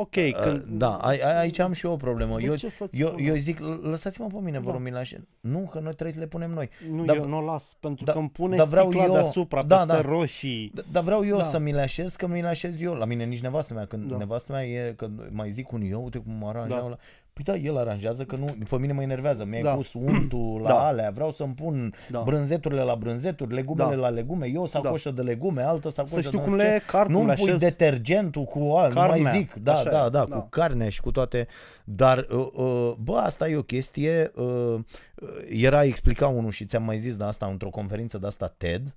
Ok, 0.00 0.10
când... 0.42 0.56
Uh, 0.56 0.62
Da, 0.68 0.94
a, 0.96 1.14
a, 1.22 1.38
aici 1.38 1.58
am 1.58 1.72
și 1.72 1.86
eu 1.86 1.92
o 1.92 1.96
problemă. 1.96 2.36
De 2.38 2.44
Eu, 2.44 2.54
ce 2.56 2.68
să-ți 2.68 3.00
eu, 3.00 3.08
spună? 3.08 3.22
eu 3.22 3.34
zic, 3.34 3.58
l- 3.58 3.78
lăsați-mă 3.82 4.26
pe 4.26 4.38
mine, 4.40 4.58
vă 4.58 4.64
Da. 4.66 4.72
rog, 4.72 4.80
Milașe. 4.80 5.26
Nu, 5.40 5.68
că 5.72 5.78
noi 5.80 5.92
trebuie 5.92 6.12
să 6.12 6.18
le 6.20 6.26
punem 6.26 6.50
noi. 6.50 6.68
Nu, 6.90 7.04
Dar- 7.04 7.16
eu 7.16 7.26
nu 7.26 7.36
o 7.36 7.40
las, 7.40 7.76
pentru 7.80 8.04
da- 8.04 8.12
că 8.12 8.18
îmi 8.18 8.28
pune 8.30 8.56
dar 8.56 8.66
vreau 8.66 8.86
sticla 8.86 9.04
eu- 9.06 9.12
deasupra, 9.12 9.62
da, 9.62 9.76
peste 9.76 9.92
da. 9.92 10.00
roșii. 10.08 10.72
D- 10.80 10.84
Dar 10.92 11.02
vreau 11.02 11.24
eu 11.26 11.36
Da. 11.36 11.44
să 11.44 11.58
mi 11.58 11.72
le 11.72 11.80
așez, 11.80 12.16
că 12.16 12.26
mi 12.26 12.40
le 12.40 12.48
așez 12.48 12.80
eu. 12.80 12.94
La 12.94 13.04
mine 13.04 13.24
nici 13.24 13.40
nevastă 13.40 13.74
mea, 13.74 13.86
când 13.86 14.10
Da. 14.10 14.16
nevastă 14.16 14.52
mea 14.52 14.64
e, 14.66 14.92
că 14.96 15.08
mai 15.30 15.50
zic 15.50 15.72
un 15.72 15.82
eu, 15.90 16.02
uite 16.02 16.18
cum 16.18 16.44
aranjeau 16.48 16.80
Da. 16.82 16.88
la... 16.88 16.98
Păi 17.44 17.54
da, 17.54 17.68
el 17.68 17.78
aranjează, 17.78 18.24
că 18.24 18.36
nu, 18.36 18.44
pe 18.68 18.76
mine 18.76 18.92
mă 18.92 19.02
enervează. 19.02 19.44
Mi-ai 19.44 19.62
Da. 19.62 19.74
pus 19.74 19.92
untul 19.92 20.60
la 20.64 20.68
Da. 20.68 20.86
alea, 20.86 21.10
vreau 21.10 21.30
să-mi 21.30 21.54
pun 21.54 21.94
Da. 22.08 22.20
brânzeturile 22.20 22.82
la 22.82 22.94
brânzeturi, 22.94 23.54
legumele 23.54 23.94
Da. 23.94 24.00
la 24.00 24.08
legume, 24.08 24.50
eu 24.54 24.62
o 24.62 24.66
sacoșă 24.66 25.10
de 25.10 25.22
legume, 25.22 25.62
altă 25.62 25.88
sacoșă 25.90 26.14
Să 26.14 26.20
știu 26.20 26.38
de 26.38 26.44
cum 26.44 26.50
nu 26.52 26.56
le 26.58 26.64
știu 26.64 26.78
ce. 26.78 26.84
car, 26.86 27.04
cum 27.04 27.12
Nu-mi 27.14 27.26
le 27.26 27.34
pui 27.34 27.48
așez. 27.48 27.60
detergentul 27.60 28.44
cu 28.44 28.58
alt, 28.58 28.94
nu 28.94 29.00
mai 29.00 29.08
Carnea, 29.08 29.32
zic. 29.32 29.54
Da, 29.54 29.72
așa 29.72 29.90
da, 29.90 30.04
e, 30.06 30.08
da, 30.08 30.24
da. 30.24 30.36
cu 30.36 30.46
carne 30.48 30.88
și 30.88 31.00
cu 31.00 31.10
toate. 31.10 31.46
Dar, 31.84 32.26
uh, 32.30 32.46
uh, 32.54 32.92
bă, 33.02 33.16
asta 33.16 33.48
e 33.48 33.56
o 33.56 33.62
chestie. 33.62 34.32
Uh, 34.36 34.44
uh, 34.44 35.28
era 35.48 35.82
explica 35.84 36.26
unul 36.26 36.50
și 36.50 36.64
ți-am 36.64 36.82
mai 36.82 36.98
zis 36.98 37.16
de 37.16 37.24
asta 37.24 37.46
într-o 37.46 37.70
conferință 37.70 38.18
de 38.18 38.26
asta 38.26 38.54
TED. 38.56 38.82
Uh, 38.84 38.92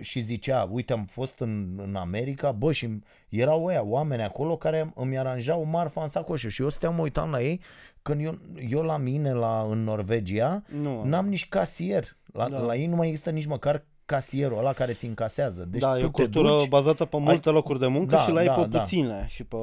și 0.00 0.20
zicea, 0.20 0.68
uite, 0.70 0.92
am 0.92 1.04
fost 1.04 1.38
în, 1.38 1.80
în 1.82 1.94
America, 1.96 2.52
bă, 2.52 2.72
și 2.72 2.88
erau 3.28 3.64
ăia, 3.64 3.82
oameni 3.84 4.22
acolo 4.22 4.56
care 4.56 4.92
îmi 4.94 5.18
aranjau 5.18 5.64
marfa 5.64 6.02
în 6.02 6.08
sacoșă 6.08 6.48
și 6.48 6.62
eu 6.62 6.68
stăteam, 6.68 6.94
mă 6.94 7.02
uitam 7.02 7.30
la 7.30 7.40
ei, 7.42 7.60
când 8.02 8.24
eu, 8.24 8.38
eu 8.68 8.82
la 8.82 8.96
mine, 8.96 9.32
la, 9.32 9.66
în 9.70 9.82
Norvegia, 9.82 10.62
Nu. 10.80 11.04
n-am 11.04 11.28
nici 11.28 11.48
casier. 11.48 12.16
La, 12.32 12.48
Da. 12.48 12.58
la 12.58 12.76
ei 12.76 12.86
nu 12.86 12.96
mai 12.96 13.08
există 13.08 13.30
nici 13.30 13.46
măcar 13.46 13.84
casierul 14.04 14.58
ăla 14.58 14.72
care 14.72 14.92
ți 14.92 15.06
încasează. 15.06 15.64
Deci 15.70 15.80
da, 15.80 15.92
tu 15.92 15.98
e 15.98 16.02
o 16.04 16.06
te 16.06 16.10
cultură 16.12 16.48
duci, 16.48 16.68
bazată 16.68 17.04
pe 17.04 17.18
multe 17.18 17.50
locuri 17.50 17.78
de 17.78 17.86
muncă 17.86 18.14
Da, 18.14 18.22
și 18.22 18.30
la 18.30 18.40
ei 18.40 18.46
da, 18.46 18.54
pe 18.54 18.66
da. 18.66 18.78
puține. 18.80 19.24
Și 19.28 19.44
pe... 19.44 19.56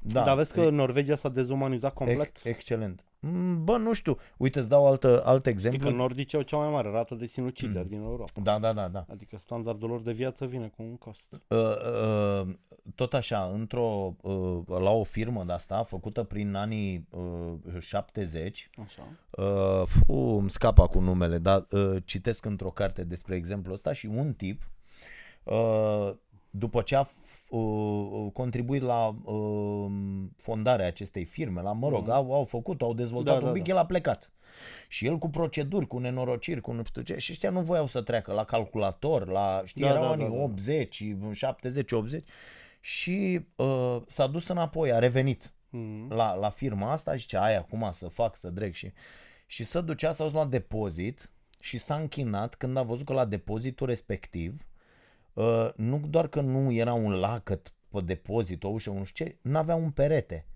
Da. 0.00 0.22
Dar 0.22 0.36
vezi 0.36 0.52
că 0.52 0.70
Norvegia 0.70 1.14
s-a 1.14 1.28
dezumanizat 1.28 1.92
complet? 1.94 2.20
Ex- 2.20 2.44
excelent. 2.44 3.04
Mm, 3.26 3.64
Bă, 3.64 3.76
nu 3.76 3.92
știu. 3.92 4.16
Uite, 4.36 4.58
îți 4.58 4.68
dau 4.68 4.86
altă, 4.86 5.22
alt 5.24 5.38
Știi 5.40 5.52
exemplu. 5.52 5.88
că 5.88 5.94
nordici 5.94 6.34
au 6.34 6.42
cea 6.42 6.56
mai 6.56 6.70
mare 6.70 6.90
rată 6.90 7.14
de 7.14 7.26
sinucideri 7.26 7.88
din 7.88 8.02
Europa. 8.02 8.40
Da, 8.42 8.58
da, 8.58 8.72
da, 8.72 8.88
da. 8.88 9.04
Adică 9.10 9.36
standardul 9.38 9.88
lor 9.88 10.00
de 10.02 10.12
viață 10.12 10.46
vine 10.46 10.68
cu 10.76 10.82
un 10.82 10.96
cost. 10.96 11.40
Uh, 11.48 11.58
uh, 11.58 12.54
tot 12.94 13.14
așa, 13.14 13.50
într-o, 13.54 14.14
uh, 14.20 14.58
la 14.66 14.90
o 14.90 15.02
firmă 15.02 15.44
de 15.44 15.52
asta, 15.52 15.82
făcută 15.82 16.22
prin 16.22 16.54
anii 16.54 17.08
uh, 17.10 17.78
70, 17.78 18.70
Așa. 18.84 19.02
uh, 19.30 19.82
fu, 19.86 20.12
îmi 20.12 20.50
scapă 20.50 20.86
cu 20.86 21.00
numele, 21.00 21.38
dar 21.38 21.66
uh, 21.70 21.96
citesc 22.04 22.44
într-o 22.44 22.70
carte 22.70 23.04
despre 23.04 23.34
exemplul 23.34 23.74
ăsta 23.74 23.92
și 23.92 24.06
un 24.06 24.32
tip, 24.32 24.62
uh, 25.42 26.10
după 26.56 26.82
ce 26.82 26.96
a 26.96 27.04
f- 27.06 27.48
uh, 27.48 28.26
contribuit 28.32 28.82
la 28.82 29.06
uh, 29.24 29.90
fondarea 30.36 30.86
acestei 30.86 31.24
firme, 31.24 31.60
la, 31.62 31.72
mă 31.72 31.88
rog, 31.88 32.08
au, 32.08 32.32
au 32.34 32.44
făcut, 32.44 32.82
au 32.82 32.94
dezvoltat 32.94 33.34
Mhm. 33.34 33.42
Da, 33.42 33.48
un 33.48 33.54
da, 33.54 33.58
pic, 33.62 33.68
da. 33.72 33.74
el 33.78 33.84
a 33.84 33.86
plecat. 33.86 34.32
Și 34.88 35.06
el 35.06 35.18
cu 35.18 35.28
proceduri, 35.28 35.86
cu 35.86 35.98
nenorociri, 35.98 36.60
cu 36.60 36.72
nu 36.72 36.84
știu 36.84 37.02
ce, 37.02 37.16
și 37.18 37.32
ăștia 37.32 37.50
nu 37.50 37.60
voiau 37.60 37.86
să 37.86 38.02
treacă 38.02 38.32
la 38.32 38.44
calculator, 38.44 39.28
la, 39.28 39.62
știi, 39.64 39.82
Da, 39.82 39.88
erau 39.88 40.02
da, 40.02 40.08
anii 40.10 40.28
da, 40.28 40.34
da. 40.36 40.42
80, 40.42 41.02
70, 41.32 41.92
80 41.92 42.24
și 42.80 43.46
uh, 43.56 43.96
s-a 44.06 44.26
dus 44.26 44.48
înapoi, 44.48 44.92
a 44.92 44.98
revenit 44.98 45.48
Mm. 45.76 46.08
la, 46.10 46.34
la 46.34 46.50
firma 46.50 46.92
asta 46.92 47.12
și 47.12 47.18
zice, 47.20 47.36
ai 47.36 47.56
acum 47.56 47.88
să 47.92 48.08
fac, 48.08 48.36
să 48.36 48.50
dreg 48.50 48.74
și... 48.74 48.92
Și 49.46 49.64
să 49.64 49.80
ducea, 49.80 50.10
s-a 50.12 50.24
dus 50.24 50.32
la 50.32 50.44
depozit 50.46 51.30
și 51.60 51.78
s-a 51.78 51.94
închinat 51.94 52.54
când 52.54 52.76
a 52.76 52.82
văzut 52.82 53.06
că 53.06 53.12
la 53.12 53.24
depozitul 53.24 53.86
respectiv 53.86 54.56
uh, 55.34 55.68
nu 55.76 56.00
doar 56.08 56.28
că 56.28 56.40
nu 56.40 56.72
era 56.72 56.92
un 56.92 57.12
lacăt 57.12 57.74
pe 57.88 58.00
depozit, 58.00 58.64
o 58.64 58.68
ușă, 58.68 58.90
nu 58.90 59.04
știu 59.04 59.24
ce, 59.24 59.36
n-avea 59.42 59.74
un 59.74 59.90
perete. 59.90 60.46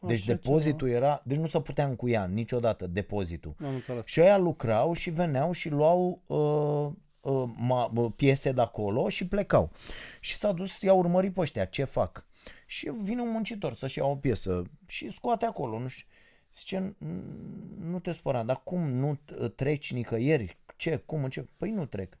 Deci 0.00 0.20
Așa 0.20 0.32
depozitul 0.32 0.88
era, 0.88 1.22
deci 1.24 1.36
nu 1.38 1.46
se 1.46 1.60
putea 1.60 1.86
încuia 1.86 2.26
niciodată 2.26 2.86
depozitul. 2.86 3.54
Am 3.64 3.74
înțeles. 3.74 4.06
Și 4.06 4.20
ăia 4.20 4.38
lucrau 4.38 4.92
și 4.92 5.10
veneau 5.10 5.52
și 5.52 5.68
luau 5.68 6.22
uh, 6.26 7.32
uh, 7.32 7.50
ma, 7.56 7.90
uh, 7.94 8.12
piese 8.16 8.52
de 8.52 8.60
acolo 8.60 9.08
și 9.08 9.26
plecau. 9.28 9.70
Și 10.20 10.36
s-a 10.36 10.52
dus, 10.52 10.80
i-a 10.80 10.92
urmărit 10.92 11.34
pe 11.34 11.40
ăștia, 11.40 11.64
ce 11.64 11.84
fac. 11.84 12.26
Și 12.66 12.92
vine 13.02 13.20
un 13.20 13.30
muncitor 13.30 13.74
să-și 13.74 13.98
ia 13.98 14.04
o 14.04 14.16
piesă 14.16 14.62
și 14.86 15.10
scoate 15.10 15.44
acolo, 15.44 15.78
nu 15.78 15.88
știu. 15.88 16.06
Zice, 16.54 16.96
"N- 17.00 17.14
nu 17.80 17.98
te 17.98 18.12
spăra, 18.12 18.42
dar 18.42 18.60
cum 18.64 18.88
nu 18.92 19.14
t- 19.14 19.54
treci 19.54 19.92
nicăieri? 19.92 20.58
Ce, 20.76 20.96
cum, 20.96 21.24
în 21.24 21.30
ce? 21.30 21.48
Păi 21.56 21.70
nu 21.70 21.84
trec. 21.86 22.18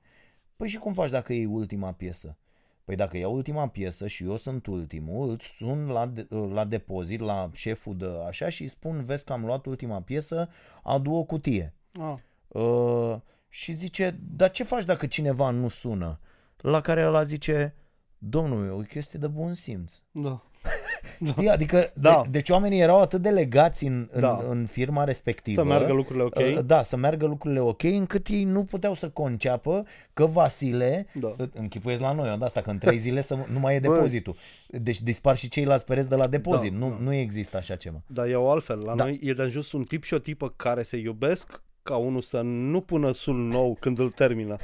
Păi 0.58 0.68
și 0.68 0.78
cum 0.78 0.92
faci 0.92 1.10
dacă 1.10 1.32
e 1.32 1.46
ultima 1.46 1.92
piesă? 1.92 2.36
Păi 2.84 2.96
dacă 2.96 3.16
e 3.16 3.24
ultima 3.24 3.68
piesă 3.68 4.06
și 4.06 4.24
eu 4.24 4.36
sunt 4.36 4.66
ultimul, 4.66 5.30
îți 5.30 5.46
sun 5.46 5.86
la, 5.86 6.06
de, 6.06 6.26
la 6.30 6.64
depozit, 6.64 7.20
la 7.20 7.50
șeful 7.52 7.96
de 7.96 8.06
așa 8.26 8.48
și 8.48 8.62
îi 8.62 8.68
spun, 8.68 9.04
vezi 9.04 9.24
că 9.24 9.32
am 9.32 9.44
luat 9.44 9.66
ultima 9.66 10.00
piesă, 10.00 10.48
adu 10.82 11.12
o 11.12 11.24
cutie. 11.24 11.74
Ah, 12.00 12.14
Uh, 12.48 13.16
și 13.48 13.72
zice, 13.72 14.18
dar 14.36 14.50
ce 14.50 14.64
faci 14.64 14.84
dacă 14.84 15.06
cineva 15.06 15.50
nu 15.50 15.68
sună? 15.68 16.20
La 16.56 16.80
care 16.80 17.06
ăla 17.06 17.22
zice, 17.22 17.74
domnul 18.18 18.58
meu, 18.58 18.76
e 18.76 18.80
o 18.80 18.82
chestie 18.82 19.18
de 19.18 19.26
bun 19.26 19.54
simț. 19.54 19.94
da. 20.10 20.42
Știi? 21.26 21.48
Adică, 21.48 21.90
Da. 21.94 22.20
de, 22.24 22.28
deci 22.30 22.50
oamenii 22.50 22.80
erau 22.80 23.00
atât 23.00 23.22
de 23.22 23.28
legați 23.30 23.84
în, 23.84 24.08
în, 24.12 24.20
Da. 24.20 24.44
în 24.48 24.66
firma 24.66 25.04
respectivă. 25.04 25.60
Să 25.60 25.66
meargă 25.66 25.92
lucrurile 25.92 26.24
ok. 26.24 26.36
Uh, 26.36 26.58
Da, 26.64 26.82
să 26.82 26.96
meargă 26.96 27.26
lucrurile 27.26 27.60
ok, 27.60 27.82
încât 27.82 28.26
ei 28.28 28.44
nu 28.44 28.64
puteau 28.64 28.94
să 28.94 29.08
conceapă 29.08 29.84
că 30.12 30.26
Vasile, 30.26 31.06
Da. 31.14 31.34
uh, 31.38 31.46
închipuiesc 31.54 32.00
la 32.00 32.12
noi, 32.12 32.36
de 32.38 32.44
asta 32.44 32.60
că 32.60 32.70
în 32.70 32.78
trei 32.78 32.98
zile 32.98 33.20
să 33.20 33.38
nu 33.52 33.58
mai 33.58 33.74
e 33.74 33.78
Bă. 33.86 33.92
depozitul. 33.92 34.36
Deci 34.66 35.00
dispar 35.02 35.36
și 35.36 35.48
ceilalți 35.48 35.84
pereți 35.84 36.08
de 36.08 36.14
la 36.14 36.26
depozit. 36.26 36.72
Da, 36.72 36.78
nu, 36.78 36.88
da. 36.88 36.96
nu 37.00 37.12
există 37.14 37.56
așa 37.56 37.76
ceva. 37.76 38.02
Dar 38.06 38.26
eu 38.26 38.50
altfel, 38.50 38.78
la 38.84 38.94
Da. 38.94 39.04
noi 39.04 39.18
e 39.22 39.32
de 39.32 39.42
ajuns 39.42 39.72
un 39.72 39.82
tip 39.84 40.02
și 40.02 40.14
o 40.14 40.18
tipă 40.18 40.52
care 40.56 40.82
se 40.82 40.96
iubesc 40.96 41.62
ca 41.82 41.96
unul 41.96 42.20
să 42.20 42.40
nu 42.44 42.80
pună 42.80 43.12
sul 43.12 43.34
nou 43.36 43.76
când 43.80 43.98
îl 43.98 44.08
termină 44.08 44.56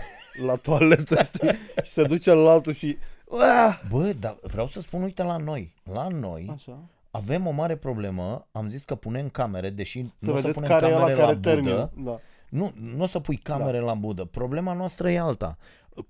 la 0.47 0.55
toaletă, 0.55 1.23
știi? 1.35 1.49
Și 1.83 1.91
se 1.91 2.03
duce 2.03 2.33
la 2.33 2.51
altul 2.51 2.73
și... 2.73 2.97
Uah! 3.25 3.81
Bă, 3.91 4.13
dar 4.21 4.37
vreau 4.43 4.67
să 4.67 4.81
spun, 4.81 5.03
uite 5.03 5.23
la 5.23 5.37
noi. 5.37 5.75
La 5.93 6.09
noi 6.09 6.51
Așa. 6.55 6.79
avem 7.11 7.47
o 7.47 7.51
mare 7.51 7.77
problemă. 7.77 8.47
Am 8.53 8.69
zis 8.69 8.85
că 8.85 8.95
punem 8.95 9.29
camere, 9.29 9.71
deși 9.71 10.05
Să 10.17 10.27
nu 10.27 10.33
o 10.33 10.37
să 10.37 10.41
vedeți 10.41 10.55
punem 10.63 10.71
care 10.79 10.87
e 10.87 10.95
ăla 10.95 10.99
camere 10.99 11.15
care 11.19 11.27
la 11.27 11.35
budă. 11.35 11.49
termină. 11.51 11.91
Da. 11.97 12.19
Nu, 12.49 12.73
nu 12.95 13.03
o 13.03 13.07
să 13.07 13.21
pui 13.21 13.37
camere 13.37 13.79
la 13.81 13.95
budă. 13.95 14.25
Problema 14.25 14.73
noastră 14.73 15.11
e 15.11 15.19
alta. 15.19 15.59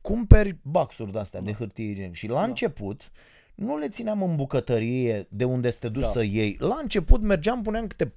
Cumperi 0.00 0.56
baxuri 0.62 1.12
de-astea 1.12 1.40
de 1.40 1.52
hârtie 1.52 1.84
igienică 1.90 2.14
și 2.14 2.28
la 2.28 2.42
început 2.42 3.10
nu 3.54 3.76
le 3.78 3.88
țineam 3.88 4.22
în 4.22 4.36
bucătărie 4.36 5.26
de 5.30 5.44
unde 5.44 5.70
să 5.70 5.78
te 5.78 5.88
duci 5.88 6.02
Da. 6.02 6.08
să 6.08 6.22
iei. 6.24 6.56
La 6.60 6.78
început 6.82 7.20
mergeam, 7.20 7.62
puneam 7.62 7.86
câte 7.86 8.06
4-5 8.06 8.12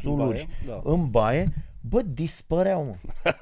suluri 0.00 0.48
da. 0.66 0.80
în 0.84 1.10
baie. 1.10 1.52
Bă, 1.80 2.02
dispăreau, 2.02 2.84
mă. 2.84 2.94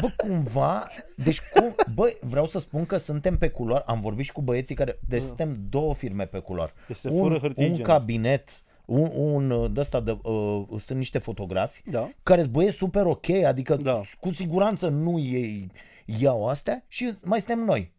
Bă, 0.00 0.08
cumva, 0.16 0.88
deci 1.16 1.40
cum, 1.54 1.74
bă, 1.94 2.16
vreau 2.20 2.46
să 2.46 2.58
spun 2.58 2.86
că 2.86 2.96
suntem 2.96 3.38
pe 3.38 3.48
culoar, 3.48 3.82
am 3.86 4.00
vorbit 4.00 4.24
și 4.24 4.32
cu 4.32 4.42
băieții 4.42 4.74
care, 4.74 4.98
deci 5.08 5.22
suntem 5.22 5.56
două 5.70 5.94
firme 5.94 6.26
pe 6.26 6.38
culoar. 6.38 6.72
Deci 6.88 6.96
se 6.96 7.08
un, 7.08 7.18
fură 7.18 7.38
hârtie 7.38 7.64
un 7.64 7.70
igienică. 7.70 7.92
cabinet, 7.92 8.48
un, 8.84 9.10
un 9.14 9.72
de 9.72 9.80
ăsta 9.80 10.00
de, 10.00 10.18
uh, 10.22 10.62
sunt 10.78 10.98
niște 10.98 11.18
fotografi 11.18 11.82
Da. 11.84 12.10
care 12.22 12.40
sunt 12.40 12.52
băieți 12.52 12.76
super 12.76 13.06
ok, 13.06 13.28
adică 13.30 13.76
Da. 13.76 14.00
cu 14.20 14.32
siguranță 14.32 14.88
nu 14.88 15.18
ei 15.18 15.70
iau 16.04 16.46
astea 16.48 16.84
și 16.88 17.12
mai 17.24 17.38
suntem 17.38 17.64
noi. 17.64 17.92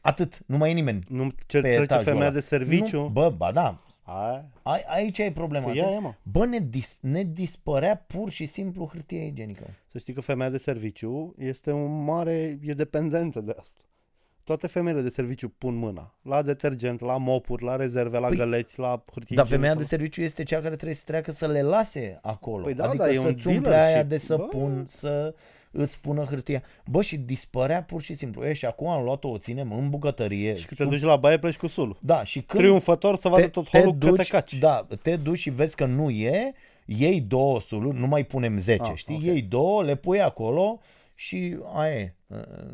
Atât, 0.00 0.38
nu 0.46 0.56
mai 0.56 0.70
e 0.70 0.74
nimeni 0.74 1.04
Nu 1.08 1.28
ce 1.46 1.60
pe 1.60 1.68
trece 1.68 1.82
etajul 1.82 2.04
femeia 2.04 2.24
ăla. 2.24 2.32
de 2.34 2.40
serviciu. 2.40 3.00
Nu, 3.00 3.08
bă, 3.08 3.28
ba 3.36 3.52
da, 3.52 3.78
Aia. 4.06 4.50
a, 4.62 4.80
aici 4.86 5.18
e 5.18 5.32
problema. 5.34 5.66
Păi 5.66 5.76
ea 5.76 5.82
înțelegi? 5.86 6.06
e, 6.06 6.08
mă. 6.08 6.14
Bă, 6.40 6.46
ne, 6.46 6.58
dis, 6.58 6.96
ne 7.00 7.22
dispărea 7.22 7.96
pur 8.06 8.30
și 8.30 8.46
simplu 8.46 8.88
hârtia 8.92 9.24
igienică. 9.24 9.62
Să 9.86 9.98
știi 9.98 10.12
că 10.14 10.20
femeia 10.20 10.50
de 10.50 10.58
serviciu 10.58 11.34
este 11.38 11.72
un 11.72 12.04
mare, 12.04 12.58
e 12.62 12.72
dependentă 12.72 13.40
de 13.40 13.54
asta. 13.60 13.78
Toate 14.44 14.66
femeile 14.66 15.00
de 15.00 15.08
serviciu 15.08 15.48
pun 15.48 15.74
mâna 15.74 16.14
la 16.22 16.42
detergent, 16.42 17.00
la 17.00 17.16
mopuri, 17.16 17.64
la 17.64 17.76
rezerve, 17.76 18.18
la 18.18 18.26
Păi, 18.28 18.36
găleți, 18.36 18.78
la 18.78 19.04
hârtie 19.12 19.36
Dar 19.36 19.46
femeia 19.46 19.74
de 19.74 19.80
igienică. 19.82 19.88
serviciu 19.96 20.22
este 20.22 20.42
cea 20.42 20.60
care 20.60 20.74
trebuie 20.74 20.94
să 20.96 21.02
treacă 21.06 21.30
să 21.30 21.46
le 21.46 21.62
lase 21.62 22.18
acolo. 22.22 22.62
Păi 22.62 22.74
da, 22.74 22.88
adică 22.88 23.02
da, 23.04 23.10
e 23.10 23.18
un 23.18 23.24
să-ți 23.24 23.40
țumple 23.40 23.60
dealership. 23.70 23.94
aia 23.94 24.02
de 24.02 24.16
să 24.16 24.36
Bă. 24.36 24.42
pun, 24.42 24.84
să 24.88 25.34
îți 25.76 26.00
pună 26.00 26.24
hârtia. 26.24 26.62
Bă, 26.86 27.02
și 27.02 27.16
dispărea 27.16 27.82
pur 27.82 28.02
și 28.02 28.14
simplu. 28.14 28.44
E, 28.44 28.52
și 28.52 28.64
acum 28.66 28.88
am 28.88 29.04
luat-o, 29.04 29.28
o 29.28 29.38
ținem 29.38 29.72
în 29.72 29.90
bucătărie. 29.90 30.56
Și 30.56 30.66
când 30.66 30.90
te 30.90 30.96
duci 30.96 31.06
la 31.06 31.16
baie, 31.16 31.38
pleci 31.38 31.56
cu 31.56 31.66
sulul. 31.66 31.98
Da, 32.00 32.24
și 32.24 32.40
când 32.42 32.62
Triumfător 32.62 33.16
să 33.16 33.28
vadă 33.28 33.48
tot 33.48 33.68
holul 33.68 33.96
că 33.98 34.12
te 34.12 34.24
caci. 34.24 34.54
Da, 34.58 34.86
te 35.02 35.16
duci 35.16 35.38
și 35.38 35.50
vezi 35.50 35.76
că 35.76 35.84
nu 35.86 36.10
e, 36.10 36.52
iei 36.84 37.20
două 37.20 37.60
suluri, 37.60 37.98
nu 37.98 38.06
mai 38.06 38.24
punem 38.24 38.58
10, 38.58 38.82
Ah, 38.82 38.92
știi? 38.94 39.14
ok. 39.14 39.22
Iei 39.22 39.42
două, 39.42 39.82
le 39.82 39.94
pui 39.94 40.20
acolo 40.20 40.80
și 41.14 41.56
aia 41.74 41.98
e. 41.98 42.14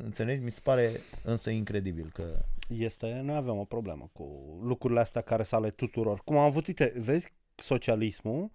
Înțelegi? 0.04 0.42
Mi 0.42 0.50
se 0.50 0.60
pare 0.62 0.90
însă 1.24 1.50
incredibil 1.50 2.10
că... 2.12 2.22
Este, 2.78 3.20
noi 3.24 3.36
avem 3.36 3.58
o 3.58 3.64
problemă 3.64 4.10
cu 4.12 4.58
lucrurile 4.62 5.00
astea 5.00 5.20
care 5.20 5.42
sunt 5.42 5.60
ale 5.60 5.70
tuturor. 5.70 6.22
Cum 6.24 6.36
am 6.36 6.44
avut, 6.44 6.66
uite, 6.66 6.92
vezi, 6.96 7.32
socialismul, 7.54 8.50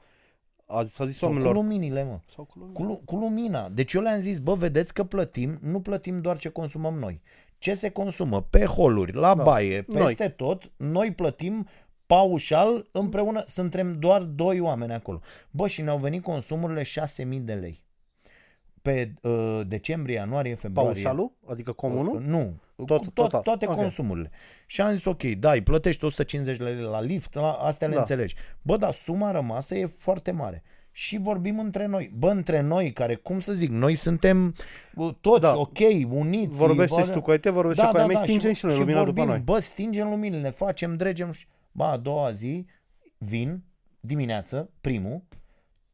a, 0.66 0.84
s-a 0.84 1.06
zis 1.06 1.18
Sau 1.18 1.28
cu 1.30 1.34
oamenilor... 1.34 1.64
luminile, 1.64 2.04
mă. 2.04 2.20
Sau 2.26 2.44
cu 2.44 2.60
lumina. 2.60 2.80
Cu, 2.80 2.84
lu- 2.84 3.02
cu 3.06 3.16
lumina. 3.16 3.70
Deci 3.70 3.94
eu 3.94 4.02
le-am 4.02 4.20
zis, 4.20 4.40
bă, 4.40 4.54
vedeți 4.54 4.94
că 4.94 5.04
plătim, 5.04 5.58
nu 5.62 5.82
plătim 5.82 6.22
doar 6.22 6.38
ce 6.38 6.50
consumăm 6.50 6.98
noi. 6.98 7.22
Ce 7.58 7.74
se 7.74 7.90
consumă 7.90 8.42
pe 8.42 8.66
holuri, 8.66 9.14
la 9.14 9.36
da. 9.36 9.44
baie, 9.44 9.82
peste 9.82 10.24
noi. 10.24 10.34
tot, 10.36 10.72
noi 10.78 11.14
plătim 11.14 11.68
paușal 12.06 12.86
împreună, 12.92 13.44
suntem 13.48 14.00
doar 14.00 14.22
doi 14.22 14.60
oameni 14.60 14.94
acolo. 14.94 15.22
Bă, 15.52 15.68
și 15.68 15.82
ne-au 15.82 15.98
venit 15.98 16.24
consumurile 16.24 16.84
6.000 16.84 17.40
de 17.42 17.54
lei. 17.54 17.84
Pe 18.86 19.14
uh, 19.22 19.62
decembrie, 19.68 20.16
ianuarie, 20.16 20.56
februarie. 20.56 21.04
Paușalul? 21.04 21.32
Adică 21.50 21.72
comunul? 21.72 22.16
Uh, 22.16 22.24
nu. 22.26 22.54
Tot- 22.76 22.86
Tot, 22.88 23.02
tot, 23.04 23.14
total. 23.14 23.42
toate 23.42 23.66
Ok. 23.68 23.76
consumurile. 23.76 24.32
Și 24.66 24.82
am 24.82 24.94
zis, 24.94 25.06
ok, 25.06 25.24
da, 25.24 25.52
îi 25.52 25.62
plătești 25.62 26.06
150 26.06 26.60
lei 26.60 26.76
la 26.76 27.02
lift, 27.02 27.34
la, 27.34 27.52
astea 27.52 27.88
le 27.88 27.94
Da. 27.94 28.00
înțelegi. 28.00 28.36
Bă, 28.62 28.78
dar 28.78 28.92
suma 28.94 29.32
rămasă 29.32 29.76
e 29.76 29.86
foarte 29.86 30.32
mare. 30.32 30.64
Și 30.92 31.18
vorbim 31.18 31.60
între 31.60 31.86
noi. 31.86 32.12
Bă, 32.18 32.30
între 32.30 32.62
noi, 32.62 32.94
care, 32.94 33.16
cum 33.16 33.40
să 33.40 33.54
zic, 33.54 33.70
noi 33.70 33.96
suntem 33.96 34.56
uh, 34.96 35.14
toți 35.22 35.42
Da. 35.42 35.58
ok, 35.58 35.78
uniți. 36.10 36.56
Vorbește 36.58 37.00
bă, 37.00 37.06
și 37.06 37.12
tu 37.12 37.22
cu 37.22 37.32
ai 37.32 37.40
tăi, 37.40 37.52
vorbește 37.52 37.82
și 37.82 37.88
cu 37.88 37.98
ai 37.98 38.06
mei, 38.06 38.18
stingem 38.18 38.54
și 38.54 38.66
noi 38.66 38.78
lumina 38.78 38.98
vorbim, 38.98 39.14
după 39.16 39.28
noi. 39.28 39.40
Bă, 39.40 39.60
stingem 39.60 40.10
luminile, 40.10 40.50
facem, 40.50 40.96
dregem. 40.96 41.32
și- 41.32 41.48
Bă, 41.72 41.84
a 41.84 41.98
doua 41.98 42.32
zi 42.32 42.66
vin, 43.18 43.64
dimineață, 44.00 44.70
primul, 44.82 45.24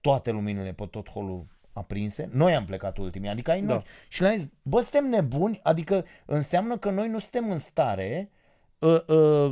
toate 0.01 0.31
luminile 0.31 0.71
pe 0.71 0.85
tot 0.85 1.09
holul 1.09 1.45
aprinse. 1.73 2.29
Noi 2.31 2.55
am 2.55 2.65
plecat 2.65 2.97
ultimii, 2.97 3.29
adică 3.29 3.51
ai 3.51 3.61
noi. 3.61 3.75
Da. 3.75 3.83
Și 4.07 4.21
le-am 4.21 4.35
zis, 4.35 4.47
bă, 4.61 4.81
suntem 4.81 5.09
nebuni, 5.09 5.59
adică 5.63 6.05
înseamnă 6.25 6.77
că 6.77 6.89
noi 6.89 7.07
nu 7.07 7.19
suntem 7.19 7.51
în 7.51 7.57
stare 7.57 8.29
uh, 8.79 9.05
uh, 9.07 9.51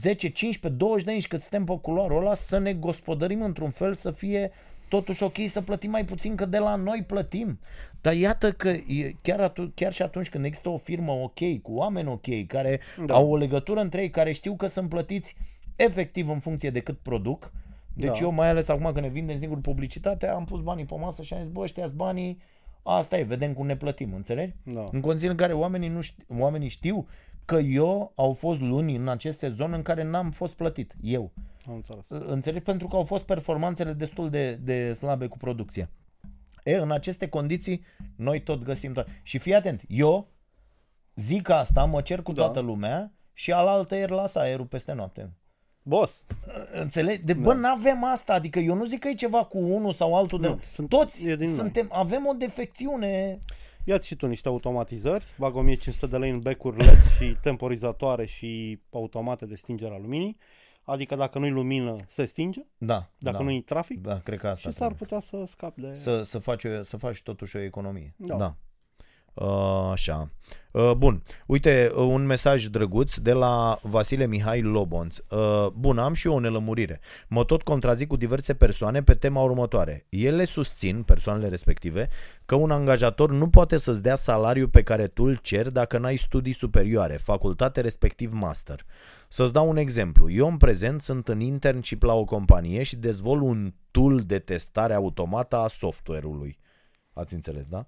10, 0.00 0.28
15, 0.28 0.68
20 0.68 1.04
de 1.04 1.10
ani 1.10 1.20
și 1.20 1.28
cât 1.28 1.40
suntem 1.40 1.64
pe 1.64 1.78
culoarul 1.80 2.20
ăla 2.20 2.34
să 2.34 2.58
ne 2.58 2.72
gospodărim 2.72 3.42
într-un 3.42 3.70
fel 3.70 3.94
să 3.94 4.10
fie 4.10 4.50
totuși 4.88 5.22
ok 5.22 5.36
să 5.48 5.62
plătim 5.62 5.90
mai 5.90 6.04
puțin, 6.04 6.34
că 6.34 6.44
de 6.44 6.58
la 6.58 6.74
noi 6.74 7.04
plătim. 7.06 7.58
Dar 8.00 8.14
iată 8.14 8.52
că 8.52 8.68
e, 8.68 9.14
chiar, 9.22 9.40
atu- 9.40 9.72
chiar 9.74 9.92
și 9.92 10.02
atunci 10.02 10.28
când 10.28 10.44
există 10.44 10.68
o 10.68 10.76
firmă 10.76 11.12
ok, 11.12 11.60
cu 11.62 11.72
oameni 11.72 12.08
ok, 12.08 12.46
care 12.46 12.80
Da. 12.96 13.04
da. 13.04 13.14
au 13.14 13.30
o 13.30 13.36
legătură 13.36 13.80
între 13.80 14.00
ei, 14.00 14.10
care 14.10 14.32
știu 14.32 14.56
că 14.56 14.66
sunt 14.66 14.88
plătiți 14.88 15.36
efectiv 15.76 16.28
în 16.28 16.38
funcție 16.38 16.70
de 16.70 16.80
cât 16.80 16.98
produc, 16.98 17.52
deci 17.96 18.18
Da. 18.18 18.24
eu 18.24 18.30
mai 18.30 18.48
ales 18.48 18.68
acum 18.68 18.84
când 18.84 18.98
ne 18.98 19.08
vindem 19.08 19.38
singur 19.38 19.60
publicitatea, 19.60 20.34
am 20.34 20.44
pus 20.44 20.60
banii 20.60 20.84
pe 20.84 20.94
masă 20.96 21.22
și 21.22 21.34
am 21.34 21.40
zis, 21.42 21.48
bă, 21.48 21.60
ăștia 21.60 21.86
banii, 21.94 22.38
asta 22.82 23.18
e, 23.18 23.22
vedem 23.22 23.52
cum 23.52 23.66
ne 23.66 23.76
plătim, 23.76 24.14
înțelegi? 24.14 24.54
Da. 24.62 24.84
În 24.92 25.00
condiții 25.00 25.28
în 25.28 25.36
care 25.36 25.52
oamenii, 25.52 25.88
nu 25.88 26.00
știu, 26.00 26.24
oamenii 26.38 26.68
știu 26.68 27.06
că 27.44 27.56
eu 27.56 28.12
au 28.14 28.32
fost 28.32 28.60
luni 28.60 28.96
în 28.96 29.08
acest 29.08 29.38
sezon 29.38 29.72
în 29.72 29.82
care 29.82 30.02
n-am 30.02 30.30
fost 30.30 30.54
plătit, 30.56 30.94
eu. 31.00 31.32
Am 31.68 31.74
înțeles. 31.74 32.08
Înțelegi? 32.08 32.64
Pentru 32.64 32.88
că 32.88 32.96
au 32.96 33.04
fost 33.04 33.24
performanțele 33.24 33.92
destul 33.92 34.30
de, 34.30 34.54
de 34.54 34.92
slabe 34.92 35.26
cu 35.26 35.36
producția. 35.36 35.90
E, 36.64 36.76
în 36.76 36.90
aceste 36.90 37.28
condiții, 37.28 37.84
noi 38.16 38.42
tot 38.42 38.62
găsim 38.62 38.92
tot. 38.92 39.06
Și 39.22 39.38
fii 39.38 39.54
atent, 39.54 39.82
eu 39.88 40.28
zic 41.14 41.48
asta, 41.48 41.84
mă 41.84 42.00
cer 42.00 42.22
cu 42.22 42.32
Da. 42.32 42.42
toată 42.42 42.60
lumea 42.60 43.12
și 43.32 43.52
alaltă 43.52 43.94
ieri 43.96 44.12
las 44.12 44.34
aerul 44.34 44.66
peste 44.66 44.92
noapte. 44.92 45.30
Boss, 45.88 46.24
Înțelegi? 46.72 47.22
De, 47.24 47.32
bă, 47.32 47.52
n-avem 47.54 48.04
asta, 48.04 48.32
adică 48.32 48.58
eu 48.58 48.74
nu 48.74 48.84
zic 48.84 49.00
că 49.00 49.08
e 49.08 49.14
ceva 49.14 49.44
cu 49.44 49.58
unul 49.58 49.92
sau 49.92 50.16
altul 50.16 50.40
de... 50.40 50.48
Nu, 50.48 50.58
sunt- 50.62 50.88
Toți 50.88 51.26
e 51.28 51.36
din 51.36 51.46
noi. 51.46 51.56
suntem, 51.56 51.88
avem 51.92 52.26
o 52.26 52.32
defecțiune. 52.32 53.38
ia-ți 53.84 54.06
și 54.06 54.16
tu 54.16 54.26
niște 54.26 54.48
automatizări, 54.48 55.24
bag 55.38 55.54
1500 55.56 56.06
de 56.06 56.16
lei 56.16 56.30
în 56.30 56.40
becuri 56.40 56.76
LED 56.84 56.98
și 57.18 57.36
temporizatoare 57.42 58.26
și 58.26 58.80
automate 58.92 59.46
de 59.46 59.54
stingere 59.54 59.94
a 59.94 59.98
luminii, 59.98 60.36
adică 60.84 61.14
dacă 61.14 61.38
nu-i 61.38 61.50
lumină, 61.50 61.96
se 62.08 62.24
stinge, 62.24 62.60
Da, 62.78 63.10
dacă 63.18 63.36
da, 63.36 63.42
nu-i 63.42 63.62
trafic, 63.62 64.00
da, 64.00 64.18
cred 64.20 64.38
că 64.38 64.48
asta 64.48 64.68
și 64.68 64.74
s-ar 64.76 64.92
trebuie. 64.92 65.18
putea 65.20 65.20
să 65.40 65.50
scapi 65.50 65.80
de... 65.80 65.94
să, 65.94 66.22
să, 66.22 66.38
faci, 66.38 66.64
o- 66.64 66.82
să 66.82 66.96
faci 66.96 67.22
totuși 67.22 67.56
o 67.56 67.60
economie. 67.60 68.14
Da. 68.16 68.36
da. 68.36 68.56
Uh, 69.36 69.90
așa. 69.92 70.30
Uh, 70.70 70.92
bun. 70.92 71.22
Uite, 71.46 71.90
uh, 71.94 71.98
un 71.98 72.26
mesaj 72.26 72.66
drăguț 72.66 73.16
de 73.16 73.32
la 73.32 73.78
Vasile 73.82 74.26
Mihai 74.26 74.62
Lobonț. 74.62 75.18
Uh, 75.28 75.66
bun, 75.72 75.98
am 75.98 76.12
și 76.12 76.26
eu 76.26 76.34
o 76.34 76.38
nelămurire. 76.38 77.00
Mă 77.28 77.44
tot 77.44 77.62
contrazic 77.62 78.08
cu 78.08 78.16
diverse 78.16 78.54
persoane 78.54 79.02
pe 79.02 79.14
tema 79.14 79.42
următoare. 79.42 80.06
Ele 80.08 80.44
susțin, 80.44 81.02
persoanele 81.02 81.48
respective, 81.48 82.08
că 82.44 82.54
un 82.54 82.70
angajator 82.70 83.30
nu 83.30 83.48
poate 83.48 83.76
să-ți 83.76 84.02
dea 84.02 84.14
salariul 84.14 84.68
pe 84.68 84.82
care 84.82 85.06
tu 85.06 85.24
îl 85.24 85.36
ceri 85.36 85.72
dacă 85.72 85.98
n-ai 85.98 86.16
studii 86.16 86.52
superioare, 86.52 87.16
facultate 87.16 87.80
respectiv 87.80 88.32
master. 88.32 88.84
Să-ți 89.28 89.52
dau 89.52 89.68
un 89.68 89.76
exemplu. 89.76 90.30
Eu 90.30 90.46
în 90.48 90.56
prezent 90.56 91.02
sunt 91.02 91.28
în 91.28 91.40
internship 91.40 92.02
la 92.02 92.14
o 92.14 92.24
companie 92.24 92.82
și 92.82 92.96
dezvolt 92.96 93.42
un 93.42 93.74
tool 93.90 94.20
de 94.20 94.38
testare 94.38 94.94
automată 94.94 95.56
a 95.56 95.68
software-ului. 95.68 96.58
Ați 97.12 97.34
înțeles, 97.34 97.66
da? 97.66 97.86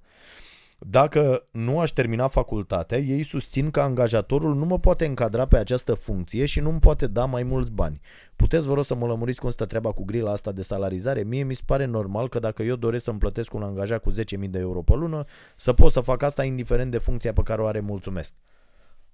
Dacă 0.81 1.47
nu 1.51 1.81
aș 1.81 1.91
termina 1.91 2.29
facultatea, 2.29 2.99
ei 2.99 3.22
susțin 3.22 3.70
că 3.70 3.81
angajatorul 3.81 4.55
nu 4.55 4.64
mă 4.64 4.79
poate 4.79 5.07
încadra 5.07 5.47
pe 5.47 5.57
această 5.57 5.95
funcție 5.95 6.45
și 6.45 6.61
nu 6.61 6.70
îmi 6.70 6.81
poate 6.81 7.07
da 7.07 7.24
mai 7.24 7.43
mulți 7.43 7.70
bani. 7.70 8.01
Puteți, 8.37 8.66
vă 8.66 8.74
rog, 8.74 8.85
să 8.85 8.95
mă 8.95 9.07
lămuriți 9.07 9.41
cum 9.41 9.51
stă 9.51 9.66
treaba 9.66 9.93
cu 9.93 10.05
grila 10.05 10.31
asta 10.33 10.53
de 10.53 10.62
salarizare? 10.62 11.22
Mie 11.22 11.43
mi 11.43 11.55
se 11.55 11.62
pare 11.66 11.85
normal 11.85 12.29
că 12.29 12.39
dacă 12.39 12.62
eu 12.62 12.76
doresc 12.76 13.05
să-mi 13.05 13.18
plătesc 13.18 13.55
un 13.55 13.62
angajat 13.62 14.03
cu 14.03 14.12
10.000 14.12 14.16
de 14.51 14.59
euro 14.59 14.83
pe 14.83 14.95
lună, 14.95 15.24
să 15.57 15.72
pot 15.72 15.93
să 15.93 16.01
fac 16.01 16.22
asta 16.22 16.45
indiferent 16.45 16.91
de 16.91 16.99
funcția 16.99 17.33
pe 17.33 17.43
care 17.43 17.62
o 17.62 17.66
are, 17.66 17.81
mulțumesc. 17.81 18.35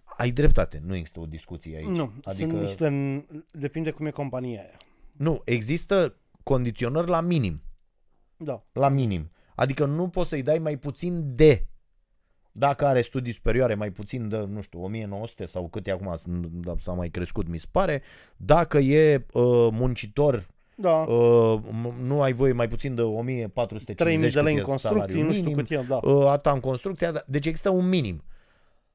ai 0.05 0.31
dreptate, 0.31 0.83
nu 0.85 0.95
există 0.95 1.21
o 1.21 1.27
discuție 1.27 1.77
aici. 1.77 1.97
Nu, 1.97 2.13
adică, 2.23 2.49
sunt 2.49 2.61
niște... 2.61 3.27
Depinde 3.51 3.91
cum 3.91 4.07
e 4.07 4.11
compania 4.11 4.61
aia. 4.61 4.77
Nu, 5.13 5.43
există 5.45 6.15
condiționări 6.43 7.09
la 7.09 7.21
minim. 7.21 7.63
Da. 8.37 8.65
La 8.73 8.89
minim. 8.89 9.31
Adică 9.55 9.85
nu 9.85 10.09
poți 10.09 10.29
să-i 10.29 10.43
dai 10.43 10.59
mai 10.59 10.77
puțin 10.77 11.35
de 11.35 11.67
dacă 12.57 12.87
are 12.87 13.01
studii 13.01 13.33
superioare 13.33 13.75
mai 13.75 13.91
puțin 13.91 14.29
de, 14.29 14.37
nu 14.37 14.61
știu, 14.61 14.83
1900 14.83 15.47
sau 15.47 15.69
cât 15.69 15.87
e 15.87 15.91
acum, 15.91 16.15
s-a 16.77 16.93
mai 16.93 17.09
crescut, 17.09 17.49
mi 17.49 17.59
se 17.59 17.67
pare, 17.71 18.03
dacă 18.37 18.79
e 18.79 19.15
uh, 19.33 19.43
muncitor 19.73 20.47
Da. 20.77 20.91
Uh, 20.97 21.61
m- 21.69 21.95
nu 22.03 22.23
ai 22.23 22.33
voie 22.33 22.53
mai 22.53 22.69
puțin 22.69 22.95
de 22.95 23.03
1450 23.03 23.97
3000 23.97 24.29
de 24.29 24.35
cât 24.35 24.45
lei 24.45 24.55
e 24.55 24.59
în 24.59 24.65
construcții, 24.65 25.01
salariul 25.11 25.27
nu 25.27 25.33
știu 25.33 25.45
minim, 25.51 25.65
cât 25.65 25.71
e, 25.71 25.85
da. 25.89 25.99
uh, 26.03 26.27
atâta 26.27 26.53
în 26.53 26.61
construcție, 26.61 27.07
atâta- 27.07 27.25
deci 27.27 27.47
există 27.47 27.71
un 27.71 27.89
minim. 27.89 28.23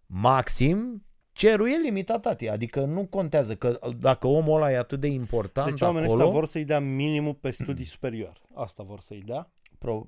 Maxim, 0.05 1.03
cerul 1.32 1.68
e 1.68 1.78
limitat, 1.84 2.22
tati, 2.22 2.47
adică 2.49 2.80
nu 2.86 3.05
contează 3.05 3.55
că 3.55 3.80
dacă 3.99 4.28
omul 4.28 4.55
ăla 4.55 4.72
e 4.72 4.78
atât 4.78 4.99
de 4.99 5.07
important 5.07 5.70
Deci 5.70 5.82
oamenii 5.82 6.07
acolo, 6.07 6.24
ăștia 6.24 6.39
vor 6.39 6.47
să-i 6.47 6.64
dea 6.66 6.80
minimul 6.80 7.34
pe 7.34 7.49
studii 7.51 7.86
superior. 7.86 8.41
Asta 8.55 8.84
vor 8.84 8.99
să-i 8.99 9.24
dea. 9.26 9.51
pro, 9.78 10.05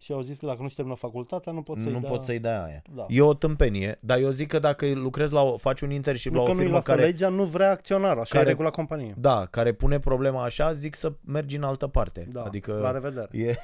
Și 0.00 0.12
au 0.12 0.20
zis 0.20 0.38
că 0.38 0.46
dacă 0.46 0.62
nu-și 0.62 0.74
termină 0.74 0.96
facultatea, 0.96 1.52
nu 1.52 1.62
pot 1.62 1.80
să-i 1.80 1.92
nu 1.92 2.00
dea... 2.00 2.10
poți 2.10 2.26
să-i 2.26 2.38
dai 2.38 2.64
aia. 2.66 2.82
Da. 2.94 3.06
E 3.08 3.20
o 3.22 3.34
tâmpenie, 3.34 3.98
dar 4.00 4.18
eu 4.18 4.30
zic 4.30 4.48
că 4.48 4.58
dacă 4.58 4.86
lucrezi 4.94 5.32
la 5.32 5.42
o, 5.42 5.56
faci 5.56 5.80
un 5.80 5.90
internship 5.90 6.32
Nu 6.32 6.38
la 6.38 6.44
că 6.44 6.50
o 6.50 6.52
nu-i 6.52 6.62
firmă 6.62 6.76
lasă 6.76 6.90
care, 6.90 7.02
legea, 7.04 7.28
nu 7.28 7.44
vrea 7.44 7.70
acționar. 7.70 8.18
Așa 8.18 8.28
care- 8.34 8.44
e 8.44 8.48
regula 8.48 8.70
companiei. 8.70 9.14
da, 9.16 9.46
care 9.50 9.72
pune 9.72 9.98
problema 9.98 10.44
așa, 10.44 10.72
zic 10.72 10.94
să 10.94 11.12
mergi 11.24 11.56
în 11.56 11.62
altă 11.62 11.86
parte. 11.86 12.26
Da, 12.30 12.42
adică 12.42 12.72
la 12.72 12.90
revedere. 12.90 13.28
E, 13.32 13.54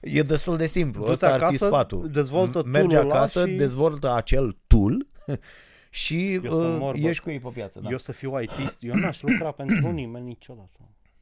e 0.18 0.22
destul 0.22 0.56
de 0.56 0.66
simplu. 0.66 1.00
Du-te 1.00 1.12
Ăsta 1.12 1.26
ar 1.32 1.38
fi 1.38 1.44
acasă, 1.44 1.66
sfatul. 1.66 2.08
dezvoltă 2.10 2.62
M- 2.62 2.66
Mergi 2.66 2.88
tool-ul 2.88 3.10
ăla 3.10 3.14
acasă, 3.18 3.46
și- 3.46 3.52
dezvoltă 3.54 4.14
acel 4.14 4.56
tool 4.66 5.06
și 5.90 6.32
Eu 6.32 6.40
să 6.52 6.64
uh, 6.66 6.76
mor, 6.78 6.92
bă. 6.94 6.98
ieși 7.06 7.22
cu 7.22 7.30
ei 7.30 7.40
pe 7.40 7.48
piață. 7.52 7.80
Da. 7.82 7.88
Eu 7.90 7.98
să 7.98 8.12
fiu 8.12 8.40
IT, 8.40 8.50
eu 8.80 8.94
n-aș 8.94 9.22
lucra 9.22 9.50
pentru 9.50 9.90
nimeni 10.00 10.26
niciodată. 10.26 10.78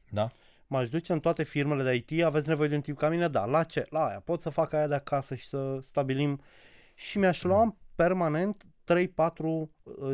da? 0.09 0.31
M-aș 0.71 0.89
duce 0.89 1.13
în 1.13 1.19
toate 1.19 1.43
firmele 1.43 1.83
de 1.83 1.93
IT, 1.93 2.23
aveți 2.23 2.47
nevoie 2.47 2.67
de 2.69 2.75
un 2.75 2.81
tip 2.81 2.97
ca 2.97 3.09
mine? 3.09 3.27
Da. 3.27 3.45
La 3.45 3.63
ce? 3.63 3.85
La 3.89 4.05
aia. 4.05 4.19
Pot 4.19 4.41
să 4.41 4.49
fac 4.49 4.73
aia 4.73 4.87
de 4.87 4.95
acasă 4.95 5.35
și 5.35 5.47
să 5.47 5.77
stabilim. 5.81 6.41
Și 6.95 7.17
mi-aș 7.17 7.43
lua 7.43 7.75
permanent 7.95 8.63
3-4 8.63 9.05
uh, 9.43 9.69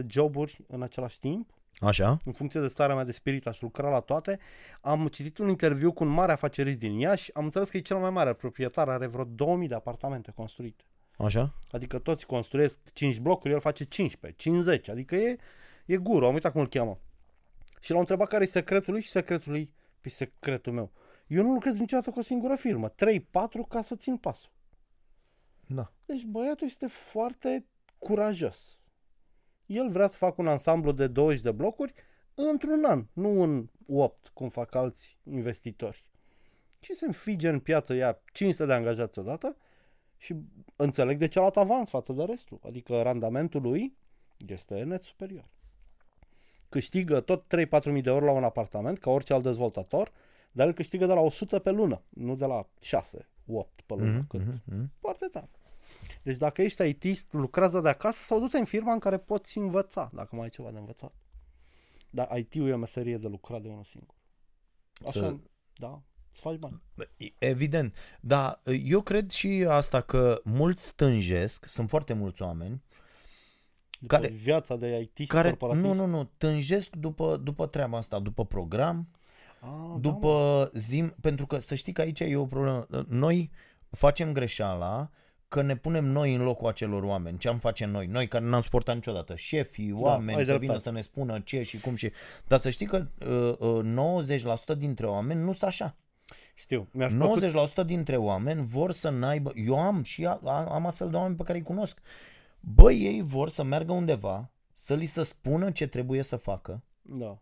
joburi 0.08 0.60
în 0.68 0.82
același 0.82 1.20
timp. 1.20 1.49
Așa? 1.80 2.18
În 2.26 2.32
funcție 2.32 2.60
de 2.60 2.68
starea 2.68 2.95
mea 2.95 3.03
de 3.03 3.12
spirit, 3.12 3.47
aș 3.47 3.62
lucra 3.62 3.89
la 3.89 3.99
toate. 3.99 4.39
Am 4.82 5.08
citit 5.08 5.38
un 5.38 5.49
interviu 5.49 5.91
cu 5.91 6.03
un 6.03 6.10
mare 6.10 6.32
afacerist 6.32 6.80
din 6.80 6.99
Iași. 6.99 7.34
Am 7.34 7.43
înțeles 7.43 7.70
că 7.70 7.78
e 7.78 7.82
cel 7.82 7.97
mai 7.97 8.10
mare 8.10 8.34
proprietar, 8.34 8.89
are 8.89 9.08
vreo 9.08 9.24
2000 9.24 9.68
de 9.68 9.76
apartamente 9.76 10.32
construite. 10.36 10.84
Așa? 11.18 11.53
Adică 11.72 11.99
toți 11.99 12.26
construiesc 12.26 12.80
5 12.93 13.20
blocuri, 13.20 13.53
el 13.53 13.60
face 13.60 13.84
15, 13.84 14.41
50. 14.49 14.89
Adică 14.89 15.16
e, 15.16 15.38
e 15.86 15.97
guru, 15.97 16.26
am 16.26 16.34
uitat 16.34 16.51
cum 16.51 16.62
îl 16.62 16.68
cheamă. 16.68 16.99
Și 17.80 17.91
l-am 17.91 17.99
întrebat 17.99 18.28
care 18.28 18.43
e 18.43 18.47
secretul 18.47 18.93
lui 18.93 19.01
și 19.01 19.10
secretul 19.10 19.51
lui, 19.51 19.70
pe 20.02 20.10
secretul 20.10 20.74
meu. 20.74 20.91
Eu 21.28 21.43
nu 21.43 21.54
lucrez 21.54 21.78
niciodată 21.78 22.10
cu 22.12 22.20
o 22.20 22.22
singură 22.22 22.56
firmă. 22.56 22.89
3-4 22.89 22.93
ca 23.70 23.82
să 23.82 23.95
țin 23.95 24.18
pasul. 24.18 24.52
Da. 25.68 25.91
Deci 26.06 26.24
băiatul 26.24 26.68
este 26.68 26.88
foarte 26.88 27.66
curajos. 27.98 28.78
El 29.66 29.89
vrea 29.89 30.08
să 30.08 30.18
facă 30.18 30.41
un 30.41 30.48
ansamblu 30.48 30.91
de 30.91 31.08
20 31.08 31.41
de 31.41 31.52
blocuri 31.52 31.93
într-un 32.34 32.84
an, 32.84 33.06
nu 33.14 33.41
în 33.41 33.70
8, 33.88 34.28
cum 34.28 34.50
fac 34.50 34.76
alți 34.76 35.20
investitori. 35.24 36.04
Și 36.80 36.93
se 36.93 37.06
înfige 37.06 37.50
în 37.50 37.60
piață, 37.60 37.93
ia 37.93 38.22
500 38.34 38.66
de 38.66 38.74
angajați 38.74 39.20
odată 39.20 39.58
și 40.18 40.36
înțeleg 40.76 41.18
de 41.18 41.28
ce 41.28 41.38
a 41.38 41.41
luat 41.41 41.58
avans 41.58 41.89
față 41.89 42.14
de 42.14 42.24
restul. 42.24 42.60
Adică 42.64 43.02
randamentul 43.02 43.62
lui 43.62 43.98
este 44.48 44.84
net 44.84 45.04
superior. 45.04 45.50
Câștigă 46.70 47.20
tot 47.20 47.55
3-4 47.65 47.84
mii 47.86 48.01
de 48.01 48.09
euro 48.09 48.26
la 48.26 48.32
un 48.32 48.43
apartament, 48.43 48.97
ca 48.99 49.09
orice 49.09 49.34
alt 49.34 49.43
dezvoltator, 49.43 50.11
dar 50.51 50.68
el 50.68 50.74
câștigă 50.74 51.05
de 51.05 51.13
la 51.13 51.20
100 51.20 51.59
pe 51.59 51.72
lună, 51.72 52.01
nu 52.09 52.36
de 52.36 52.45
la 52.45 52.68
6, 52.82 53.30
8 53.47 53.82
pe 53.82 53.93
lună. 53.93 54.11
Mhm, 54.11 54.28
cât. 54.28 54.39
mhm, 54.39 54.61
mhm. 54.65 54.91
Foarte 54.99 55.26
tare. 55.32 55.49
Deci 56.24 56.38
dacă 56.38 56.61
ești 56.61 56.84
IT, 56.84 57.32
lucrează 57.34 57.80
de 57.80 57.89
acasă 57.89 58.24
sau 58.24 58.39
du-te 58.39 58.57
în 58.57 58.65
firma 58.65 58.93
în 58.93 58.99
care 58.99 59.18
poți 59.18 59.57
învăța, 59.57 60.09
dacă 60.13 60.36
mai 60.36 60.43
ai 60.43 60.49
ceva 60.49 60.72
de 60.72 60.78
învățat. 60.78 61.13
Dar 62.09 62.38
IT-ul 62.38 62.68
e 62.68 62.74
o 62.74 62.78
meserie 62.78 63.18
de 63.18 63.28
lucrat 63.28 63.61
de 63.61 63.68
unul 63.68 63.84
singur. 63.84 64.15
Așa, 65.05 65.20
Să- 65.20 65.36
da, 65.74 66.01
să 66.32 66.41
faci 66.41 66.55
bani. 66.55 66.82
Evident. 67.39 67.95
Dar 68.22 68.61
eu 68.84 69.01
cred 69.01 69.32
și 69.32 69.65
asta 69.70 70.01
că 70.01 70.41
mulți 70.43 70.86
stânjesc, 70.86 71.70
sunt 71.70 71.89
foarte 71.89 72.13
mulți 72.13 72.41
oameni, 72.41 72.72
După 72.72 72.87
Care- 74.08 74.28
viața 74.28 74.76
de 74.76 75.10
IT 75.16 75.28
care, 75.28 75.50
corporatist. 75.50 75.86
nu, 75.86 75.93
nu, 75.93 76.06
nu, 76.06 76.30
tânjesc 76.38 76.95
după, 76.95 77.39
după 77.43 77.66
treaba 77.68 77.98
asta, 77.98 78.20
după 78.20 78.45
program, 78.45 79.08
A, 79.60 79.66
da, 79.66 79.70
mă. 79.70 79.98
după 80.00 80.70
zim, 80.74 81.16
pentru 81.22 81.45
că 81.45 81.60
să 81.60 81.76
știi 81.76 81.93
că 81.93 82.02
aici 82.02 82.20
e 82.20 82.36
o 82.36 82.45
problemă. 82.45 82.88
Noi 83.08 83.52
facem 83.89 84.32
greșeala 84.34 85.10
că 85.48 85.62
ne 85.62 85.76
punem 85.76 86.06
noi 86.06 86.34
în 86.34 86.43
locul 86.43 86.68
acelor 86.68 87.04
oameni. 87.04 87.38
Ce 87.38 87.48
am 87.48 87.58
face 87.60 87.86
noi? 87.86 88.06
Noi 88.06 88.28
care 88.28 88.45
n-am 88.45 88.62
suportat 88.62 88.95
niciodată. 88.95 89.36
Șefii, 89.36 89.91
oameni, 89.91 90.38
ai 90.38 90.43
să 90.45 90.50
dreptate. 90.50 90.66
vină 90.66 90.78
să 90.78 90.91
ne 90.91 91.02
spună 91.02 91.39
ce 91.39 91.62
și 91.64 91.80
cum 91.80 91.95
și... 91.95 92.12
Dar 92.48 92.60
să 92.60 92.70
știi 92.70 92.86
că 92.86 93.06
uh, 93.28 93.84
uh, 93.84 94.74
90% 94.76 94.78
dintre 94.78 95.06
oameni 95.08 95.39
nu 95.43 95.52
sunt 95.52 95.64
așa. 95.70 95.95
Știu, 96.56 96.88
mi-aș 96.91 97.14
plăcut 97.14 97.43
90% 97.84 97.86
dintre 97.86 98.18
oameni 98.18 98.66
vor 98.66 98.91
să 98.91 99.10
n-aibă... 99.10 99.52
Eu 99.56 99.80
am 99.80 100.04
și 100.04 100.26
a- 100.26 100.39
am 100.70 100.86
astfel 100.86 101.10
de 101.10 101.16
oameni 101.16 101.36
pe 101.36 101.43
care 101.43 101.58
îi 101.58 101.64
cunosc. 101.64 102.00
Băi, 102.60 102.99
ei 103.01 103.22
vor 103.22 103.49
să 103.49 103.64
meargă 103.64 103.91
undeva, 103.91 104.51
să 104.72 104.93
li 104.93 105.05
se 105.05 105.24
spună 105.24 105.72
ce 105.72 105.88
trebuie 105.88 106.22
să 106.22 106.36
facă, 106.36 106.84
da. 107.01 107.38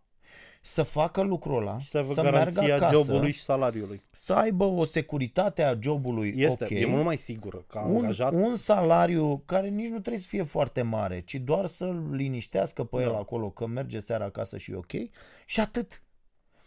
să 0.62 0.84
facă 0.84 1.22
lucrul 1.22 1.62
ăla, 1.62 1.80
și 1.80 1.90
să 1.90 1.98
aibă 1.98 2.14
să 2.14 2.22
meargă 2.22 2.38
garanția 2.40 2.76
acasă, 2.76 2.94
jobului 2.94 3.32
și 3.32 3.42
salariului. 3.42 4.02
să 4.12 4.34
aibă 4.34 4.64
o 4.64 4.84
securitate 4.84 5.64
a 5.64 5.76
jobului 5.80 6.34
Este, 6.38 6.64
ok, 6.64 6.70
e 6.70 6.86
mult 6.86 7.04
mai 7.04 7.18
sigură 7.18 7.66
ca 7.68 7.86
un, 7.86 7.96
angajat. 7.96 8.34
un 8.34 8.56
salariu 8.56 9.42
care 9.46 9.68
nici 9.68 9.90
nu 9.90 10.00
trebuie 10.00 10.22
să 10.22 10.28
fie 10.28 10.44
foarte 10.44 10.82
mare, 10.82 11.22
ci 11.22 11.36
doar 11.36 11.66
să-l 11.66 12.10
liniștească 12.12 12.84
pe 12.84 13.02
el 13.02 13.12
Da. 13.12 13.18
acolo 13.18 13.50
că 13.50 13.66
merge 13.68 14.00
seara 14.00 14.26
acasă 14.26 14.58
și 14.58 14.72
e 14.72 14.76
ok 14.76 14.92
și 15.46 15.60
atât. 15.60 16.00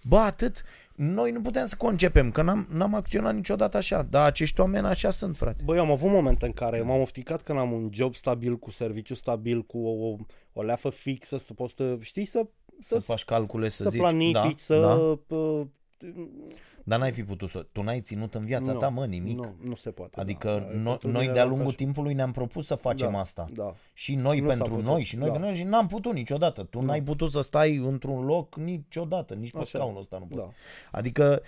Bă, 0.03 0.19
atât. 0.19 0.63
Noi 0.95 1.31
nu 1.31 1.41
putem 1.41 1.65
să 1.65 1.75
concepem, 1.79 2.31
că 2.31 2.43
n-am, 2.43 2.67
n-am 2.71 2.95
acționat 2.95 3.35
niciodată 3.35 3.77
așa, 3.77 4.03
dar 4.03 4.27
acești 4.27 4.61
oameni 4.61 4.87
așa 4.87 5.11
sunt, 5.11 5.37
frate. 5.37 5.63
Băi, 5.65 5.79
am 5.79 5.91
avut 5.91 6.11
momente 6.11 6.47
în 6.47 6.53
care 6.53 6.81
m-am 6.83 7.01
ofticat 7.01 7.43
că 7.43 7.53
n-am 7.53 7.73
un 7.73 7.91
job 7.93 8.15
stabil, 8.15 8.59
cu 8.59 8.71
serviciu 8.71 9.15
stabil, 9.15 9.63
cu 9.63 9.79
o, 9.79 10.17
o 10.53 10.63
leafă 10.63 10.91
fixă, 10.91 11.37
să 11.37 11.55
poți 11.55 11.75
să, 11.77 11.97
știi, 12.01 12.25
să, 12.25 12.47
Să 12.79 12.99
să, 12.99 13.05
faci 13.05 13.25
calcule, 13.25 13.69
să, 13.69 13.83
să 13.83 13.89
zici, 13.89 14.01
planifici, 14.01 14.67
da, 14.67 14.77
să... 14.77 14.81
da, 14.81 15.37
uh, 15.37 15.67
dar 16.89 16.99
n-ai 16.99 17.13
fi 17.13 17.25
putut 17.25 17.49
să... 17.49 17.67
Tu 17.73 17.83
n-ai 17.83 18.01
ținut 18.01 18.35
în 18.35 18.45
viața 18.45 18.73
nu, 18.73 18.79
ta, 18.79 18.89
mă, 18.89 19.07
nimic. 19.07 19.37
Nu, 19.37 19.55
nu 19.63 19.75
se 19.75 19.91
poate. 19.91 20.21
Adică 20.21 20.49
da, 20.49 20.79
no, 20.79 20.81
Eforturile 20.81 21.19
noi 21.19 21.27
de-a 21.27 21.35
erau 21.35 21.49
lungul 21.49 21.67
ca 21.67 21.71
și- 21.71 21.77
timpului 21.77 22.15
ne-am 22.15 22.33
propus 22.33 22.67
să 22.67 22.75
facem 22.75 23.13
da, 23.13 23.19
asta. 23.19 23.47
Da. 23.55 23.75
Și 23.93 24.15
noi 24.15 24.41
Nu 24.41 24.51
s-a 24.51 24.57
pentru 24.57 24.75
putut, 24.75 24.85
noi 24.91 25.05
și 25.05 25.17
noi 25.17 25.27
da. 25.27 25.33
pentru 25.33 25.51
noi 25.51 25.59
și 25.59 25.65
n-am 25.65 25.87
putut 25.87 26.13
niciodată. 26.13 26.63
Tu 26.63 26.81
n-ai 26.81 27.03
putut 27.03 27.31
să 27.31 27.41
stai 27.41 27.77
într-un 27.77 28.25
loc 28.25 28.57
niciodată, 28.57 29.35
nici 29.35 29.51
pe 29.51 29.59
Așa. 29.59 29.67
scaunul 29.79 29.99
ăsta 30.01 30.19
nu 30.19 30.25
poți. 30.25 30.41
Da. 30.41 30.51
Adică 30.99 31.43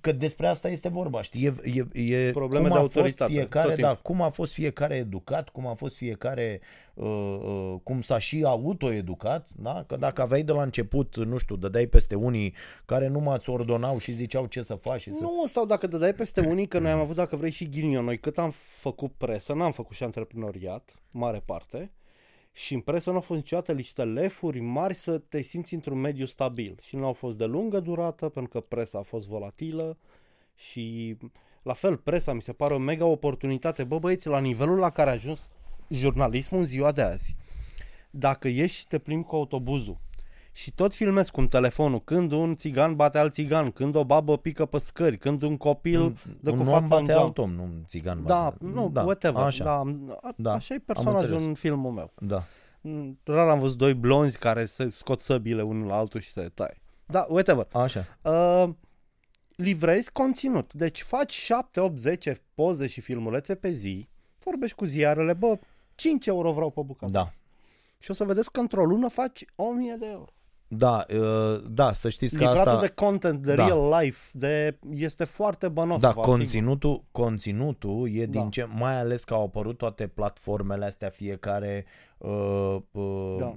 că 0.00 0.12
despre 0.12 0.46
asta 0.46 0.68
este 0.68 0.88
vorba, 0.88 1.22
știi? 1.22 1.44
E, 1.44 1.84
e, 1.92 2.14
e 2.14 2.30
Probleme 2.30 2.68
cum 2.68 2.72
de 2.72 2.78
a 2.78 2.82
fost 2.82 2.96
autoritate, 2.96 3.32
fiecare, 3.32 3.68
tot 3.68 3.78
da, 3.80 3.86
timpul. 3.86 4.02
cum 4.02 4.22
a 4.22 4.28
fost 4.28 4.52
fiecare 4.52 4.94
educat, 4.94 5.48
cum 5.48 5.66
a 5.66 5.74
fost 5.74 5.96
fiecare 5.96 6.60
uh, 6.60 6.66
uh, 6.85 6.85
cum 7.82 8.00
s-a 8.00 8.18
și 8.18 8.42
autoeducat, 8.44 9.48
da? 9.56 9.84
Că 9.86 9.96
dacă 9.96 10.22
aveai 10.22 10.42
de 10.42 10.52
la 10.52 10.62
început, 10.62 11.16
nu 11.16 11.36
știu, 11.36 11.56
dădeai 11.56 11.86
peste 11.86 12.14
unii 12.14 12.54
care 12.84 13.08
nu 13.08 13.20
m-ați 13.20 13.50
ordonau 13.50 13.98
și 13.98 14.12
ziceau 14.12 14.46
ce 14.46 14.62
să 14.62 14.74
faci 14.74 15.00
și 15.00 15.12
să... 15.12 15.22
Nu, 15.22 15.42
sau 15.46 15.66
dacă 15.66 15.86
dădeai 15.86 16.14
peste 16.14 16.40
unii, 16.40 16.66
că 16.66 16.78
noi 16.78 16.90
am 16.90 16.98
avut, 16.98 17.16
dacă 17.16 17.36
vrei, 17.36 17.50
și 17.50 17.68
ghinion. 17.68 18.04
Noi 18.04 18.18
cât 18.18 18.38
am 18.38 18.50
făcut 18.78 19.12
presă, 19.16 19.52
n-am 19.52 19.72
făcut 19.72 19.96
și 19.96 20.02
antreprenoriat, 20.02 21.02
mare 21.10 21.42
parte, 21.44 21.92
și 22.52 22.74
în 22.74 22.80
presă 22.80 23.10
nu 23.10 23.16
au 23.16 23.22
fost 23.22 23.40
niciodată 23.40 23.72
niște 23.72 24.04
lefuri 24.04 24.60
mari 24.60 24.94
să 24.94 25.18
te 25.18 25.42
simți 25.42 25.74
într-un 25.74 25.98
mediu 25.98 26.24
stabil. 26.24 26.78
Și 26.82 26.96
nu 26.96 27.06
au 27.06 27.12
fost 27.12 27.38
de 27.38 27.44
lungă 27.44 27.80
durată, 27.80 28.28
pentru 28.28 28.52
că 28.52 28.66
presa 28.68 28.98
a 28.98 29.02
fost 29.02 29.26
volatilă 29.26 29.98
și 30.54 31.16
la 31.62 31.72
fel, 31.72 31.96
presa 31.96 32.32
mi 32.32 32.42
se 32.42 32.52
pare 32.52 32.74
o 32.74 32.78
mega 32.78 33.04
oportunitate. 33.04 33.84
Bă, 33.84 33.98
băieți, 33.98 34.28
la 34.28 34.40
nivelul 34.40 34.78
la 34.78 34.90
care 34.90 35.10
a 35.10 35.12
ajuns 35.12 35.48
jurnalismul 35.88 36.60
în 36.60 36.66
ziua 36.66 36.92
de 36.92 37.02
azi, 37.02 37.36
dacă 38.10 38.48
ieși 38.48 38.74
și 38.78 38.86
te 38.86 38.98
plimbi 38.98 39.26
cu 39.26 39.34
autobuzul 39.36 39.98
și 40.52 40.72
tot 40.72 40.94
filmezi 40.94 41.30
cu 41.30 41.46
telefonul 41.46 42.02
când 42.04 42.32
un 42.32 42.56
țigan 42.56 42.94
bate 42.96 43.18
alt 43.18 43.32
țigan, 43.32 43.70
când 43.70 43.94
o 43.94 44.04
babă 44.04 44.38
pică 44.38 44.66
pe 44.66 44.78
scări, 44.78 45.18
când 45.18 45.42
un 45.42 45.56
copil 45.56 46.18
dă 46.40 46.50
un 46.50 46.56
cu 46.56 46.62
om 46.62 46.68
fața 46.68 46.82
în 46.84 46.88
bate 46.88 47.04
geam. 47.12 47.22
alt 47.22 47.38
om, 47.38 47.52
nu 47.52 47.62
un 47.62 47.84
țigan 47.86 48.24
Da, 48.26 48.34
bate. 48.34 48.56
nu, 48.60 48.90
whatever. 48.94 49.42
Așa, 49.42 49.64
Da, 49.64 49.72
a, 50.20 50.32
Da, 50.36 50.52
așa 50.52 50.74
e 50.74 50.76
am 50.76 50.82
personajul 50.86 51.20
înțeles. 51.22 51.42
în 51.42 51.54
filmul 51.54 51.90
meu. 51.92 52.12
da. 52.20 52.44
Mm, 52.80 53.18
Rar 53.24 53.48
am 53.48 53.58
văzut 53.58 53.78
doi 53.78 53.94
blonzi 53.94 54.38
care 54.38 54.64
se 54.64 54.88
scot 54.88 55.20
săbile 55.20 55.62
unul 55.62 55.86
la 55.86 55.96
altul 55.96 56.20
și 56.20 56.30
se 56.30 56.50
taie. 56.54 56.80
Da, 57.06 57.26
whatever. 57.28 57.66
Așa. 57.72 58.04
Uh, 58.22 58.68
livrezi 59.56 60.12
conținut. 60.12 60.72
Deci 60.72 61.02
faci 61.02 61.32
7, 61.32 61.80
8, 61.80 61.96
10 61.98 62.36
poze 62.54 62.86
și 62.86 63.00
filmulețe 63.00 63.54
pe 63.54 63.70
zi, 63.70 64.08
vorbești 64.44 64.76
cu 64.76 64.84
ziarele, 64.84 65.32
bă, 65.32 65.58
5 65.96 66.26
euro 66.26 66.52
vreau 66.52 66.70
pe 66.70 66.80
bucată. 66.84 67.12
Da. 67.12 67.32
și 67.98 68.10
o 68.10 68.14
să 68.14 68.24
vedeți 68.24 68.52
că 68.52 68.60
într-o 68.60 68.84
lună 68.84 69.08
faci 69.08 69.44
1000 69.56 69.96
de 69.98 70.06
euro. 70.10 70.30
Da, 70.68 71.04
uh, 71.14 71.62
da, 71.68 71.92
să 71.92 72.08
știți 72.08 72.36
că 72.36 72.44
Livratul 72.44 72.68
asta... 72.68 72.80
de 72.80 72.88
content, 72.88 73.42
de 73.42 73.54
Da. 73.54 73.66
real 73.66 73.94
life, 74.00 74.38
de, 74.38 74.78
este 74.90 75.24
foarte 75.24 75.68
bănos. 75.68 76.00
Da, 76.00 76.10
vă 76.10 76.20
asigur. 76.20 76.38
conținutul, 76.38 77.04
conținutul 77.10 78.08
e 78.12 78.26
din 78.26 78.42
Da. 78.42 78.48
ce, 78.50 78.64
mai 78.64 78.98
ales 78.98 79.24
că 79.24 79.34
au 79.34 79.44
apărut 79.44 79.78
toate 79.78 80.06
platformele 80.06 80.84
astea, 80.84 81.08
fiecare 81.08 81.84
uh, 82.18 82.76
uh, 82.92 83.36
Da. 83.38 83.54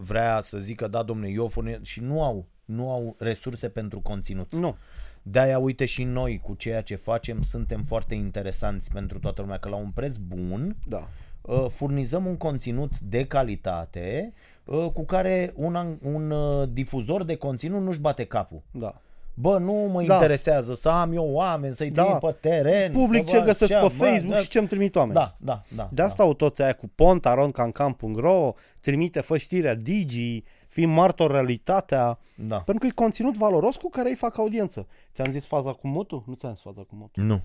vrea 0.00 0.40
să 0.40 0.58
zică, 0.58 0.88
da, 0.88 1.02
domnule, 1.02 1.30
eu 1.30 1.48
furnez 1.48 1.78
și 1.82 2.00
nu 2.00 2.22
au, 2.22 2.46
nu 2.64 2.90
au 2.90 3.14
resurse 3.18 3.68
pentru 3.68 4.00
conținut. 4.00 4.52
Nu. 4.52 4.76
De-aia, 5.22 5.58
uite, 5.58 5.84
și 5.84 6.04
noi 6.04 6.40
cu 6.42 6.54
ceea 6.54 6.82
ce 6.82 6.94
facem 6.94 7.42
suntem 7.42 7.84
foarte 7.84 8.14
interesanți 8.14 8.90
pentru 8.90 9.18
toată 9.18 9.40
lumea, 9.40 9.58
că 9.58 9.68
la 9.68 9.76
un 9.76 9.90
preț 9.90 10.16
bun 10.16 10.76
Da. 10.84 11.08
Uh, 11.42 11.66
furnizăm 11.68 12.26
un 12.26 12.36
conținut 12.36 12.98
de 13.00 13.24
calitate 13.26 14.32
uh, 14.64 14.86
cu 14.92 15.04
care 15.04 15.52
un, 15.56 15.74
an- 15.76 15.98
un 16.02 16.30
uh, 16.30 16.68
difuzor 16.72 17.22
de 17.24 17.34
conținut 17.36 17.80
nu-și 17.82 18.00
bate 18.00 18.24
capul. 18.24 18.62
Da. 18.70 19.00
Bă, 19.34 19.58
nu 19.58 19.72
mă 19.72 20.02
Da. 20.04 20.14
interesează 20.14 20.74
să 20.74 20.88
am 20.88 21.12
eu 21.12 21.28
oameni, 21.30 21.74
să-i 21.74 21.90
Da. 21.90 22.02
trimit 22.02 22.20
pe 22.20 22.48
teren. 22.48 22.92
Public 22.92 23.22
să 23.24 23.30
ce 23.30 23.36
văd 23.36 23.46
găsesc 23.46 23.72
pe 23.72 23.78
bă, 23.80 23.88
Facebook 23.88 24.34
da, 24.34 24.38
și 24.40 24.48
ce-mi 24.48 24.66
trimit 24.66 24.96
oameni. 24.96 25.14
Da, 25.14 25.36
da, 25.40 25.62
da. 25.76 25.88
De 25.92 26.02
asta 26.02 26.22
au 26.22 26.34
toți 26.34 26.62
aia 26.62 26.72
cu 26.72 26.86
pont, 26.94 27.26
aroncancam.ro, 27.26 28.52
trimite, 28.80 29.20
fă 29.20 29.36
știrea 29.36 29.74
Digi, 29.74 30.42
fii 30.68 30.86
martor 30.86 31.30
realitatea, 31.30 32.04
da. 32.34 32.46
da. 32.46 32.56
pentru 32.56 32.78
că 32.78 32.86
e 32.86 32.90
conținut 32.94 33.36
valoros 33.36 33.76
cu 33.76 33.88
care 33.90 34.08
îi 34.08 34.14
fac 34.14 34.38
audiență. 34.38 34.86
Ți-am 35.12 35.30
zis 35.30 35.46
faza 35.46 35.72
cu 35.72 35.88
mutu? 35.88 36.24
Nu 36.26 36.34
ți-am 36.34 36.52
zis 36.54 36.62
faza 36.62 36.80
cu 36.80 36.94
mutu. 36.94 37.20
Nu. 37.20 37.40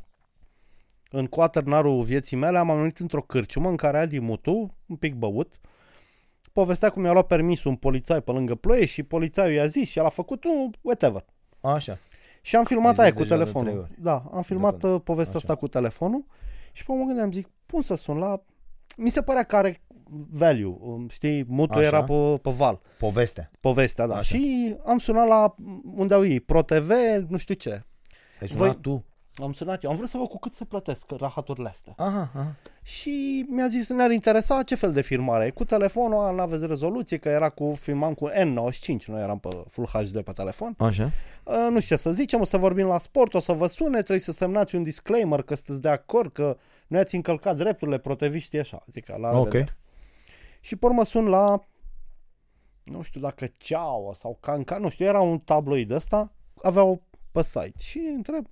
În 1.12 1.26
coaternarul 1.26 2.02
vieții 2.02 2.38
mele 2.38 2.58
am 2.58 2.76
venit 2.78 2.98
într-o 3.00 3.22
cârciumă 3.22 3.70
în 3.70 3.76
care 3.76 3.98
Adi 3.98 4.20
Mutu, 4.20 4.76
un 4.88 4.96
pic 4.96 5.14
băut, 5.14 5.54
povestea 6.54 6.90
cum 6.90 7.04
i-a 7.04 7.12
luat 7.12 7.28
permisul 7.28 7.72
un 7.72 7.76
polițai 7.78 8.22
pe 8.22 8.32
lângă 8.32 8.56
ploiești 8.56 8.94
și 8.94 9.04
polițaiul 9.04 9.54
i-a 9.56 9.66
zis 9.66 9.90
și 9.90 10.00
el 10.00 10.06
a 10.06 10.10
făcut 10.10 10.44
un 10.44 10.72
whatever. 10.82 11.26
Așa. 11.62 11.98
Și 12.42 12.56
am 12.56 12.64
filmat 12.64 12.98
Ai 12.98 13.04
aia 13.04 13.08
zis 13.14 13.18
cu 13.18 13.24
deja 13.24 13.38
de 13.38 13.42
telefonul. 13.44 13.70
trei 13.70 13.82
ori. 13.84 13.92
Da, 14.02 14.24
am 14.34 14.42
filmat 14.42 14.80
De 14.80 14.88
uh, 14.88 15.02
povestea 15.04 15.36
Așa. 15.36 15.48
asta 15.48 15.56
cu 15.60 15.68
telefonul 15.68 16.26
și 16.72 16.86
pe 16.86 16.94
mă 16.94 17.04
gândeam, 17.06 17.32
zic, 17.32 17.48
pun 17.66 17.82
să 17.82 17.96
sun 17.96 18.18
la... 18.18 18.44
Mi 18.98 19.10
se 19.10 19.22
părea 19.22 19.44
că 19.44 19.56
are 19.56 19.82
value, 20.32 20.76
um, 20.80 21.08
știi, 21.08 21.46
mutul 21.48 21.78
Așa. 21.78 21.86
era 21.86 22.04
pe, 22.04 22.38
pe 22.42 22.50
val, 22.50 22.82
Povestea. 23.00 23.52
povestea, 23.60 24.08
da. 24.08 24.16
Așa. 24.16 24.36
Și 24.38 24.76
am 24.86 24.98
sunat 24.98 25.28
la 25.28 25.56
unde 25.96 26.14
au 26.14 26.26
ei, 26.26 26.40
ProTV, 26.40 26.92
nu 27.28 27.38
știu 27.38 27.54
ce. 27.56 27.84
Ai 28.42 28.48
sunat 28.48 28.64
Voi- 28.64 28.82
tu. 28.82 29.06
Am 29.42 29.52
sunat 29.54 29.84
eu, 29.84 29.90
am 29.90 29.96
vrut 29.96 30.10
să 30.10 30.18
văd 30.18 30.28
cu 30.28 30.40
cât 30.40 30.54
să 30.54 30.66
plătesc 30.66 31.12
rahaturile 31.12 31.70
astea. 31.70 31.94
Aha, 31.98 32.30
aha. 32.34 32.56
Și 32.82 33.46
mi-a 33.50 33.68
zis, 33.68 33.90
ne-ar 33.90 34.12
interesa 34.12 34.64
ce 34.64 34.76
fel 34.76 34.94
de 34.94 35.02
filmare 35.02 35.46
e. 35.46 35.50
Cu 35.50 35.66
telefonul, 35.66 36.36
nu 36.36 36.42
aveți 36.42 36.66
rezoluție, 36.66 37.18
că 37.18 37.30
era 37.30 37.50
cu, 37.50 37.74
filmam 37.80 38.14
cu 38.14 38.30
N95, 38.30 39.06
noi 39.06 39.22
eram 39.22 39.40
pe 39.40 39.50
Full 39.70 39.88
HD 39.88 40.22
pe 40.22 40.32
telefon. 40.32 40.74
Așa. 40.78 41.12
Uh, 41.44 41.68
nu 41.70 41.80
știu 41.80 41.96
ce 41.96 42.02
să 42.02 42.12
zicem, 42.12 42.40
o 42.42 42.44
să 42.44 42.58
vorbim 42.58 42.86
la 42.88 42.98
sport, 42.98 43.34
o 43.34 43.40
să 43.40 43.54
vă 43.54 43.68
sune, 43.68 43.98
trebuie 43.98 44.20
să 44.20 44.32
semnați 44.32 44.76
un 44.76 44.84
disclaimer 44.84 45.42
că 45.42 45.56
sunteți 45.56 45.82
de 45.82 45.90
acord, 45.90 46.32
că 46.32 46.58
nu 46.88 46.98
ați 47.00 47.16
încălcat 47.16 47.56
drepturile 47.56 47.98
proteviștii 47.98 48.60
așa. 48.60 48.84
Zic 48.92 49.06
că 49.06 49.18
la 49.20 49.30
Ok. 49.30 49.52
revedere. 49.52 49.78
Și 50.62 50.76
pe 50.76 50.86
urmă 50.86 51.04
sun 51.04 51.26
la, 51.26 51.66
nu 52.84 53.02
știu 53.02 53.22
dacă 53.22 53.48
Ceaua 53.58 54.14
sau 54.14 54.38
Canca, 54.42 54.78
nu 54.78 54.90
știu, 54.90 55.06
era 55.06 55.22
un 55.22 55.40
tabloid 55.40 55.92
ăsta, 55.92 56.32
aveau 56.64 57.02
pe 57.32 57.42
site 57.44 57.74
și 57.80 57.98
întreb, 58.16 58.48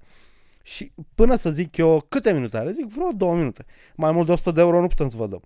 și 0.66 0.92
până 1.16 1.36
să 1.36 1.52
zic 1.52 1.78
eu 1.78 2.06
câte 2.10 2.34
minute 2.34 2.58
are, 2.58 2.72
zic 2.72 2.86
vreo 2.86 3.12
două 3.16 3.36
minute. 3.36 3.66
Mai 3.96 4.12
mult 4.12 4.26
de 4.26 4.32
100 4.32 4.52
de 4.52 4.62
euro 4.62 4.82
nu 4.82 4.88
putem 4.88 5.08
să 5.08 5.18
vă 5.18 5.28
dăm. 5.28 5.42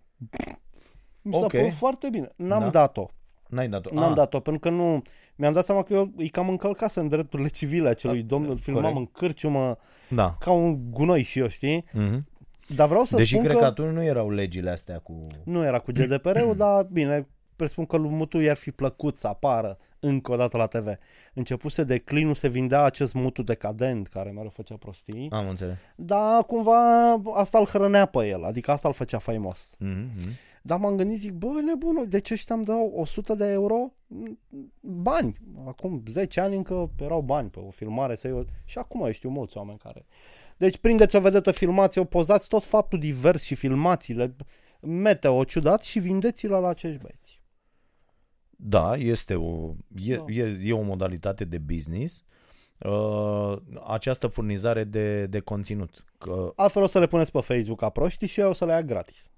Mi 1.21 1.33
s-a 1.33 1.39
Ok. 1.39 1.51
părut 1.51 1.71
foarte 1.73 2.09
bine. 2.09 2.31
N-am 2.35 2.59
Da. 2.59 2.69
dat-o. 2.69 3.05
N-ai 3.47 3.67
dat-o. 3.67 3.93
N-am 3.95 4.09
Ah, 4.09 4.15
dat-o, 4.15 4.39
pentru 4.39 4.61
că 4.61 4.75
nu... 4.75 5.01
Mi-am 5.35 5.53
dat 5.53 5.63
seama 5.65 5.83
că 5.83 5.93
eu 5.93 6.11
îi 6.17 6.27
cam 6.29 6.49
încălcasem 6.49 7.07
drepturile 7.07 7.47
civile 7.47 7.89
acelui 7.89 8.21
Da, 8.21 8.27
domn, 8.27 8.49
îl 8.49 8.57
filmam 8.57 8.81
corect. 8.83 8.97
în 8.99 9.05
cârciumă 9.05 9.77
Da. 10.09 10.35
ca 10.39 10.51
un 10.51 10.91
gunoi 10.91 11.21
și 11.23 11.39
eu, 11.39 11.47
știi? 11.47 11.85
Mhm. 11.93 12.27
Dar 12.75 12.87
vreau 12.87 13.03
să 13.03 13.15
Deși 13.15 13.31
spun 13.31 13.43
cred 13.43 13.55
că, 13.55 13.61
că 13.61 13.65
atunci 13.67 13.93
nu 13.93 14.03
erau 14.03 14.29
legile 14.29 14.69
astea 14.69 14.99
cu... 14.99 15.27
nu 15.43 15.63
era 15.63 15.79
cu 15.79 15.91
GDPR-ul, 15.91 16.55
dar 16.63 16.83
bine, 16.91 17.27
presupun 17.59 17.85
că 17.85 17.97
lui 17.97 18.09
Mutu 18.09 18.39
i-ar 18.39 18.55
fi 18.57 18.71
plăcut 18.71 19.17
să 19.17 19.27
apară 19.27 19.77
încă 19.99 20.31
o 20.31 20.35
dată 20.35 20.57
la 20.57 20.65
TV. 20.65 20.87
Începuse 21.33 21.83
declinul, 21.83 22.33
se 22.33 22.47
vindea 22.47 22.83
acest 22.83 23.13
Mutu 23.13 23.41
decadent 23.43 24.07
care 24.07 24.29
mereu 24.29 24.49
făcea 24.49 24.75
prostii, 24.75 25.27
Am 25.31 25.47
înțeles. 25.47 25.75
dar 25.95 26.43
cumva 26.43 27.11
asta 27.13 27.57
îl 27.59 27.65
hrănea 27.65 28.05
pe 28.05 28.27
el, 28.27 28.43
adică 28.43 28.71
asta 28.71 28.87
îl 28.87 28.93
făcea 28.93 29.17
faimos. 29.17 29.75
Mhm. 29.79 30.09
Dar 30.61 30.79
m-am 30.79 30.95
gândit, 30.95 31.17
zic, 31.17 31.31
bă, 31.31 31.47
nebunul, 31.65 32.07
de 32.07 32.19
ce 32.19 32.33
ăștia 32.33 32.55
îmi 32.55 32.65
dau 32.65 32.93
100 32.95 33.33
de 33.35 33.45
euro? 33.51 33.91
Bani. 34.79 35.35
Acum 35.67 36.03
10 36.07 36.39
ani 36.39 36.55
încă 36.55 36.89
erau 36.99 37.21
bani 37.21 37.49
pe 37.49 37.59
o 37.59 37.69
filmare. 37.69 38.15
Să 38.15 38.27
eu... 38.27 38.45
Și 38.65 38.77
acum 38.77 39.05
eu 39.05 39.11
știu 39.11 39.29
mulți 39.29 39.57
oameni 39.57 39.77
care... 39.77 40.05
Deci 40.57 40.77
prindeți 40.77 41.15
o 41.15 41.19
vedetă, 41.19 41.51
filmați-o, 41.51 42.03
pozați 42.03 42.47
tot 42.47 42.65
faptul 42.65 42.99
divers 42.99 43.43
și 43.43 43.55
filmați-le, 43.55 44.35
meteo 44.81 45.43
ciudat 45.43 45.81
și 45.81 45.99
vindeți-le 45.99 46.57
la 46.57 46.67
acești 46.67 46.97
băieți. 47.01 47.38
Da, 48.61 48.95
este 48.95 49.35
o, 49.35 49.73
e, 50.05 50.15
Da. 50.15 50.23
e, 50.27 50.59
e 50.63 50.73
o 50.73 50.81
modalitate 50.81 51.45
de 51.45 51.57
business. 51.57 52.23
Uh, 52.85 53.57
această 53.87 54.27
furnizare 54.27 54.83
de, 54.83 55.25
de 55.25 55.39
conținut. 55.39 56.05
Că, 56.17 56.51
Altfel 56.55 56.81
o 56.83 56.85
să 56.85 56.99
le 56.99 57.07
puneți 57.07 57.31
pe 57.31 57.39
Facebook 57.39 57.79
ca 57.79 57.89
proști 57.89 58.25
și 58.25 58.39
eu 58.39 58.49
o 58.49 58.53
să 58.53 58.65
le 58.65 58.71
ia 58.71 58.81
gratis. 58.81 59.31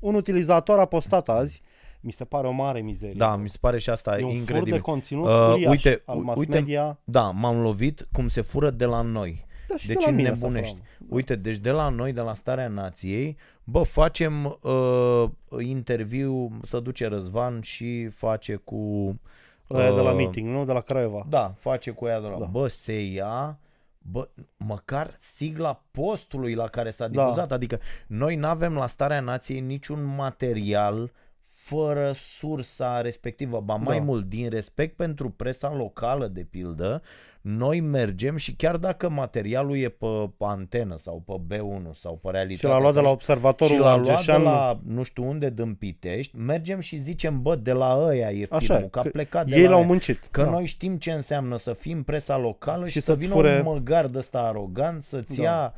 Un 0.00 0.14
utilizator 0.14 0.78
a 0.78 0.84
postat 0.84 1.28
azi, 1.28 1.62
mi 2.00 2.12
se 2.12 2.24
pare 2.24 2.46
o 2.46 2.50
mare 2.50 2.80
mizerie. 2.80 3.14
da, 3.16 3.36
mi 3.36 3.48
se 3.48 3.56
pare 3.60 3.78
și 3.78 3.90
asta 3.90 4.18
e 4.18 4.22
un 4.24 4.28
fur 4.30 4.38
incredibil. 4.38 4.72
de 4.72 4.78
conținut 4.78 5.26
Uh, 5.26 5.48
uriaș 5.52 5.70
uite, 5.70 6.02
al 6.04 6.18
u- 6.18 6.22
mass 6.22 6.38
uite- 6.38 6.58
media. 6.58 6.98
Da, 7.04 7.30
m-am 7.30 7.60
lovit 7.60 8.08
cum 8.12 8.28
se 8.28 8.40
fură 8.40 8.70
de 8.70 8.84
la 8.84 9.00
noi. 9.00 9.44
Da, 9.72 9.78
și 9.78 9.86
Deci 9.86 9.96
de 9.96 10.04
la 10.04 10.10
mine 10.10 10.34
să 10.34 10.46
înnebunești. 10.46 10.74
furăm. 10.96 11.06
Uite, 11.08 11.36
deci 11.36 11.56
de 11.56 11.70
la 11.70 11.88
noi, 11.88 12.12
de 12.12 12.20
la 12.20 12.34
Starea 12.34 12.68
Nației, 12.68 13.36
bă, 13.64 13.82
facem 13.82 14.58
uh, 14.62 15.24
interviu, 15.60 16.50
să 16.62 16.80
duce 16.80 17.06
Răzvan 17.06 17.60
și 17.60 18.08
face 18.08 18.54
cu... 18.54 18.76
Ăia 19.70 19.94
de 19.94 20.00
la 20.00 20.10
uh, 20.10 20.16
meeting, 20.16 20.48
nu? 20.48 20.64
De 20.64 20.72
la 20.72 20.80
Craiova. 20.80 21.26
Da, 21.28 21.54
face 21.58 21.90
cu 21.90 22.06
ea 22.06 22.20
de 22.20 22.26
la... 22.26 22.32
Da. 22.32 22.38
Da. 22.38 22.46
Bă, 22.46 22.68
se 22.68 23.00
ia, 23.04 23.58
bă, 23.98 24.28
măcar 24.56 25.14
sigla 25.16 25.82
postului 25.90 26.54
la 26.54 26.66
care 26.68 26.90
s-a 26.90 27.08
Da. 27.08 27.22
difuzat. 27.22 27.52
Adică 27.52 27.78
noi 28.06 28.36
nu 28.36 28.46
avem 28.46 28.74
la 28.74 28.86
Starea 28.86 29.20
Nației 29.20 29.60
niciun 29.60 30.14
material 30.16 31.12
fără 31.64 32.12
sursa 32.14 33.00
respectivă. 33.00 33.60
Ba 33.64 33.74
mai 33.74 33.98
Da. 33.98 34.04
mult, 34.04 34.24
din 34.28 34.48
respect 34.50 34.96
pentru 34.96 35.30
presa 35.30 35.74
locală, 35.74 36.26
de 36.26 36.46
pildă, 36.50 37.02
noi 37.40 37.80
mergem 37.80 38.36
și 38.36 38.54
chiar 38.54 38.76
dacă 38.76 39.08
materialul 39.10 39.76
e 39.76 39.88
pe, 39.88 40.06
pe 40.36 40.44
antenă 40.44 40.96
sau 40.96 41.22
pe 41.26 41.56
B1 41.56 41.90
sau 41.94 42.18
pe 42.22 42.30
realitate 42.30 42.58
Și 42.58 42.64
l-a 42.66 42.78
luat 42.80 42.92
de 42.92 42.96
sau 42.98 43.02
la 43.06 43.10
observatorul 43.10 43.74
și 43.74 43.80
l-a 43.80 43.94
luat 43.94 44.04
de 44.04 44.10
Argeșan. 44.12 44.42
la 44.42 44.80
nu 44.86 45.02
știu 45.02 45.28
unde 45.28 45.50
din 45.50 45.74
Pitești, 45.74 46.36
mergem 46.36 46.80
și 46.80 46.96
zicem, 46.96 47.42
bă, 47.42 47.54
de 47.56 47.72
la 47.72 47.98
ăia 48.06 48.30
e 48.30 48.46
Așa, 48.50 48.58
filmul, 48.74 48.88
că 48.88 48.98
a 48.98 49.02
că 49.02 49.08
plecat 49.08 49.46
de 49.46 49.56
Ei 49.56 49.62
la 49.62 49.68
l-au 49.70 49.78
ăia. 49.78 49.86
muncit. 49.86 50.26
Că 50.30 50.42
da. 50.42 50.50
noi 50.50 50.66
știm 50.66 50.96
ce 50.96 51.12
înseamnă 51.12 51.56
să 51.56 51.72
fim 51.72 52.02
presa 52.02 52.36
locală 52.36 52.84
și, 52.84 52.90
Și 52.90 52.98
și 52.98 53.04
să 53.04 53.12
să-ți 53.12 53.24
vină 53.26 53.34
fure- 53.38 53.56
un 53.56 53.72
măgar 53.72 54.06
de 54.06 54.18
ăsta 54.18 54.38
arogant 54.40 55.02
să-ți 55.02 55.36
Da. 55.36 55.42
ia 55.42 55.74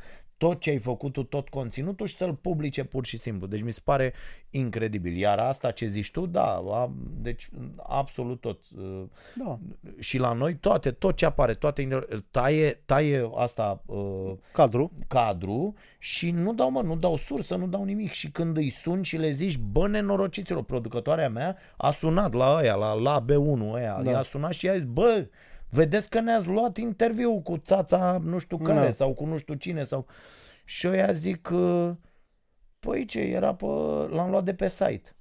tot 0.47 0.59
ce 0.59 0.69
ai 0.69 0.77
făcut 0.77 1.13
tu, 1.13 1.23
tot 1.23 1.49
conținutul 1.49 2.07
și 2.07 2.15
să-l 2.15 2.33
publice 2.33 2.83
pur 2.83 3.05
și 3.05 3.17
simplu. 3.17 3.47
Deci 3.47 3.61
mi 3.61 3.71
se 3.71 3.79
pare 3.83 4.13
incredibil. 4.49 5.15
Iar 5.17 5.39
asta 5.39 5.71
ce 5.71 5.85
zici 5.85 6.11
tu, 6.11 6.25
da, 6.25 6.63
a, 6.71 6.91
deci 7.21 7.49
absolut 7.77 8.41
tot. 8.41 8.59
Uh, 8.77 9.03
Da, 9.45 9.59
Și 9.99 10.17
la 10.17 10.33
noi 10.33 10.55
toate, 10.55 10.91
tot 10.91 11.15
ce 11.15 11.25
apare, 11.25 11.53
toate 11.53 11.87
inter- 11.87 12.17
taie, 12.31 12.81
taie 12.85 13.29
asta 13.35 13.81
uh, 13.85 14.31
cadru. 14.51 14.91
cadru 15.07 15.73
și 15.99 16.31
nu 16.31 16.53
dau, 16.53 16.71
mă, 16.71 16.81
nu 16.81 16.95
dau 16.95 17.15
sursă, 17.15 17.55
nu 17.55 17.67
dau 17.67 17.83
nimic. 17.83 18.11
Și 18.11 18.31
când 18.31 18.57
îi 18.57 18.69
sun 18.69 19.01
și 19.01 19.17
le 19.17 19.29
zici, 19.29 19.57
bă, 19.57 19.87
nenorociților, 19.87 20.63
producătoarea 20.63 21.29
mea 21.29 21.57
a 21.77 21.91
sunat 21.91 22.33
la 22.33 22.57
ăia, 22.59 22.75
la, 22.75 22.93
la 22.93 23.25
B1 23.25 23.71
ăia, 23.73 23.95
Da. 23.97 24.03
da. 24.03 24.11
i-a 24.11 24.21
sunat 24.21 24.51
și 24.53 24.65
i-a 24.65 24.73
zis, 24.73 24.83
bă, 24.83 25.27
vedeți 25.75 26.09
că 26.09 26.19
ne-ați 26.19 26.47
luat 26.47 26.77
interviu 26.77 27.39
cu 27.39 27.57
țața 27.57 28.21
nu 28.23 28.37
știu 28.37 28.57
care 28.57 28.85
Da. 28.85 28.91
sau 28.91 29.13
cu 29.13 29.25
nu 29.25 29.37
știu 29.37 29.53
cine 29.53 29.83
sau... 29.83 30.05
Și 30.65 30.87
eu 30.87 31.07
zic, 31.11 31.49
uh, 31.53 31.89
păi 32.79 33.05
ce, 33.05 33.19
era 33.19 33.53
pe... 33.53 33.65
l-am 34.09 34.29
luat 34.29 34.43
de 34.43 34.53
pe 34.53 34.67
site. 34.67 35.15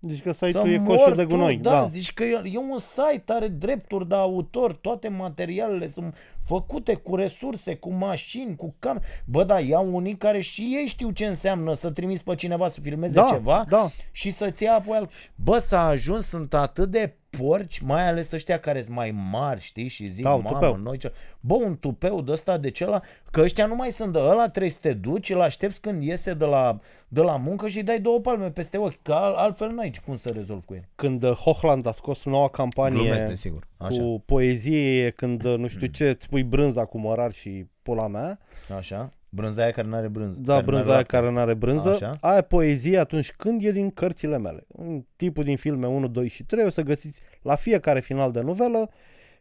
Zici 0.00 0.22
că 0.22 0.32
Să 0.32 0.46
site-ul 0.46 0.68
e 0.68 0.78
mor 0.78 0.96
coșul 0.96 1.14
de 1.14 1.22
tu, 1.22 1.28
gunoi. 1.28 1.56
Da, 1.56 1.70
Da. 1.70 1.86
zici 1.86 2.12
că 2.12 2.24
e, 2.24 2.42
e 2.44 2.58
un 2.58 2.78
site, 2.78 3.32
are 3.32 3.48
drepturi 3.48 4.08
de 4.08 4.14
autor, 4.14 4.72
toate 4.72 5.08
materialele 5.08 5.88
sunt 5.88 6.14
făcute 6.44 6.94
cu 6.94 7.16
resurse, 7.16 7.74
cu 7.74 7.92
mașini, 7.92 8.56
cu 8.56 8.74
cam. 8.78 9.02
Bă, 9.24 9.44
da, 9.44 9.60
iau 9.60 9.94
unii 9.94 10.16
care 10.16 10.40
și 10.40 10.62
ei 10.62 10.86
știu 10.86 11.10
ce 11.10 11.26
înseamnă 11.26 11.74
să 11.74 11.90
trimiți 11.90 12.24
pe 12.24 12.34
cineva 12.34 12.68
să 12.68 12.80
filmeze 12.80 13.14
Da, 13.14 13.26
ceva 13.32 13.64
da. 13.68 13.90
și 14.12 14.32
să-ți 14.32 14.62
ia 14.62 14.74
apoi 14.74 14.96
al... 14.96 15.10
Bă, 15.34 15.58
s-a 15.58 15.86
ajuns, 15.86 16.26
sunt 16.26 16.54
atât 16.54 16.90
de 16.90 17.16
porci, 17.30 17.78
mai 17.78 18.08
ales 18.08 18.32
ăștia 18.32 18.58
care 18.60 18.82
sunt 18.82 18.96
mai 18.96 19.10
mari, 19.30 19.60
știi, 19.60 19.88
și 19.88 20.06
zic, 20.06 20.24
Da, 20.24 20.34
un 20.34 20.40
mamă, 20.42 20.58
tupeu. 20.58 20.76
noi 20.76 20.98
ce... 20.98 21.12
Bă, 21.40 21.54
un 21.54 21.76
tupeu 21.76 22.20
de 22.22 22.32
ăsta, 22.32 22.56
de 22.58 22.70
ce 22.70 22.84
la... 22.84 23.02
Că 23.30 23.40
ăștia 23.40 23.66
nu 23.66 23.74
mai 23.74 23.90
sunt 23.90 24.12
de 24.12 24.18
ăla, 24.18 24.48
trebuie 24.48 24.72
să 24.72 24.78
te 24.80 24.92
duci, 24.92 25.30
îl 25.30 25.40
aștepți 25.40 25.80
când 25.80 26.02
iese 26.02 26.34
de 26.34 26.44
la, 26.44 26.78
de 27.08 27.20
la 27.20 27.36
muncă 27.36 27.68
și 27.68 27.76
îi 27.76 27.82
dai 27.82 28.00
două 28.00 28.20
palme 28.20 28.50
peste 28.50 28.76
ochi, 28.78 29.02
că 29.02 29.12
al- 29.12 29.34
altfel 29.34 29.70
n-ai 29.70 29.92
cum 30.06 30.16
să 30.16 30.32
rezolvi 30.34 30.64
cu 30.64 30.74
el. 30.74 30.84
Când 30.94 31.22
uh, 31.22 31.30
Hochland 31.32 31.86
a 31.86 31.92
scos 31.92 32.24
noua 32.24 32.48
campanie 32.48 32.98
Glumesc, 33.00 33.26
desigur. 33.26 33.66
Așa, 33.76 34.00
cu 34.02 34.22
poezie, 34.26 35.10
când 35.10 35.44
uh, 35.44 35.56
nu 35.58 35.66
știu 35.66 35.86
ce, 35.86 36.08
îți 36.08 36.28
pui 36.28 36.42
brânza 36.42 36.84
cu 36.84 36.98
mărar 36.98 37.32
și 37.32 37.66
pula 37.82 38.06
mea, 38.06 38.38
așa. 38.78 39.08
Brânzaia 39.30 39.70
care 39.70 39.86
n-are 39.88 40.08
brânză. 40.08 40.40
da, 40.40 40.52
care 40.52 40.64
brânza 40.64 40.78
n-are 40.84 40.90
aia 40.92 40.98
lapte. 40.98 41.16
care 41.16 41.30
nu 41.30 41.38
are 41.38 41.54
brânză, 41.54 41.90
Așa. 41.90 42.10
aia 42.20 42.42
poezie 42.42 42.98
atunci 42.98 43.32
când 43.32 43.64
e 43.64 43.72
din 43.72 43.90
cărțile 43.90 44.38
mele. 44.38 44.66
În 44.76 45.04
Tipul 45.16 45.44
din 45.44 45.56
filme 45.56 45.86
1, 45.86 46.08
2 46.08 46.28
și 46.28 46.44
3 46.44 46.64
o 46.64 46.70
să 46.70 46.82
găsiți 46.82 47.20
la 47.42 47.54
fiecare 47.54 48.00
final 48.00 48.32
de 48.32 48.40
novelă 48.40 48.90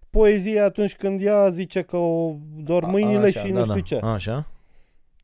poezie 0.10 0.60
atunci 0.60 0.96
când 0.96 1.22
ea 1.22 1.50
zice 1.50 1.82
că 1.82 1.98
o 1.98 2.36
dor 2.58 2.84
A- 2.84 2.88
mâinile 2.88 3.26
așa, 3.28 3.40
și 3.46 3.52
da, 3.52 3.60
nu 3.60 3.64
știu 3.66 3.76
da. 3.76 3.82
ce. 3.82 3.96
Așa. 4.06 4.48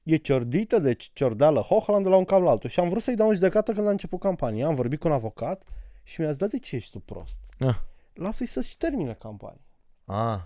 E 0.04 0.16
ciordită, 0.16 0.80
deci 0.80 1.10
ciordeală 1.14 1.60
Hochland 1.60 2.04
de 2.04 2.10
la 2.10 2.16
un 2.16 2.24
cap 2.26 2.42
la 2.42 2.50
altul. 2.50 2.70
Și 2.70 2.80
am 2.80 2.90
vrut 2.90 3.02
să-i 3.02 3.16
dau 3.16 3.28
în 3.28 3.34
judecată 3.34 3.72
când 3.72 3.88
a 3.88 3.90
început 3.90 4.20
campania. 4.20 4.68
Am 4.68 4.76
vorbit 4.76 5.00
cu 5.00 5.08
un 5.08 5.14
avocat 5.14 5.64
și 6.04 6.20
mi-a 6.22 6.30
zis, 6.30 6.40
da, 6.40 6.48
de 6.48 6.60
ce 6.60 6.76
ești 6.76 6.92
tu 6.92 7.00
prost? 7.00 7.38
Ah. 7.60 7.76
Lasă-i 8.14 8.46
să-și 8.48 8.78
termine 8.78 9.14
campania. 9.20 9.62
Ah, 10.06 10.40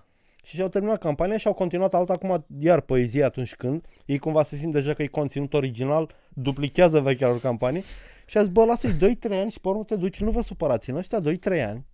Și 0.47 0.55
și-au 0.55 0.67
terminat 0.67 0.99
campania 0.99 1.37
și 1.37 1.47
au 1.47 1.53
continuat 1.53 1.93
alta 1.93 2.13
acum, 2.13 2.45
iar 2.57 2.81
poezie 2.81 3.23
atunci 3.23 3.55
când 3.55 3.85
ei 4.05 4.17
cumva 4.17 4.43
se 4.43 4.55
simt 4.55 4.71
deja 4.71 4.93
că 4.93 5.03
e 5.03 5.07
conținut 5.07 5.53
original, 5.53 6.09
duplichează 6.29 6.99
vechea 6.99 7.27
lor 7.27 7.39
campanie. 7.39 7.83
Și 8.25 8.37
a 8.37 8.41
zis, 8.41 8.51
bă, 8.51 8.65
lasă-i 8.65 8.93
2-3 8.93 8.97
ani 9.29 9.51
și 9.51 9.59
pe 9.59 9.67
urmă 9.67 9.83
te 9.83 9.95
duci, 9.95 10.19
nu 10.19 10.31
vă 10.31 10.41
supărați, 10.41 10.89
în 10.89 10.95
ăștia 10.95 11.21
2-3 11.21 11.65
ani 11.67 11.85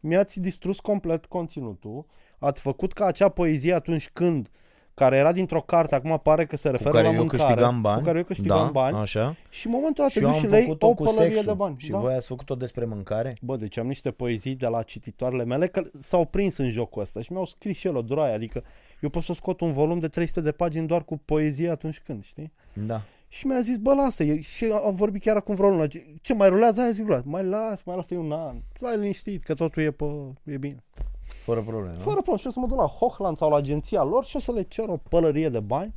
mi-ați 0.00 0.40
distrus 0.40 0.80
complet 0.80 1.26
conținutul, 1.26 2.06
ați 2.38 2.60
făcut 2.60 2.92
ca 2.92 3.04
acea 3.04 3.28
poezie 3.28 3.74
atunci 3.74 4.10
când, 4.12 4.48
care 4.94 5.16
era 5.16 5.32
dintr-o 5.32 5.60
carte, 5.60 5.94
acum 5.94 6.20
pare 6.22 6.46
că 6.46 6.56
se 6.56 6.68
cu 6.68 6.72
referă 6.76 6.90
care 6.90 7.06
la 7.06 7.12
eu 7.12 7.18
mâncare, 7.18 7.42
câștigam 7.44 7.80
bani. 7.80 7.98
cu 7.98 8.04
care 8.04 8.18
eu 8.18 8.24
câștigam 8.24 8.64
da, 8.64 8.70
bani 8.70 8.96
Așa. 8.96 9.34
și 9.48 9.66
în 9.66 9.72
momentul 9.72 10.02
ăla 10.02 10.10
Și 10.12 10.18
te 10.18 10.24
eu 10.24 10.30
duci 10.30 10.38
am 10.40 10.44
și 10.44 10.50
lei 10.50 10.62
făcut-o 10.62 10.86
o 10.86 10.94
cu 10.94 11.02
pălărie 11.02 11.26
sexul. 11.26 11.44
de 11.46 11.52
bani. 11.52 11.74
Și 11.78 11.90
da? 11.90 11.98
voi 11.98 12.14
ați 12.14 12.26
făcut-o 12.26 12.54
despre 12.54 12.84
mâncare? 12.84 13.34
Bă, 13.42 13.56
deci 13.56 13.78
am 13.78 13.86
niște 13.86 14.10
poezii 14.10 14.54
de 14.54 14.66
la 14.66 14.82
cititoarele 14.82 15.44
mele 15.44 15.66
că 15.66 15.82
s-au 15.92 16.24
prins 16.24 16.56
în 16.56 16.70
jocul 16.70 17.02
ăsta 17.02 17.20
și 17.22 17.32
mi-au 17.32 17.44
scris 17.44 17.76
și 17.76 17.86
el 17.86 17.96
o 17.96 18.02
droaie, 18.02 18.34
adică 18.34 18.62
eu 19.00 19.08
pot 19.08 19.22
să 19.22 19.32
scot 19.32 19.60
un 19.60 19.72
volum 19.72 19.98
de 19.98 20.08
300 20.08 20.40
de 20.40 20.52
pagini 20.52 20.86
doar 20.86 21.04
cu 21.04 21.20
poezie 21.24 21.70
atunci 21.70 22.00
când, 22.00 22.24
știi? 22.24 22.52
Da. 22.72 23.00
Și 23.28 23.46
mi-a 23.46 23.60
zis, 23.60 23.76
bă, 23.76 23.94
lasă, 23.94 24.22
e- 24.22 24.40
și 24.40 24.64
am 24.86 24.94
vorbit 24.94 25.22
chiar 25.22 25.36
acum 25.36 25.54
vreo 25.54 25.68
lună, 25.68 25.86
ce- 25.86 26.06
ce 26.22 26.34
mai 26.34 26.48
rulează? 26.48 26.80
Aia 26.80 26.90
zic, 26.90 27.04
rulează. 27.04 27.24
mai 27.26 27.44
las, 27.44 27.82
mai 27.82 27.96
lasă 27.96 28.14
un 28.14 28.32
an, 28.32 28.56
stai 28.76 28.96
liniștit, 28.98 29.44
că 29.44 29.54
totul 29.54 29.82
e, 29.82 29.90
pe, 29.90 30.04
e 30.44 30.56
bine. 30.56 30.84
Fără 31.24 31.60
probleme. 31.60 31.94
nu? 31.94 32.00
Fără 32.00 32.14
problem, 32.14 32.36
și 32.36 32.46
o 32.46 32.50
să 32.50 32.58
mă 32.58 32.66
duc 32.66 32.78
la 32.78 32.86
Hochland 32.86 33.36
sau 33.36 33.50
la 33.50 33.56
agenția 33.56 34.02
lor 34.02 34.24
și 34.24 34.36
o 34.36 34.38
să 34.38 34.52
le 34.52 34.62
cer 34.62 34.88
o 34.88 34.96
pălărie 34.96 35.48
de 35.48 35.60
bani. 35.60 35.94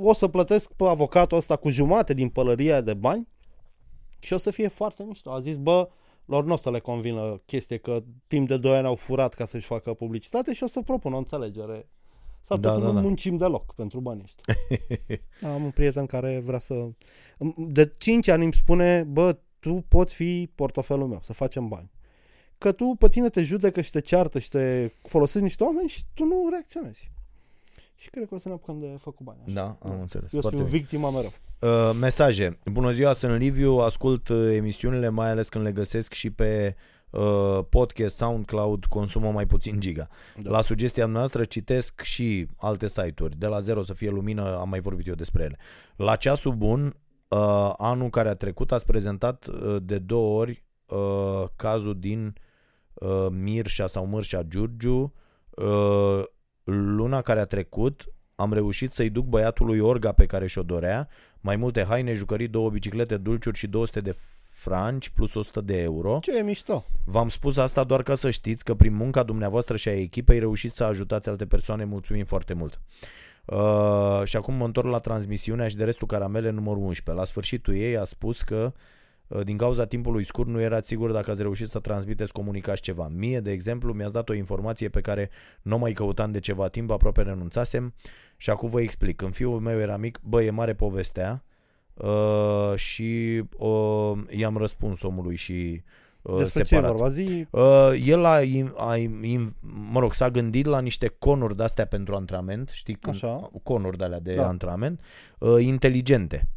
O 0.00 0.12
să 0.12 0.28
plătesc 0.28 0.72
pe 0.72 0.84
avocatul 0.84 1.36
ăsta 1.36 1.56
cu 1.56 1.68
jumate 1.68 2.14
din 2.14 2.28
pălăria 2.28 2.80
de 2.80 2.94
bani 2.94 3.28
și 4.18 4.32
o 4.32 4.36
să 4.36 4.50
fie 4.50 4.68
foarte 4.68 5.04
mișto. 5.04 5.30
A 5.30 5.38
zis, 5.38 5.56
bă, 5.56 5.88
lor 6.24 6.44
nu 6.44 6.52
o 6.52 6.56
să 6.56 6.70
le 6.70 6.78
convină 6.78 7.42
chestie 7.46 7.76
că 7.76 8.02
timp 8.26 8.48
de 8.48 8.56
2 8.56 8.76
ani 8.76 8.86
au 8.86 8.94
furat 8.94 9.34
ca 9.34 9.44
să-și 9.44 9.66
facă 9.66 9.94
publicitate 9.94 10.54
și 10.54 10.62
o 10.62 10.66
să 10.66 10.82
propun 10.82 11.12
o 11.12 11.16
înțelegere. 11.16 11.88
S-ar 12.40 12.56
putea 12.56 12.70
Da, 12.70 12.76
să 12.76 12.82
da, 12.82 12.86
nu 12.86 12.92
da. 12.92 13.00
muncim 13.00 13.36
deloc 13.36 13.74
pentru 13.74 14.00
banii 14.00 14.22
ăștia. 14.24 14.54
Am 15.54 15.64
un 15.64 15.70
prieten 15.70 16.06
care 16.06 16.40
vrea 16.44 16.58
să... 16.58 16.88
De 17.56 17.90
5 17.98 18.28
ani 18.28 18.44
îmi 18.44 18.52
spune, 18.52 19.02
bă, 19.02 19.38
tu 19.58 19.84
poți 19.88 20.14
fi 20.14 20.50
portofelul 20.54 21.06
meu, 21.06 21.18
să 21.22 21.32
facem 21.32 21.68
bani. 21.68 21.90
Că 22.58 22.72
tu 22.72 22.96
pe 22.98 23.08
tine 23.08 23.28
te 23.28 23.42
judecă 23.42 23.80
și 23.80 23.90
te 23.90 24.00
ceartă 24.00 24.38
și 24.38 24.48
te 24.48 24.90
folosesc 25.02 25.42
niște 25.42 25.64
oameni 25.64 25.88
și 25.88 26.04
tu 26.14 26.24
nu 26.24 26.48
reacționezi. 26.50 27.10
Și 27.94 28.10
cred 28.10 28.28
că 28.28 28.34
o 28.34 28.38
să 28.38 28.48
ne 28.48 28.54
apucăm 28.54 28.78
de 28.78 28.96
făcut 28.98 29.26
bani. 29.26 29.38
Așa. 29.44 29.52
Da, 29.54 29.90
am 29.90 30.00
înțeles. 30.00 30.32
Eu 30.32 30.40
Foarte 30.40 30.58
sunt 30.58 30.70
bine. 30.70 30.80
victima 30.80 31.10
mereu. 31.10 31.32
Uh, 31.60 31.96
mesaje. 32.00 32.58
Bună 32.64 32.90
ziua, 32.90 33.12
sunt 33.12 33.38
Liviu, 33.38 33.72
ascult 33.72 34.28
uh, 34.28 34.52
emisiunile, 34.54 35.08
mai 35.08 35.30
ales 35.30 35.48
când 35.48 35.64
le 35.64 35.72
găsesc 35.72 36.12
și 36.12 36.30
pe 36.30 36.76
uh, 37.10 37.58
podcast, 37.68 38.16
SoundCloud, 38.16 38.84
consumă 38.84 39.30
mai 39.30 39.46
puțin 39.46 39.80
giga. 39.80 40.08
Da. 40.42 40.50
La 40.50 40.60
sugestia 40.60 41.06
noastră 41.06 41.44
citesc 41.44 42.00
și 42.00 42.46
alte 42.56 42.88
site-uri. 42.88 43.38
De 43.38 43.46
la 43.46 43.60
zero 43.60 43.82
să 43.82 43.92
fie 43.92 44.10
lumină, 44.10 44.58
am 44.58 44.68
mai 44.68 44.80
vorbit 44.80 45.06
eu 45.06 45.14
despre 45.14 45.42
ele. 45.42 45.58
La 45.96 46.16
ceasul 46.16 46.54
bun, 46.54 46.96
uh, 47.28 47.72
anul 47.76 48.10
care 48.10 48.28
a 48.28 48.34
trecut, 48.34 48.72
ați 48.72 48.86
prezentat 48.86 49.46
uh, 49.46 49.76
de 49.82 49.98
două 49.98 50.40
ori 50.40 50.64
uh, 50.86 51.44
cazul 51.56 51.98
din 51.98 52.34
uh, 53.00 53.26
Mirșa 53.30 53.86
sau 53.86 54.06
Mârșa 54.06 54.42
Giurgiu. 54.42 55.12
Uh, 55.50 56.22
luna 56.64 57.22
care 57.22 57.40
a 57.40 57.44
trecut, 57.44 58.04
am 58.34 58.52
reușit 58.52 58.92
să-i 58.92 59.10
duc 59.10 59.26
băiatului 59.26 59.78
orga 59.78 60.12
pe 60.12 60.26
care 60.26 60.46
și-o 60.46 60.62
dorea, 60.62 61.08
mai 61.40 61.56
multe 61.56 61.84
haine, 61.84 62.12
jucării, 62.12 62.48
două 62.48 62.70
biciclete, 62.70 63.16
dulciuri 63.16 63.58
și 63.58 63.66
200 63.66 64.00
de 64.00 64.16
franci 64.44 65.08
plus 65.08 65.34
100 65.34 65.60
de 65.60 65.82
euro. 65.82 66.18
Ce 66.22 66.38
e 66.38 66.42
mișto? 66.42 66.84
V-am 67.04 67.28
spus 67.28 67.56
asta 67.56 67.84
doar 67.84 68.02
ca 68.02 68.14
să 68.14 68.30
știți 68.30 68.64
că 68.64 68.74
prin 68.74 68.94
munca 68.94 69.22
dumneavoastră 69.22 69.76
și 69.76 69.88
a 69.88 70.00
echipei 70.00 70.38
reușiți 70.38 70.76
să 70.76 70.84
ajutați 70.84 71.28
alte 71.28 71.46
persoane, 71.46 71.84
mulțumim 71.84 72.24
foarte 72.24 72.54
mult. 72.54 72.80
Uh, 73.44 74.22
și 74.24 74.36
acum 74.36 74.54
mă 74.54 74.64
întorc 74.64 74.88
la 74.88 74.98
transmisiunea 74.98 75.68
și 75.68 75.76
de 75.76 75.84
restul 75.84 76.06
caramele 76.06 76.50
numărul 76.50 76.82
11. 76.82 77.24
La 77.24 77.30
sfârșitul 77.30 77.74
ei 77.74 77.96
a 77.96 78.04
spus 78.04 78.42
că 78.42 78.72
uh, 78.74 78.80
din 79.44 79.56
cauza 79.56 79.84
timpului 79.86 80.24
scurt 80.24 80.48
nu 80.48 80.60
erați 80.60 80.88
sigur 80.88 81.12
dacă 81.12 81.30
ați 81.30 81.42
reușit 81.42 81.68
să 81.68 81.78
transmiteți, 81.78 82.32
comunicați 82.32 82.82
ceva. 82.82 83.08
Mie, 83.14 83.40
de 83.40 83.50
exemplu, 83.50 83.92
mi-ați 83.92 84.12
dat 84.12 84.28
o 84.28 84.34
informație 84.34 84.88
pe 84.88 85.00
care 85.00 85.30
nu 85.62 85.74
o 85.74 85.78
mai 85.78 85.92
căutam 85.92 86.30
de 86.32 86.38
ceva 86.40 86.68
timp, 86.68 86.90
aproape 86.90 87.22
renunțasem 87.22 87.94
și 88.36 88.50
acum 88.50 88.68
vă 88.68 88.80
explic. 88.80 89.16
Când 89.16 89.34
fiul 89.34 89.60
meu 89.60 89.78
era 89.78 89.96
mic, 89.96 90.18
bă, 90.22 90.42
e 90.42 90.50
mare 90.50 90.74
povestea 90.74 91.44
uh, 91.94 92.72
și 92.74 93.42
uh, 93.58 94.12
i-am 94.30 94.56
răspuns 94.56 95.02
omului 95.02 95.36
și 95.36 95.82
uh, 96.22 96.36
Despre 96.36 96.62
ce 96.62 96.74
e 96.74 96.76
separat. 96.78 96.90
vorba? 96.96 97.08
Zi, 97.08 97.46
Uh, 97.50 98.02
el 98.04 98.24
a, 98.24 98.40
im- 98.42 98.74
a, 98.76 98.96
im- 99.22 99.54
mă 99.90 100.00
rog, 100.00 100.12
s-a 100.12 100.30
gândit 100.30 100.66
la 100.66 100.80
niște 100.80 101.06
conuri 101.18 101.56
de-astea 101.56 101.86
pentru 101.86 102.14
antrenament, 102.14 102.68
știi, 102.68 102.94
când, 102.94 103.14
Așa. 103.14 103.50
conuri 103.62 103.98
de-alea 103.98 104.20
de 104.20 104.34
Da. 104.34 104.46
antrenament, 104.46 105.00
uh, 105.38 105.56
inteligente. 105.64 106.48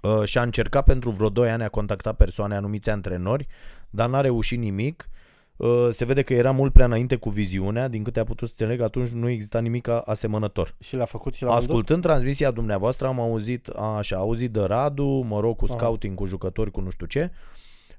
Uh, 0.00 0.24
și 0.24 0.38
a 0.38 0.42
încercat 0.42 0.84
pentru 0.84 1.10
vreo 1.10 1.28
2 1.28 1.50
ani 1.50 1.62
a 1.62 1.68
contacta 1.68 2.12
persoane, 2.12 2.54
anumiți 2.56 2.90
antrenori, 2.90 3.46
dar 3.90 4.08
n-a 4.08 4.20
reușit 4.20 4.58
nimic. 4.58 5.08
Uh, 5.56 5.88
se 5.90 6.04
vede 6.04 6.22
că 6.22 6.34
era 6.34 6.50
mult 6.50 6.72
prea 6.72 6.84
înainte 6.84 7.16
cu 7.16 7.30
viziunea, 7.30 7.88
din 7.88 8.02
câte 8.02 8.20
a 8.20 8.24
putut 8.24 8.48
să 8.48 8.54
înțeleg, 8.58 8.80
atunci 8.84 9.08
nu 9.08 9.28
exista 9.28 9.58
nimic 9.60 9.88
a- 9.88 9.98
asemănător. 10.04 10.74
și 10.78 10.96
le-a 10.96 11.04
făcut 11.04 11.34
și 11.34 11.42
l-a 11.42 11.48
vândut? 11.50 11.68
Ascultând 11.68 12.02
transmisia 12.02 12.50
dumneavoastră 12.50 13.06
am 13.06 13.20
auzit, 13.20 13.68
a, 13.68 13.96
așa, 13.96 14.16
auzit 14.16 14.50
de 14.50 14.60
Radu, 14.60 15.04
mă 15.28 15.40
rog, 15.40 15.56
cu 15.56 15.64
Aha. 15.68 15.76
scouting, 15.78 16.16
cu 16.16 16.26
jucători, 16.26 16.70
cu 16.70 16.80
nu 16.80 16.90
știu 16.90 17.06
ce. 17.06 17.30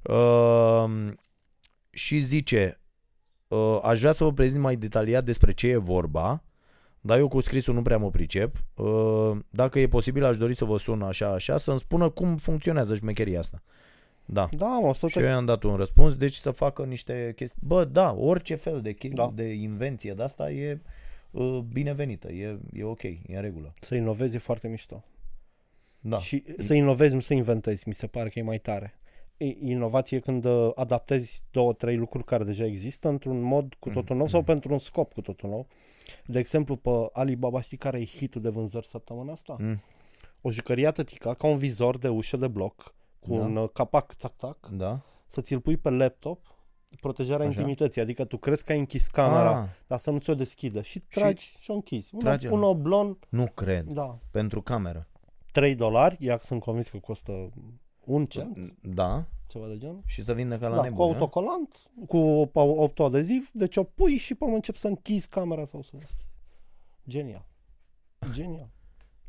Uh, 0.02 1.14
și 1.90 2.20
zice, 2.20 2.80
uh, 3.48 3.80
aș 3.84 4.00
vrea 4.00 4.12
să 4.12 4.24
vă 4.24 4.32
prezint 4.34 4.62
mai 4.62 4.76
detaliat 4.76 5.24
despre 5.24 5.52
ce 5.52 5.68
e 5.68 5.78
vorba, 5.78 6.44
dar 7.02 7.18
eu 7.18 7.28
cu 7.28 7.40
scrisul 7.40 7.74
nu 7.74 7.82
prea 7.82 7.98
mă 7.98 8.10
pricep. 8.10 8.64
Uh, 8.76 9.32
dacă 9.50 9.80
e 9.80 9.88
posibil, 9.88 10.24
aș 10.24 10.38
dori 10.38 10.56
să 10.56 10.66
vă 10.66 10.78
sun 10.78 11.02
așa, 11.02 11.28
așa, 11.28 11.58
să-mi 11.58 11.80
spună 11.80 12.10
cum 12.10 12.38
funcționează 12.38 12.96
șmecheria 12.96 13.40
asta. 13.40 13.62
Da. 14.26 14.50
Da, 14.52 14.68
mă, 14.68 14.88
o 14.88 14.94
să 14.94 15.08
Și 15.08 15.18
te... 15.18 15.24
eu 15.24 15.30
i-am 15.30 15.46
dat 15.46 15.64
un 15.64 15.76
răspuns, 15.76 16.16
deci 16.16 16.34
să 16.34 16.52
facă 16.52 16.84
niște 16.84 17.34
chestii. 17.36 17.62
Bă, 17.66 17.86
da, 17.86 18.14
orice 18.14 18.56
fel 18.56 18.82
de, 18.82 18.92
chestii, 18.94 19.18
Da. 19.18 19.32
de 19.36 19.44
invenție 19.54 20.14
de 20.14 20.24
asta 20.24 20.52
e 20.52 20.82
uh, 21.32 21.60
binevenită, 21.72 22.32
e, 22.32 22.60
e 22.74 22.84
ok, 22.84 23.04
e 23.04 23.20
în 23.28 23.42
regulă. 23.42 23.74
Să 23.80 23.96
inovezi 23.96 24.36
e 24.36 24.40
foarte 24.40 24.68
mișto. 24.68 25.04
Da. 26.00 26.18
Și 26.20 26.44
să 26.58 26.74
inovezi, 26.74 27.14
nu 27.14 27.20
să 27.20 27.34
inventezi, 27.34 27.88
mi 27.88 27.94
se 27.94 28.08
pare 28.08 28.30
că 28.30 28.40
e 28.40 28.44
mai 28.44 28.60
tare. 28.60 28.94
I- 29.38 29.58
Inovație 29.62 30.18
e 30.18 30.20
când 30.20 30.44
uh, 30.46 30.70
adaptezi 30.76 31.44
două, 31.52 31.74
trei 31.74 31.98
lucruri 31.98 32.24
care 32.24 32.44
deja 32.44 32.66
există 32.66 33.08
într-un 33.08 33.42
mod 33.42 33.74
cu 33.80 33.90
totul 33.90 34.16
nou 34.16 34.28
sau 34.28 34.44
pentru 34.44 34.72
un 34.72 34.78
scop 34.78 35.14
cu 35.14 35.22
totul 35.22 35.50
nou. 35.50 35.68
De 36.26 36.40
exemplu, 36.40 36.76
pe 36.76 36.90
Alibaba 37.14 37.62
știi 37.62 37.78
care 37.78 38.00
e 38.00 38.06
hitul 38.06 38.42
de 38.42 38.50
vânzări 38.50 38.88
săptămâna 38.88 39.32
asta? 39.32 39.56
Mm. 39.60 39.82
O 40.42 40.52
jucărie 40.52 40.92
tătică 40.92 41.34
ca 41.34 41.48
un 41.48 41.58
vizor 41.58 41.98
de 41.98 42.08
ușă 42.08 42.38
de 42.38 42.48
bloc 42.48 42.94
cu 43.20 43.36
Da. 43.36 43.42
un 43.42 43.56
uh, 43.56 43.70
capac 43.74 44.14
țac-țac 44.16 44.68
Da? 44.72 45.02
să 45.28 45.42
ți-l 45.42 45.60
pui 45.60 45.78
pe 45.78 45.90
laptop 45.90 46.56
protejarea 47.02 47.48
Așa. 47.48 47.60
intimității, 47.60 48.02
adică 48.02 48.26
tu 48.26 48.38
crezi 48.38 48.64
că 48.64 48.72
ai 48.72 48.80
închis 48.80 49.08
camera, 49.08 49.60
Ah, 49.62 49.68
dar 49.88 50.00
să 50.00 50.12
nu 50.12 50.18
ți-o 50.18 50.36
deschidă 50.36 50.82
și 50.82 51.00
tragi 51.00 51.58
și, 51.60 51.72
o 51.72 51.74
închizi. 51.74 52.14
Un, 52.14 52.20
trage, 52.20 52.50
un 52.50 52.60
mă. 52.60 52.66
oblon, 52.66 53.18
nu 53.30 53.46
cred. 53.54 53.86
da, 53.86 54.20
Pentru 54.32 54.62
cameră. 54.62 55.08
3 55.52 55.76
dolari, 55.76 56.16
ea 56.20 56.38
sunt 56.42 56.62
convins 56.62 56.90
că 56.90 56.98
costă 56.98 57.50
un 58.06 58.26
cent, 58.26 58.74
Da. 58.82 59.26
Ceva 59.52 59.68
de 59.68 59.78
genul. 59.78 60.02
Și 60.06 60.24
să 60.24 60.34
vindă 60.34 60.58
ca 60.58 60.68
la 60.68 60.76
Da, 60.76 60.82
nebun. 60.82 60.98
cu 60.98 61.04
a? 61.04 61.06
autocolant, 61.06 61.78
cu 62.08 62.50
autoadeziv, 62.56 63.50
deci 63.54 63.78
o 63.78 63.84
pui 63.84 64.18
și 64.18 64.36
pe 64.36 64.44
urmă 64.44 64.56
începi 64.56 64.78
să 64.78 64.88
închizi 64.88 65.30
camera 65.30 65.66
sau 65.66 65.82
să 65.82 65.90
o 65.94 65.98
deschizi. 65.98 66.26
Genial. 67.08 67.46
Genial. 68.32 68.70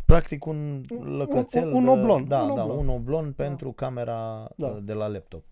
Practic 0.04 0.44
un 0.46 0.82
Un- 0.90 1.16
lăcățel. 1.16 1.66
un- 1.68 1.74
un 1.74 1.84
de- 1.84 1.90
oblon, 1.90 2.28
Da, 2.28 2.42
un 2.42 2.54
da, 2.54 2.62
oblon. 2.62 2.78
un 2.78 2.88
oblon 2.88 3.32
pentru 3.32 3.72
camera 3.72 4.48
Da. 4.56 4.66
uh, 4.66 4.78
de 4.82 4.92
la 4.92 5.06
laptop. 5.06 5.44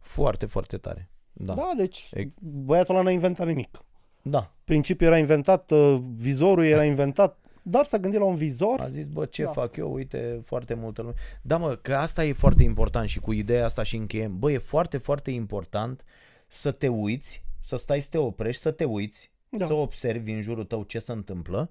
Foarte, 0.00 0.46
foarte 0.46 0.76
tare. 0.76 1.10
Da. 1.32 1.54
da 1.54 1.70
deci 1.76 2.10
E- 2.12 2.32
băiatul 2.40 2.94
ăla 2.94 3.04
n-a 3.04 3.10
inventat 3.10 3.46
nimic. 3.46 3.84
Da. 4.22 4.52
Principiul 4.64 5.08
era 5.08 5.18
inventat, 5.18 5.70
uh, 5.70 5.98
vizorul 6.16 6.64
era 6.64 6.84
inventat, 6.84 7.38
dar 7.66 7.84
s-a 7.84 7.98
gândit 7.98 8.20
la 8.20 8.26
un 8.26 8.34
vizor. 8.34 8.80
A 8.80 8.88
zis, 8.88 9.06
bă, 9.06 9.24
ce 9.24 9.44
Da. 9.44 9.50
fac 9.50 9.76
eu? 9.76 9.92
Uite, 9.92 10.40
foarte 10.44 10.74
multă 10.74 11.02
lume. 11.02 11.14
Da, 11.42 11.56
mă, 11.56 11.76
că 11.76 11.94
asta 11.94 12.24
e 12.24 12.32
foarte 12.32 12.62
important 12.62 13.08
și 13.08 13.20
cu 13.20 13.32
ideea 13.32 13.64
asta 13.64 13.82
și 13.82 13.96
încheiem. 13.96 14.38
Bă, 14.38 14.52
e 14.52 14.58
foarte, 14.58 14.98
foarte 14.98 15.30
important 15.30 16.04
să 16.46 16.70
te 16.70 16.88
uiți, 16.88 17.44
să 17.60 17.76
stai 17.76 18.00
să 18.00 18.08
te 18.10 18.18
oprești, 18.18 18.62
să 18.62 18.70
te 18.70 18.84
uiți, 18.84 19.30
Da. 19.48 19.66
să 19.66 19.72
observi 19.72 20.32
în 20.32 20.40
jurul 20.40 20.64
tău 20.64 20.82
ce 20.82 20.98
se 20.98 21.12
întâmplă 21.12 21.70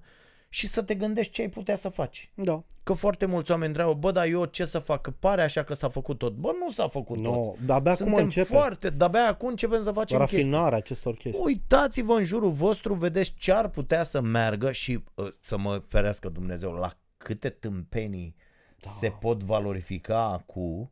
și 0.54 0.68
să 0.68 0.82
te 0.82 0.96
gândești 0.96 1.32
ce 1.32 1.42
ai 1.42 1.50
putea 1.50 1.76
să 1.76 1.90
faci. 1.90 2.32
Da. 2.34 2.64
Că 2.84 2.94
foarte 2.94 3.26
mulți 3.26 3.52
oameni 3.52 3.68
întreabă, 3.68 3.94
bă, 3.94 4.12
dar 4.12 4.26
eu 4.26 4.46
ce 4.46 4.66
să 4.66 4.80
fac? 4.80 5.02
Că 5.02 5.12
pare 5.12 5.42
așa 5.42 5.64
că 5.64 5.74
s-a 5.74 5.90
făcut 5.90 6.18
tot. 6.18 6.34
Bă, 6.34 6.50
nu 6.60 6.70
s-a 6.70 6.88
făcut 6.88 7.22
tot. 7.22 7.34
No, 7.34 7.54
dar 7.66 7.78
abia 7.78 7.92
acum 7.92 8.06
Suntem 8.06 8.24
începe 8.24 8.46
foarte, 8.46 8.90
de-abia 8.90 9.28
acum 9.28 9.48
începem 9.48 9.84
să 9.84 9.92
facem 9.92 10.18
chestii. 10.20 10.38
rafinarea 10.38 10.78
acestor 10.78 11.16
chestii. 11.16 11.44
Uitați-vă 11.46 12.14
în 12.14 12.24
jurul 12.24 12.52
vostru, 12.52 12.94
vedeți 12.94 13.34
ce 13.38 13.52
ar 13.52 13.70
putea 13.70 14.04
să 14.04 14.22
meargă 14.22 14.72
și 14.72 15.04
uh, 15.14 15.28
să 15.40 15.58
mă 15.58 15.82
ferească 15.88 16.30
Dumnezeu 16.30 16.72
la 16.72 16.92
câte 17.18 17.50
tâmpenii 17.50 18.36
da. 18.80 18.90
se 18.90 19.10
pot 19.10 19.44
valorifica 19.44 20.24
acum. 20.24 20.92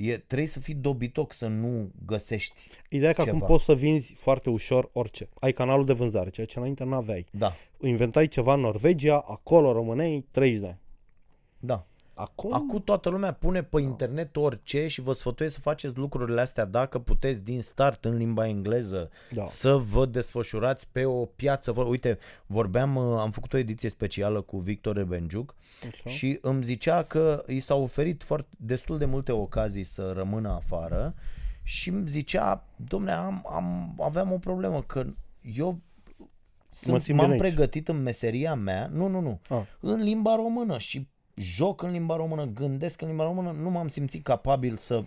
E, 0.00 0.16
trebuie 0.18 0.48
să 0.48 0.60
fii 0.60 0.74
dobitoc 0.74 1.32
să 1.32 1.46
nu 1.46 1.90
găsești. 2.06 2.54
Ideea 2.88 3.10
e 3.10 3.12
că 3.12 3.22
ceva. 3.22 3.36
acum 3.36 3.48
poți 3.48 3.64
să 3.64 3.74
vinzi 3.74 4.14
foarte 4.18 4.50
ușor 4.50 4.90
orice. 4.92 5.28
Ai 5.40 5.52
canalul 5.52 5.84
de 5.84 5.92
vânzare, 5.92 6.30
ceea 6.30 6.46
ce 6.46 6.58
înainte 6.58 6.84
nu 6.84 6.94
aveai. 6.94 7.26
Da, 7.30 7.54
Inventai 7.80 8.28
ceva 8.28 8.54
în 8.54 8.60
Norvegia, 8.60 9.18
acolo 9.26 9.72
rămâneai 9.72 10.26
30 10.30 10.60
de 10.60 10.66
ani. 10.66 10.78
da. 11.58 11.84
Acum, 12.20 12.52
Acum 12.52 12.82
toată 12.84 13.08
lumea 13.08 13.32
pune 13.32 13.62
pe 13.62 13.80
internet 13.80 14.36
orice 14.36 14.86
și 14.86 15.00
vă 15.00 15.12
sfătuiesc 15.12 15.54
să 15.54 15.60
faceți 15.60 15.96
lucrurile 15.96 16.40
astea 16.40 16.64
dacă 16.64 16.98
puteți 16.98 17.42
din 17.42 17.62
start 17.62 18.04
în 18.04 18.16
limba 18.16 18.46
engleză 18.46 19.10
Da. 19.30 19.46
să 19.46 19.76
vă 19.76 20.06
desfășurați 20.06 20.88
pe 20.92 21.04
o 21.04 21.24
piață. 21.24 21.72
Vă- 21.72 21.82
Uite, 21.82 22.18
vorbeam, 22.46 22.96
uh, 22.96 23.18
am 23.18 23.30
făcut 23.30 23.52
o 23.52 23.56
ediție 23.56 23.88
specială 23.88 24.40
cu 24.40 24.58
Victor 24.58 24.96
Rebenjuc 24.96 25.54
Așa. 25.86 26.08
și 26.10 26.38
îmi 26.42 26.64
zicea 26.64 27.02
că 27.02 27.44
i 27.46 27.60
s-au 27.60 27.82
oferit 27.82 28.22
foarte, 28.22 28.48
destul 28.56 28.98
de 28.98 29.04
multe 29.04 29.32
ocazii 29.32 29.84
să 29.84 30.12
rămână 30.16 30.48
afară 30.48 31.14
și 31.62 31.88
îmi 31.88 32.08
zicea, 32.08 32.64
domne, 32.76 33.12
am, 33.12 33.46
am, 33.50 33.94
aveam 34.00 34.32
o 34.32 34.38
problemă 34.38 34.82
că 34.82 35.04
eu 35.54 35.78
sunt, 36.72 37.00
simt 37.00 37.18
m-am 37.18 37.30
bine 37.30 37.40
aici. 37.42 37.52
pregătit 37.52 37.88
în 37.88 38.02
meseria 38.02 38.54
mea, 38.54 38.90
nu, 38.92 39.06
nu, 39.06 39.20
nu, 39.20 39.40
Ah. 39.48 39.62
în 39.80 40.02
limba 40.02 40.34
română 40.34 40.78
și 40.78 41.08
joc 41.40 41.82
în 41.82 41.90
limba 41.90 42.16
română, 42.16 42.44
gândesc 42.44 43.00
în 43.02 43.08
limba 43.08 43.24
română, 43.24 43.50
nu 43.50 43.70
m-am 43.70 43.88
simțit 43.88 44.24
capabil 44.24 44.76
să 44.76 45.02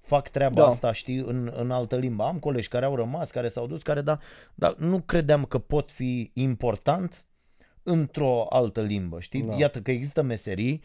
fac 0.00 0.28
treaba 0.28 0.60
Da. 0.60 0.66
asta, 0.66 0.92
știi, 0.92 1.16
în, 1.16 1.52
în 1.56 1.70
altă 1.70 1.96
limbă. 1.96 2.24
Am 2.24 2.38
colegi 2.38 2.68
care 2.68 2.84
au 2.84 2.94
rămas, 2.96 3.30
care 3.30 3.48
s-au 3.48 3.66
dus, 3.66 3.82
care, 3.82 4.00
da, 4.00 4.18
dar 4.54 4.74
nu 4.78 5.00
credeam 5.00 5.44
că 5.44 5.58
pot 5.58 5.90
fi 5.92 6.30
important 6.34 7.24
într-o 7.82 8.46
altă 8.50 8.80
limbă, 8.80 9.20
știi? 9.20 9.42
Da. 9.42 9.54
Iată 9.56 9.80
că 9.80 9.90
există 9.90 10.22
meserii, 10.22 10.82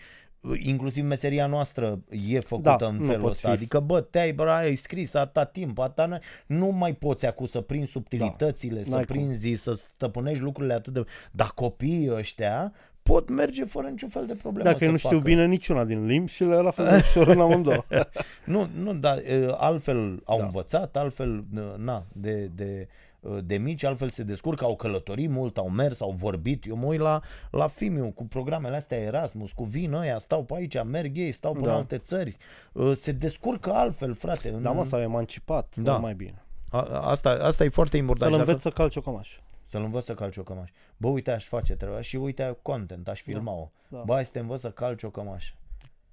inclusiv 0.60 1.04
meseria 1.06 1.46
noastră 1.48 2.00
e 2.28 2.40
făcută 2.40 2.76
Da, 2.80 2.88
în 2.88 2.96
nu 2.96 3.06
felul 3.06 3.20
poți 3.22 3.32
ăsta. 3.32 3.48
fi- 3.50 3.56
Adică, 3.56 3.80
bă, 3.80 4.02
te-ai, 4.02 4.32
bă, 4.34 4.44
ai 4.50 4.76
scris 4.76 5.14
atâta 5.14 5.46
timp, 5.46 5.80
atâta, 5.80 6.20
nu 6.48 6.68
mai 6.68 6.94
poți 6.94 7.26
acum 7.26 7.46
să 7.46 7.62
prinzi 7.62 7.92
subtilitățile, 7.92 8.84
să 8.84 8.90
Da. 8.90 8.96
N-ai 8.96 9.06
cum. 9.06 9.16
prinzi, 9.16 9.54
să 9.54 9.80
stăpânești 9.96 10.44
lucrurile 10.44 10.74
atât 10.74 10.94
de... 10.94 11.06
Dar 11.32 11.52
copiii 11.56 12.12
ăștia 12.14 12.74
pot 13.08 13.30
merge 13.30 13.66
fără 13.66 13.88
niciun 13.88 14.10
fel 14.10 14.26
de 14.26 14.34
problemă 14.42 14.70
Dacă 14.70 14.84
să 14.84 14.90
nu 14.92 14.98
știu 14.98 15.10
facă. 15.10 15.22
bine 15.22 15.46
niciuna 15.46 15.84
din 15.86 16.06
limbi 16.06 16.32
și 16.32 16.44
le 16.44 16.56
la 16.56 16.72
fel 16.72 16.86
de 16.88 16.96
ușor 16.96 17.28
în 17.28 17.40
amândouă. 17.40 17.84
Nu, 18.46 18.68
nu, 18.82 18.94
dar 18.94 19.18
uh, 19.18 19.54
altfel 19.58 20.22
au 20.26 20.38
Da. 20.38 20.44
învățat, 20.46 20.96
altfel, 20.96 21.44
uh, 21.56 21.62
na, 21.78 22.06
de, 22.14 22.50
de, 22.56 22.88
uh, 23.20 23.38
de 23.44 23.58
mici, 23.58 23.84
altfel 23.84 24.10
se 24.10 24.24
descurcă, 24.24 24.64
au 24.64 24.76
călătorit 24.76 25.30
mult, 25.30 25.58
au 25.58 25.70
mers, 25.70 26.02
au 26.02 26.14
vorbit. 26.18 26.66
Eu 26.66 26.76
mă 26.76 26.86
uit 26.86 27.00
la, 27.00 27.22
la 27.52 27.68
Fimiu 27.68 28.12
cu 28.16 28.26
programele 28.26 28.76
astea 28.76 28.98
Erasmus, 28.98 29.52
cu 29.52 29.64
vin 29.64 29.94
ăia, 29.94 30.18
stau 30.18 30.44
pe 30.44 30.54
aici, 30.56 30.84
merg 30.84 31.18
ei, 31.18 31.32
stau 31.32 31.54
pe 31.54 31.60
Da. 31.62 31.76
alte 31.76 31.98
țări. 31.98 32.38
Uh, 32.72 32.92
Se 32.96 33.12
descurcă 33.12 33.74
altfel, 33.74 34.14
frate. 34.14 34.50
Da, 34.50 34.72
mă, 34.72 34.80
În- 34.80 34.86
s-au 34.86 35.00
emancipat 35.00 35.76
Da. 35.76 35.92
mult 35.92 36.04
mai 36.04 36.14
bine. 36.14 36.42
A- 36.70 36.82
Asta, 37.10 37.30
asta 37.42 37.64
e 37.64 37.70
foarte 37.70 37.98
important. 37.98 38.32
Să-l 38.32 38.40
Și 38.42 38.46
înveți 38.48 38.64
să 38.64 38.70
calci 38.70 38.96
o 38.96 39.02
cămașă. 39.02 39.38
Să-l 39.68 39.84
învăț 39.84 40.04
să 40.04 40.14
calci 40.14 40.38
o 40.38 40.44
cămașă. 40.44 40.72
Bă, 40.98 41.08
uite, 41.08 41.32
aș 41.32 41.46
face 41.46 41.76
treaba 41.76 42.02
și 42.02 42.16
uite 42.16 42.58
content, 42.62 43.08
aș 43.08 43.22
filma-o. 43.22 43.70
da. 43.88 44.02
Bă, 44.06 44.14
hai 44.14 44.26
să 44.26 44.32
te 44.32 44.40
învăț 44.40 44.60
să 44.60 44.72
calci 44.72 45.04
o 45.04 45.10
cămașă. 45.10 45.54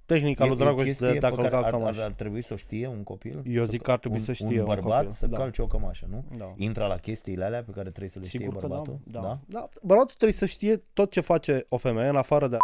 Tehnica 0.05 0.45
lui 0.45 0.55
Dragoș 0.55 0.83
chestie 0.83 1.07
de, 1.07 1.13
pe 1.13 1.19
de 1.19 1.25
a 1.25 1.29
care 1.29 1.41
călca 1.41 1.57
ar, 1.57 1.63
ar, 1.63 1.69
cămașă. 1.71 2.03
ar, 2.03 2.11
trebui 2.11 2.41
să 2.43 2.53
o 2.53 2.55
știe 2.55 2.87
un 2.87 3.03
copil. 3.03 3.41
Eu 3.47 3.63
Să 3.63 3.69
zic 3.69 3.77
că- 3.79 3.85
că 3.85 3.91
ar 3.91 3.97
trebui 3.99 4.17
un, 4.17 4.23
să 4.23 4.33
știe 4.33 4.47
un 4.47 4.57
un 4.59 4.65
bărbat 4.65 4.97
copil, 4.99 5.11
să 5.11 5.27
da. 5.27 5.37
calce 5.37 5.61
o 5.61 5.67
cămașă, 5.67 6.05
nu? 6.09 6.23
Da. 6.37 6.53
Intră 6.55 6.85
la 6.85 6.97
chestiile 6.97 7.43
alea 7.45 7.63
pe 7.63 7.71
care 7.71 7.89
trebuie 7.89 8.09
să 8.09 8.19
le 8.19 8.25
Sigur 8.25 8.45
știe 8.47 8.59
că 8.59 8.67
da. 8.67 8.75
bărbatul. 8.75 8.99
da. 9.11 9.39
da. 9.47 9.69
Bărbatul 9.81 10.13
trebuie 10.15 10.31
să 10.37 10.45
știe 10.45 10.75
tot 10.93 11.11
ce 11.11 11.21
face 11.21 11.65
o 11.69 11.77
femeie 11.77 12.09
în 12.09 12.15
afară 12.15 12.47
de 12.47 12.57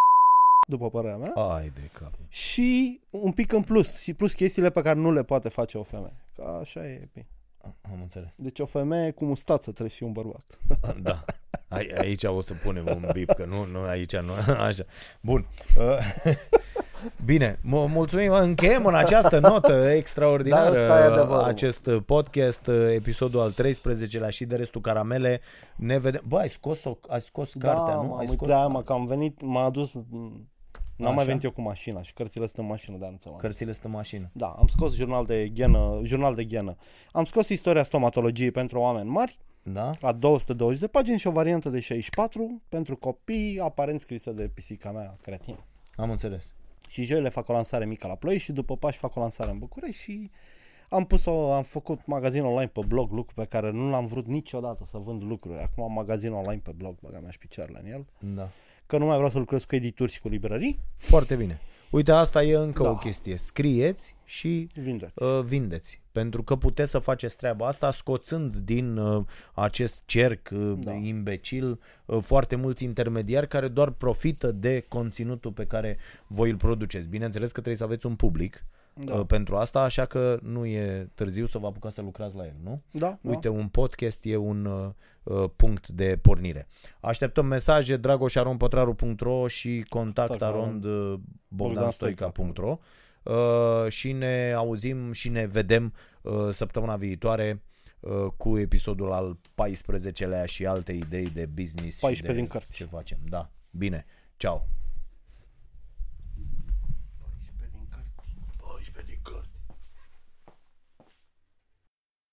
după 0.67 0.89
părerea 0.89 1.17
mea, 1.17 1.31
Ai 1.31 1.69
de 1.69 1.89
cap. 1.93 2.11
și 2.29 2.99
un 3.09 3.31
pic 3.31 3.51
în 3.51 3.61
plus, 3.63 3.99
și 4.01 4.13
plus 4.13 4.33
chestiile 4.33 4.69
pe 4.69 4.81
care 4.81 4.99
nu 4.99 5.11
le 5.11 5.23
poate 5.23 5.49
face 5.49 5.77
o 5.77 5.83
femeie. 5.83 6.15
Că 6.35 6.57
așa 6.61 6.85
e 6.87 7.09
bine. 7.13 7.27
Am 7.81 7.99
înțeles. 8.01 8.33
Deci 8.37 8.59
o 8.59 8.65
femeie 8.65 9.11
cu 9.11 9.25
mustață 9.25 9.61
trebuie 9.71 9.89
să 9.89 9.95
fie 9.95 10.05
un 10.05 10.11
bărbat. 10.13 10.43
Da. 11.03 11.21
Ai, 11.67 11.91
aici 11.97 12.23
o 12.23 12.41
să 12.41 12.53
punem 12.63 12.85
un 12.87 13.09
bip, 13.13 13.31
că 13.31 13.45
nu, 13.45 13.65
nu 13.65 13.81
aici 13.81 14.15
nu. 14.15 14.31
Așa. 14.67 14.83
Bun. 15.21 15.45
Uh, 15.77 16.33
Bine, 17.25 17.59
mă 17.61 17.85
mulțumim. 17.85 18.31
Încheiem 18.33 18.85
în 18.85 18.95
această 18.95 19.39
notă 19.39 19.73
extraordinară 19.89 20.73
Da, 20.75 20.81
ăsta 20.81 20.99
e 20.99 21.03
adevărul. 21.03 21.43
acest 21.43 21.89
podcast, 22.05 22.67
episodul 22.93 23.39
al 23.39 23.51
13-lea 23.53 24.29
și 24.29 24.45
de 24.45 24.55
restul 24.55 24.81
caramele. 24.81 25.41
Ne 25.75 25.97
vedem. 25.97 26.21
Bă, 26.27 26.37
ai 26.37 26.49
scos, 26.49 26.83
o, 26.83 26.97
ai 27.07 27.21
scos 27.21 27.53
cartea, 27.53 27.93
da, 27.93 28.01
nu? 28.01 28.07
m-am 28.07 28.11
Ai 28.17 28.19
uitat, 28.19 28.35
scos 28.35 28.47
da, 28.47 28.67
mă, 28.67 28.83
că 28.83 28.93
am 28.93 29.05
venit, 29.05 29.41
m-a 29.41 29.63
adus, 29.63 29.93
m, 29.93 30.49
n-am 31.01 31.09
Așa? 31.09 31.15
mai 31.15 31.25
venit 31.25 31.43
eu 31.43 31.51
cu 31.51 31.61
mașina 31.61 32.01
și 32.01 32.13
cărțile 32.13 32.45
sunt 32.45 32.57
în 32.57 32.65
mașină, 32.65 32.97
dar 32.97 33.09
nu 33.09 33.17
ți-am 33.17 33.33
adus. 33.33 33.45
cărțile 33.45 33.71
sunt 33.71 33.85
în 33.85 33.91
mașină. 33.91 34.29
Da, 34.33 34.47
am 34.47 34.67
scos 34.67 34.93
jurnal 34.95 35.25
de 35.25 35.49
ghenă, 35.49 35.99
jurnal 36.03 36.35
de 36.35 36.43
ghenă. 36.43 36.75
Am 37.11 37.25
scos 37.25 37.49
istoria 37.49 37.83
stomatologiei 37.83 38.51
pentru 38.51 38.79
oameni 38.79 39.09
mari, 39.09 39.37
Da? 39.63 39.91
la 39.99 40.11
220 40.11 40.79
de 40.79 40.87
pagini 40.87 41.17
și 41.17 41.27
o 41.27 41.31
variantă 41.31 41.69
de 41.69 41.79
64 41.79 42.61
pentru 42.69 42.95
copii, 42.97 43.59
aparent 43.59 43.99
scrisă 43.99 44.31
de 44.31 44.47
pisica 44.53 44.91
mea 44.91 45.17
cretin. 45.21 45.57
Am 45.95 46.09
înțeles. 46.09 46.53
Și 46.89 47.03
joile 47.03 47.29
fac 47.29 47.49
o 47.49 47.53
lansare 47.53 47.85
mică 47.85 48.07
la 48.07 48.15
Ploi 48.15 48.37
și 48.37 48.51
după 48.51 48.77
Pași 48.77 48.97
fac 48.97 49.15
o 49.15 49.19
lansare 49.19 49.51
în 49.51 49.57
București 49.57 50.01
și 50.01 50.31
am 50.89 51.05
pus 51.05 51.25
o, 51.25 51.51
am 51.51 51.63
făcut 51.63 52.05
magazin 52.05 52.43
online 52.43 52.67
pe 52.67 52.81
blog, 52.87 53.11
lucru 53.11 53.33
pe 53.35 53.45
care 53.45 53.71
nu 53.71 53.89
l-am 53.89 54.05
vrut 54.05 54.25
niciodată 54.25 54.83
să 54.85 54.97
vând 54.97 55.21
lucruri. 55.23 55.59
Acum 55.59 55.83
am 55.83 55.91
magazin 55.91 56.31
online 56.31 56.61
pe 56.63 56.71
blog, 56.75 56.95
băga 57.01 57.19
mea 57.19 57.31
și 57.31 57.37
picioarele 57.37 57.79
în 57.83 57.91
el. 57.91 58.05
Da. 58.35 58.47
Că 58.91 58.97
nu 58.97 59.05
mai 59.05 59.15
vreau 59.15 59.29
să 59.29 59.37
lucrez 59.37 59.63
cu 59.63 59.75
edituri 59.75 60.11
și 60.11 60.19
cu 60.21 60.27
librării, 60.27 60.79
Foarte 60.95 61.35
bine. 61.35 61.59
Uite, 61.89 62.11
asta 62.11 62.43
e 62.43 62.53
încă 62.55 62.83
Da. 62.83 62.89
o 62.89 62.95
chestie. 62.95 63.37
Scrieți 63.37 64.15
și 64.25 64.67
vindeți. 64.75 65.23
uh, 65.23 65.39
vindeți. 65.43 66.01
Pentru 66.11 66.43
că 66.43 66.55
puteți 66.55 66.89
să 66.91 66.99
faceți 66.99 67.37
treaba 67.37 67.67
asta 67.67 67.91
scoțând 67.91 68.55
din 68.55 68.97
uh, 68.97 69.25
acest 69.53 70.01
cerc 70.05 70.49
uh, 70.53 70.73
Da. 70.79 70.91
imbecil 70.91 71.79
uh, 72.05 72.17
foarte 72.21 72.55
mulți 72.55 72.83
intermediari 72.83 73.47
care 73.47 73.67
doar 73.67 73.89
profită 73.89 74.51
de 74.51 74.85
conținutul 74.87 75.51
pe 75.51 75.65
care 75.65 75.97
voi 76.27 76.49
îl 76.49 76.57
produceți. 76.57 77.07
Bineînțeles 77.09 77.47
că 77.47 77.53
trebuie 77.53 77.75
să 77.75 77.83
aveți 77.83 78.05
un 78.05 78.15
public 78.15 78.65
Da. 78.93 79.15
uh, 79.15 79.25
pentru 79.25 79.55
asta, 79.55 79.81
așa 79.81 80.05
că 80.05 80.39
nu 80.41 80.65
e 80.65 81.09
târziu 81.15 81.45
să 81.45 81.57
vă 81.57 81.67
apucați 81.67 81.95
să 81.95 82.01
lucrați 82.01 82.35
la 82.35 82.45
el, 82.45 82.55
nu? 82.63 82.81
da, 82.91 83.17
Uite, 83.21 83.49
un 83.49 83.67
podcast 83.67 84.25
e 84.25 84.35
un 84.35 84.65
uh, 84.65 84.89
uh, 85.23 85.49
punct 85.55 85.87
de 85.87 86.17
pornire. 86.21 86.67
Așteptăm 86.99 87.45
mesaje 87.45 87.97
dragoșaronpătraru.ro 87.97 89.47
și 89.47 89.85
contact 89.89 90.29
Contact 90.29 90.53
arond 90.53 90.83
uh, 90.83 91.19
bogdanstoica.ro 91.47 92.79
uh, 93.23 93.87
și 93.89 94.11
ne 94.11 94.53
auzim 94.55 95.11
și 95.11 95.29
ne 95.29 95.45
vedem 95.45 95.93
uh, 96.21 96.49
săptămâna 96.49 96.95
viitoare 96.95 97.61
uh, 97.99 98.11
cu 98.37 98.57
episodul 98.57 99.11
al 99.11 99.37
14-lea 99.37 100.45
și 100.45 100.65
alte 100.65 100.91
idei 100.91 101.29
de 101.29 101.45
business 101.45 101.99
14 101.99 102.15
și 102.15 102.21
de 102.21 102.33
din 102.33 102.47
cărți. 102.47 102.75
ce 102.77 102.85
facem. 102.85 103.17
Da, 103.29 103.51
bine. 103.71 104.05
Ciao. 104.37 104.67